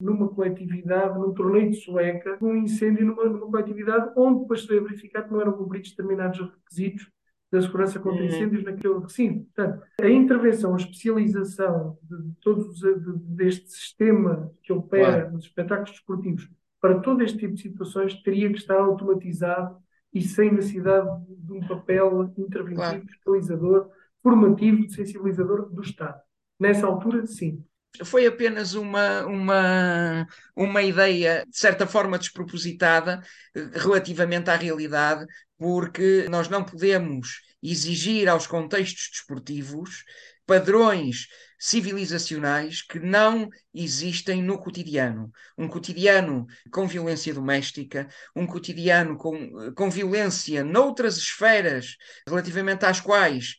numa 0.00 0.28
coletividade, 0.28 1.18
num 1.18 1.32
torneio 1.32 1.70
de 1.70 1.76
sueca, 1.76 2.36
um 2.42 2.56
incêndio 2.56 3.06
numa, 3.06 3.24
numa 3.24 3.46
coletividade 3.46 4.12
onde 4.16 4.40
depois 4.40 4.62
se 4.62 4.66
veio 4.66 4.82
verificar 4.82 5.22
que 5.22 5.32
não 5.32 5.40
eram 5.40 5.52
cumpridos 5.52 5.90
determinados 5.90 6.40
requisitos 6.40 7.08
da 7.50 7.62
segurança 7.62 8.00
contra 8.00 8.20
uhum. 8.20 8.26
incêndios 8.26 8.64
naquele 8.64 8.98
recinto. 8.98 9.46
Portanto, 9.54 9.86
a 10.00 10.08
intervenção, 10.08 10.74
a 10.74 10.76
especialização 10.76 11.96
de 12.02 12.34
todos 12.40 12.80
de, 12.80 12.94
deste 13.36 13.70
sistema 13.70 14.52
que 14.62 14.72
opera 14.72 15.30
nos 15.30 15.44
espetáculos 15.44 15.92
desportivos 15.92 16.50
para 16.80 16.98
todo 17.00 17.22
este 17.22 17.38
tipo 17.38 17.54
de 17.54 17.62
situações 17.62 18.20
teria 18.22 18.50
que 18.50 18.58
estar 18.58 18.78
automatizado 18.78 19.78
e 20.14 20.22
sem 20.22 20.52
necessidade 20.52 21.08
de 21.28 21.52
um 21.52 21.66
papel 21.66 22.32
interventivo, 22.38 22.76
claro. 22.76 23.06
fiscalizador, 23.06 23.90
formativo, 24.22 24.88
sensibilizador 24.88 25.68
do 25.68 25.82
Estado. 25.82 26.20
Nessa 26.58 26.86
altura, 26.86 27.26
sim. 27.26 27.62
Foi 28.04 28.26
apenas 28.26 28.74
uma, 28.74 29.24
uma, 29.26 30.26
uma 30.56 30.82
ideia, 30.82 31.44
de 31.48 31.56
certa 31.56 31.86
forma, 31.86 32.18
despropositada 32.18 33.20
eh, 33.54 33.70
relativamente 33.74 34.50
à 34.50 34.56
realidade, 34.56 35.26
porque 35.56 36.26
nós 36.28 36.48
não 36.48 36.64
podemos 36.64 37.40
exigir 37.62 38.28
aos 38.28 38.46
contextos 38.46 39.10
desportivos 39.12 40.04
padrões 40.46 41.26
civilizacionais 41.58 42.82
que 42.82 42.98
não 42.98 43.48
existem 43.72 44.42
no 44.42 44.58
cotidiano. 44.58 45.32
Um 45.56 45.66
cotidiano 45.66 46.46
com 46.70 46.86
violência 46.86 47.32
doméstica, 47.32 48.06
um 48.36 48.46
cotidiano 48.46 49.16
com, 49.16 49.72
com 49.74 49.88
violência 49.88 50.62
noutras 50.62 51.16
esferas 51.16 51.96
relativamente 52.28 52.84
às 52.84 53.00
quais 53.00 53.56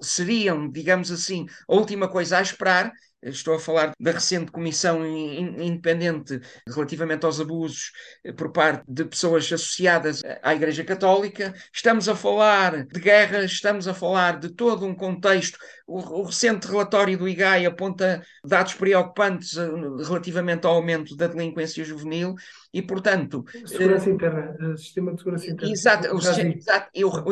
seriam, 0.00 0.70
digamos 0.70 1.10
assim, 1.10 1.46
a 1.68 1.74
última 1.74 2.08
coisa 2.08 2.38
a 2.38 2.42
esperar 2.42 2.92
Estou 3.30 3.54
a 3.54 3.58
falar 3.58 3.92
da 3.98 4.10
recente 4.10 4.52
comissão 4.52 5.04
independente 5.06 6.40
relativamente 6.68 7.24
aos 7.24 7.40
abusos 7.40 7.90
eh, 8.22 8.32
por 8.32 8.52
parte 8.52 8.84
de 8.86 9.04
pessoas 9.06 9.44
associadas 9.50 10.20
à 10.42 10.54
Igreja 10.54 10.84
Católica. 10.84 11.54
Estamos 11.72 12.06
a 12.08 12.14
falar 12.14 12.84
de 12.84 13.00
guerras, 13.00 13.52
estamos 13.52 13.88
a 13.88 13.94
falar 13.94 14.38
de 14.38 14.50
todo 14.50 14.84
um 14.84 14.94
contexto. 14.94 15.58
O, 15.86 16.22
recente 16.24 16.66
relatório 16.66 17.16
do 17.16 17.28
IGAI 17.28 17.64
aponta 17.64 18.22
dados 18.44 18.74
preocupantes 18.74 19.56
eh, 19.56 19.70
relativamente 20.06 20.66
ao 20.66 20.74
aumento 20.74 21.16
da 21.16 21.26
delinquência 21.26 21.84
juvenil 21.84 22.34
e, 22.74 22.82
portanto. 22.82 23.44
Segurança 23.64 24.10
interna, 24.10 24.76
sistema 24.76 25.12
de 25.12 25.18
segurança 25.18 25.46
interna. 25.46 25.72
Exato, 25.72 26.08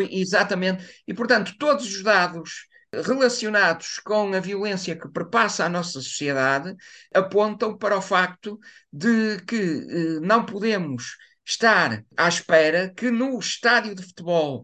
exatamente. 0.09 1.03
E, 1.07 1.13
portanto, 1.13 1.53
todos 1.59 1.85
os 1.85 2.03
dados 2.03 2.69
relacionados 3.05 3.99
com 4.05 4.33
a 4.35 4.39
violência 4.41 4.95
que 4.95 5.09
perpassa 5.09 5.65
a 5.65 5.69
nossa 5.69 6.01
sociedade 6.01 6.77
apontam 7.13 7.77
para 7.77 7.97
o 7.97 8.03
facto 8.03 8.61
de 8.93 9.39
que 9.47 9.57
eh, 9.57 10.21
não 10.21 10.45
podemos 10.45 11.17
estar 11.45 12.05
à 12.17 12.29
espera 12.29 12.93
que 12.95 13.11
no 13.11 13.37
estádio 13.39 13.95
de 13.95 14.03
futebol 14.03 14.63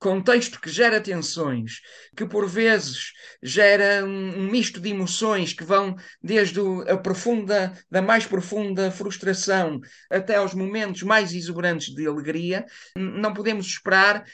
contexto 0.00 0.60
que 0.60 0.70
gera 0.70 1.00
tensões, 1.00 1.80
que 2.16 2.24
por 2.26 2.48
vezes 2.48 3.12
gera 3.42 4.04
um, 4.04 4.38
um 4.40 4.50
misto 4.50 4.80
de 4.80 4.88
emoções 4.88 5.52
que 5.52 5.62
vão 5.62 5.94
desde 6.22 6.58
a 6.88 6.96
profunda, 6.96 7.72
da 7.90 8.00
mais 8.00 8.26
profunda 8.26 8.90
frustração 8.90 9.78
até 10.10 10.36
aos 10.36 10.54
momentos 10.54 11.02
mais 11.02 11.32
exuberantes 11.34 11.94
de 11.94 12.06
alegria, 12.06 12.64
não 12.96 13.34
podemos 13.34 13.66
esperar 13.66 14.24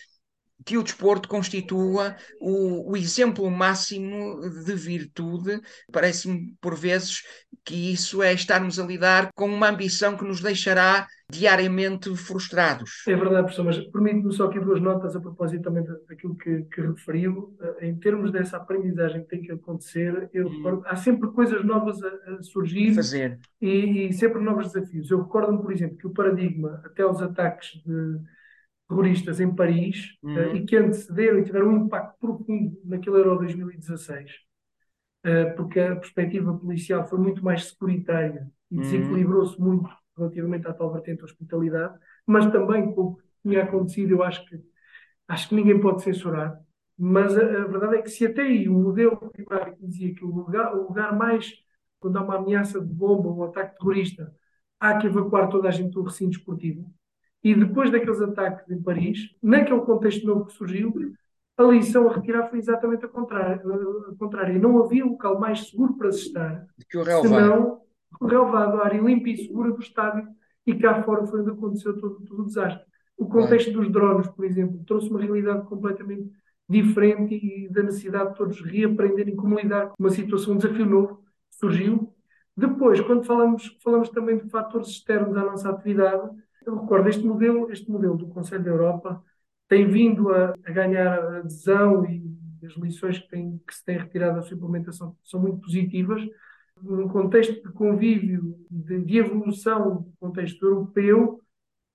que 0.65 0.77
o 0.77 0.83
desporto 0.83 1.29
constitua 1.29 2.17
o, 2.41 2.93
o 2.93 2.97
exemplo 2.97 3.51
máximo 3.51 4.41
de 4.65 4.75
virtude. 4.75 5.61
Parece-me, 5.93 6.55
por 6.61 6.75
vezes, 6.75 7.23
que 7.65 7.93
isso 7.93 8.23
é 8.23 8.33
estarmos 8.33 8.79
a 8.79 8.85
lidar 8.85 9.31
com 9.35 9.47
uma 9.47 9.69
ambição 9.69 10.17
que 10.17 10.25
nos 10.25 10.41
deixará 10.41 11.07
diariamente 11.31 12.15
frustrados. 12.17 13.03
É 13.09 13.17
verdade, 13.17 13.43
professor, 13.43 13.65
mas 13.65 13.79
permite-me 13.79 14.33
só 14.33 14.47
aqui 14.47 14.61
duas 14.61 14.81
notas 14.81 15.17
a 15.17 15.21
propósito 15.21 15.63
também 15.63 15.85
daquilo 16.09 16.37
que, 16.37 16.63
que 16.73 16.81
referiu. 16.81 17.57
Eh, 17.61 17.89
em 17.89 17.97
termos 17.97 18.31
dessa 18.31 18.57
aprendizagem 18.57 19.23
que 19.23 19.29
tem 19.29 19.43
que 19.43 19.51
acontecer, 19.51 20.31
eu 20.33 20.47
hum. 20.47 20.57
recordo, 20.57 20.83
há 20.87 20.95
sempre 20.95 21.29
coisas 21.33 21.65
novas 21.65 22.01
a, 22.03 22.09
a 22.09 22.43
surgir 22.43 22.95
Fazer. 22.95 23.39
E, 23.61 24.07
e 24.07 24.13
sempre 24.13 24.41
novos 24.41 24.73
desafios. 24.73 25.11
Eu 25.11 25.23
recordo-me, 25.23 25.61
por 25.61 25.73
exemplo, 25.73 25.97
que 25.97 26.07
o 26.07 26.11
paradigma, 26.11 26.81
até 26.85 27.05
os 27.05 27.21
ataques 27.21 27.83
de 27.85 28.21
terroristas 28.89 29.41
em 29.41 29.55
Paris 29.55 30.17
eh, 30.25 30.27
uhum. 30.27 30.53
uh, 30.53 30.57
e 30.57 30.65
que 30.65 30.77
antecederam 30.77 31.39
e 31.39 31.45
tiveram 31.45 31.69
um 31.69 31.87
impacto 31.87 32.19
profundo 32.21 32.79
naquele 32.85 33.17
Euro 33.17 33.39
2016, 33.39 34.31
uh, 35.25 35.57
porque 35.57 35.81
a 35.81 35.97
perspectiva 35.97 36.57
policial 36.57 37.07
foi 37.07 37.19
muito 37.19 37.45
mais 37.45 37.67
securitária 37.67 38.51
e 38.71 38.77
uhum. 38.77 38.83
desequilibrou-se 38.83 39.61
muito 39.61 39.89
relativamente 40.17 40.67
à 40.67 40.73
tal 40.73 40.93
vertente 40.93 41.19
da 41.19 41.25
hospitalidade, 41.25 41.99
mas 42.27 42.51
também 42.51 42.93
com 42.93 43.03
o 43.03 43.17
que 43.17 43.23
tinha 43.43 43.65
acontecido, 43.65 44.13
eu 44.13 44.23
acho 44.23 44.45
que, 44.47 44.61
acho 45.29 45.49
que 45.49 45.55
ninguém 45.55 45.81
pode 45.81 46.03
censurar. 46.03 46.59
Mas 46.99 47.37
a, 47.37 47.43
a 47.43 47.67
verdade 47.67 47.97
é 47.97 48.03
que 48.03 48.09
se 48.09 48.25
até 48.25 48.43
aí 48.43 48.69
o 48.69 48.73
modelo 48.73 49.17
primário 49.31 49.77
dizia 49.81 50.15
que 50.15 50.25
o 50.25 50.29
lugar, 50.29 50.75
o 50.75 50.89
lugar 50.89 51.15
mais, 51.15 51.53
quando 52.01 52.17
há 52.17 52.23
uma 52.23 52.37
ameaça 52.37 52.81
de 52.81 52.87
bomba 52.87 53.29
ou 53.29 53.39
um 53.39 53.45
ataque 53.45 53.77
terrorista, 53.77 54.35
há 54.81 54.97
que 54.97 55.07
evacuar 55.07 55.49
toda 55.51 55.69
a 55.69 55.71
gente 55.71 55.93
do 55.93 56.03
recinto 56.03 56.39
esportivo, 56.39 56.91
e 57.47 57.55
depois 57.55 57.93
daqueles 57.93 58.21
ataques 58.21 58.69
em 58.69 58.83
Paris, 58.83 59.31
naquele 59.41 59.81
contexto 59.83 60.27
novo 60.27 60.47
que 60.47 60.53
surgiu, 60.53 60.93
a 61.57 61.63
lição 61.63 62.09
a 62.09 62.13
retirar 62.13 62.51
foi 62.51 62.59
exatamente 62.59 63.05
a 63.05 63.09
contrária. 63.09 63.63
A 64.11 64.17
contrária. 64.17 64.59
Não 64.59 64.83
havia 64.83 65.05
local 65.05 65.39
mais 65.39 65.69
seguro 65.69 65.95
para 65.95 66.11
se 66.11 66.27
estar, 66.27 66.67
que 66.91 66.99
o 66.99 67.05
senão 67.05 67.83
o 68.21 68.27
relevado, 68.27 68.81
a 68.81 68.87
área 68.87 69.01
limpa 69.01 69.29
e 69.29 69.37
segura 69.37 69.71
do 69.71 69.79
estádio, 69.79 70.27
e 70.67 70.75
cá 70.75 71.05
fora 71.05 71.25
foi 71.25 71.41
onde 71.41 71.51
aconteceu 71.53 71.97
todo, 71.97 72.17
todo 72.25 72.43
o 72.43 72.47
desastre. 72.47 72.85
O 73.17 73.27
contexto 73.27 73.71
dos 73.71 73.93
drones, 73.93 74.27
por 74.27 74.45
exemplo, 74.45 74.83
trouxe 74.85 75.09
uma 75.09 75.21
realidade 75.21 75.69
completamente 75.69 76.29
diferente 76.69 77.33
e 77.37 77.69
da 77.69 77.85
necessidade 77.85 78.31
de 78.31 78.39
todos 78.39 78.61
reaprenderem 78.61 79.37
como 79.37 79.57
lidar 79.57 79.91
com 79.91 79.95
uma 80.01 80.11
situação, 80.11 80.55
um 80.55 80.57
desafio 80.57 80.85
novo 80.85 81.23
que 81.49 81.57
surgiu. 81.59 82.13
Depois, 82.57 83.01
quando 83.03 83.23
falamos, 83.23 83.79
falamos 83.85 84.09
também 84.09 84.37
de 84.37 84.51
fatores 84.51 84.89
externos 84.89 85.37
à 85.37 85.45
nossa 85.45 85.71
atividade, 85.71 86.29
eu 86.67 86.81
recordo, 86.81 87.09
este 87.09 87.25
modelo, 87.25 87.71
este 87.71 87.89
modelo 87.91 88.17
do 88.17 88.29
Conselho 88.29 88.65
da 88.65 88.71
Europa 88.71 89.23
tem 89.69 89.89
vindo 89.89 90.31
a, 90.31 90.55
a 90.65 90.73
ganhar 90.73 91.37
adesão 91.37 92.05
e 92.05 92.37
as 92.65 92.75
lições 92.75 93.19
que, 93.19 93.29
tem, 93.29 93.61
que 93.67 93.75
se 93.75 93.85
têm 93.85 93.99
retirado 93.99 94.37
da 94.37 94.43
sua 94.43 94.57
implementação 94.57 95.17
são 95.23 95.41
muito 95.41 95.61
positivas. 95.61 96.23
Num 96.83 97.09
contexto 97.09 97.67
de 97.67 97.73
convívio, 97.73 98.57
de, 98.71 99.03
de 99.03 99.19
evolução 99.19 100.03
do 100.03 100.13
contexto 100.19 100.63
europeu, 100.65 101.43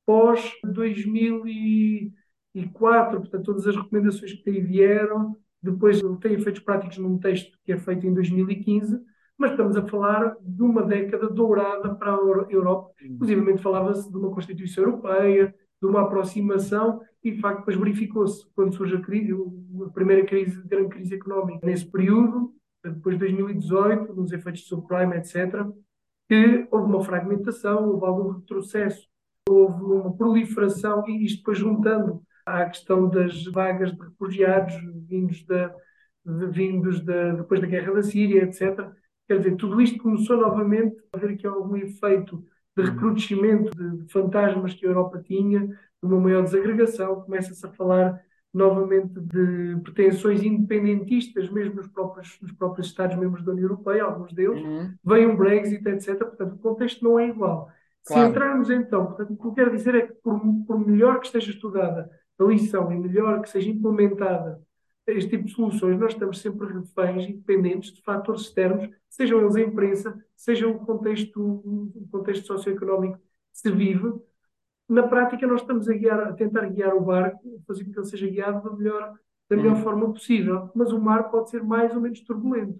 pós 0.05 0.51
2004, 0.63 3.19
portanto, 3.19 3.43
todas 3.43 3.67
as 3.67 3.76
recomendações 3.76 4.34
que 4.34 4.49
aí 4.49 4.61
vieram, 4.61 5.38
depois 5.61 6.01
têm 6.22 6.34
efeitos 6.34 6.61
práticos 6.61 6.97
num 6.97 7.19
texto 7.19 7.57
que 7.63 7.74
é 7.74 7.78
feito 7.78 8.07
em 8.07 8.13
2015, 8.13 8.99
mas 9.42 9.52
estamos 9.52 9.76
a 9.76 9.82
falar 9.88 10.36
de 10.39 10.62
uma 10.62 10.84
década 10.84 11.28
dourada 11.28 11.96
para 11.96 12.12
a 12.14 12.48
Europa. 12.48 12.92
Inclusive, 13.02 13.58
falava-se 13.58 14.08
de 14.08 14.16
uma 14.16 14.30
Constituição 14.30 14.84
Europeia, 14.84 15.56
de 15.82 15.88
uma 15.88 16.02
aproximação, 16.02 17.02
e 17.24 17.32
de 17.32 17.42
facto 17.42 17.60
depois 17.62 17.76
verificou-se, 17.76 18.46
quando 18.54 18.76
surge 18.76 18.96
a, 18.96 19.02
crise, 19.02 19.34
a 19.34 19.89
primeira 19.89 20.24
crise, 20.28 20.62
grande 20.68 20.89
crise 20.89 21.16
económica, 21.16 21.66
nesse 21.66 21.89
período, 21.89 22.54
depois 22.84 23.16
de 23.16 23.22
2018, 23.22 24.14
nos 24.14 24.32
efeitos 24.32 24.62
de 24.62 24.68
subprime, 24.68 25.16
etc., 25.16 25.66
que 26.30 26.68
houve 26.70 26.86
uma 26.86 27.04
fragmentação, 27.04 27.89
houve 27.89 28.06
algum 28.06 28.30
retrocesso, 28.34 29.08
houve 29.50 29.84
uma 29.84 30.16
proliferação, 30.16 31.04
e 31.08 31.26
isto 31.26 31.38
depois 31.38 31.58
juntando 31.58 32.22
à 32.46 32.64
questão 32.66 33.10
das 33.10 33.44
vagas 33.46 33.92
de 33.92 34.00
refugiados 34.00 34.76
vindos, 35.10 35.44
da, 35.48 35.76
vindos 36.24 37.04
da, 37.04 37.34
depois 37.34 37.60
da 37.60 37.66
guerra 37.66 37.92
da 37.92 38.04
Síria, 38.04 38.44
etc., 38.44 38.92
Quer 39.28 39.38
dizer, 39.38 39.55
tudo 39.55 39.82
isto 39.82 40.01
começou 40.01 40.38
novamente 40.38 40.97
a 41.13 41.17
haver 41.17 41.32
aqui 41.32 41.47
algum 41.47 41.76
efeito 41.78 42.43
de 42.76 42.84
recrudescimento 42.84 43.72
de 43.72 44.11
fantasmas 44.11 44.74
que 44.74 44.86
a 44.86 44.89
Europa 44.89 45.22
tinha, 45.26 45.67
de 45.67 45.76
uma 46.03 46.19
maior 46.19 46.43
desagregação, 46.43 47.22
começa-se 47.22 47.65
a 47.65 47.72
falar 47.72 48.22
novamente 48.53 49.19
de 49.19 49.80
pretensões 49.84 50.43
independentistas, 50.43 51.49
mesmo 51.49 51.76
nos 51.76 51.88
próprios, 51.88 52.38
nos 52.41 52.51
próprios 52.51 52.88
Estados-membros 52.88 53.45
da 53.45 53.53
União 53.53 53.65
Europeia, 53.65 54.03
alguns 54.03 54.34
deles, 54.34 54.61
uhum. 54.61 54.93
vem 55.03 55.28
um 55.28 55.38
Brexit, 55.38 55.88
etc. 55.88 56.17
Portanto, 56.17 56.55
o 56.55 56.59
contexto 56.59 57.03
não 57.03 57.17
é 57.17 57.28
igual. 57.28 57.69
Claro. 58.05 58.24
Se 58.24 58.30
entrarmos 58.30 58.69
então, 58.69 59.05
portanto, 59.05 59.32
o 59.32 59.38
que 59.38 59.47
eu 59.47 59.53
quero 59.53 59.72
dizer 59.72 59.95
é 59.95 60.07
que, 60.07 60.13
por, 60.15 60.41
por 60.65 60.80
melhor 60.80 61.19
que 61.19 61.28
esteja 61.28 61.51
estudada 61.51 62.09
a 62.38 62.43
lição 62.43 62.91
e 62.91 62.97
melhor 62.97 63.41
que 63.41 63.49
seja 63.49 63.69
implementada 63.69 64.59
este 65.08 65.32
tipo 65.32 65.45
de 65.45 65.52
soluções, 65.52 65.99
nós 65.99 66.14
estamos 66.14 66.39
sempre 66.39 66.68
reféns 66.72 67.30
e 67.30 67.34
dependentes 67.34 67.93
de 67.93 68.02
fatores 68.02 68.41
externos, 68.41 68.89
sejam 69.10 69.41
eles 69.41 69.56
a 69.56 69.62
imprensa, 69.62 70.26
seja 70.36 70.68
o 70.68 70.80
contexto, 70.86 71.41
o 71.41 72.08
contexto 72.12 72.45
socioeconómico 72.45 73.18
que 73.18 73.60
se 73.60 73.72
vive. 73.72 74.14
Na 74.88 75.08
prática, 75.08 75.47
nós 75.47 75.62
estamos 75.62 75.88
a, 75.89 75.93
guiar, 75.93 76.20
a 76.20 76.34
tentar 76.34 76.68
guiar 76.68 76.93
o 76.93 77.02
barco, 77.02 77.62
fazer 77.68 77.86
com 77.86 77.91
que 77.91 77.99
ele 77.99 78.08
seja 78.08 78.28
guiado 78.28 78.70
da 78.70 78.76
melhor, 78.76 79.14
da 79.49 79.56
melhor 79.56 79.78
hum. 79.78 79.84
forma 79.84 80.14
possível, 80.14 80.70
mas 80.76 80.91
o 80.91 80.99
mar 80.99 81.30
pode 81.30 81.49
ser 81.49 81.64
mais 81.64 81.93
ou 81.95 82.02
menos 82.02 82.22
turbulento. 82.22 82.80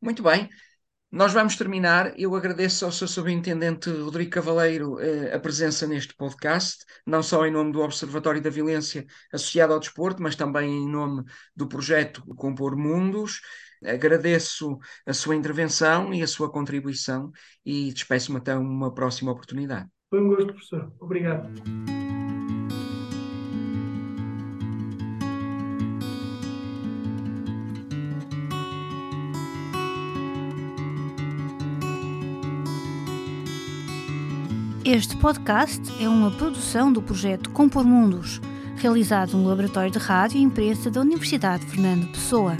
Muito 0.00 0.22
bem. 0.22 0.48
Nós 1.10 1.32
vamos 1.32 1.56
terminar. 1.56 2.18
Eu 2.18 2.34
agradeço 2.34 2.84
ao 2.84 2.92
Sr. 2.92 3.08
Subintendente 3.08 3.88
Rodrigo 3.90 4.30
Cavaleiro 4.30 4.98
eh, 4.98 5.34
a 5.34 5.38
presença 5.38 5.86
neste 5.86 6.14
podcast, 6.14 6.84
não 7.06 7.22
só 7.22 7.46
em 7.46 7.52
nome 7.52 7.72
do 7.72 7.80
Observatório 7.80 8.42
da 8.42 8.50
Violência 8.50 9.06
associado 9.32 9.72
ao 9.72 9.80
desporto, 9.80 10.22
mas 10.22 10.34
também 10.34 10.68
em 10.68 10.88
nome 10.88 11.24
do 11.54 11.68
projeto 11.68 12.22
Compor 12.34 12.76
Mundos. 12.76 13.40
Agradeço 13.84 14.78
a 15.06 15.12
sua 15.12 15.36
intervenção 15.36 16.12
e 16.12 16.22
a 16.22 16.26
sua 16.26 16.50
contribuição 16.50 17.30
e 17.64 17.92
despeço-me 17.92 18.38
até 18.38 18.54
uma 18.56 18.92
próxima 18.92 19.30
oportunidade. 19.30 19.88
Foi 20.10 20.20
um 20.20 20.28
gosto, 20.28 20.46
professor. 20.46 20.92
Obrigado. 20.98 21.48
Este 34.88 35.16
podcast 35.16 35.82
é 36.00 36.08
uma 36.08 36.30
produção 36.30 36.92
do 36.92 37.02
projeto 37.02 37.50
Compor 37.50 37.84
Mundos, 37.84 38.40
realizado 38.76 39.36
no 39.36 39.48
Laboratório 39.48 39.90
de 39.90 39.98
Rádio 39.98 40.38
e 40.38 40.42
Imprensa 40.42 40.88
da 40.92 41.00
Universidade 41.00 41.66
Fernando 41.66 42.06
Pessoa. 42.12 42.56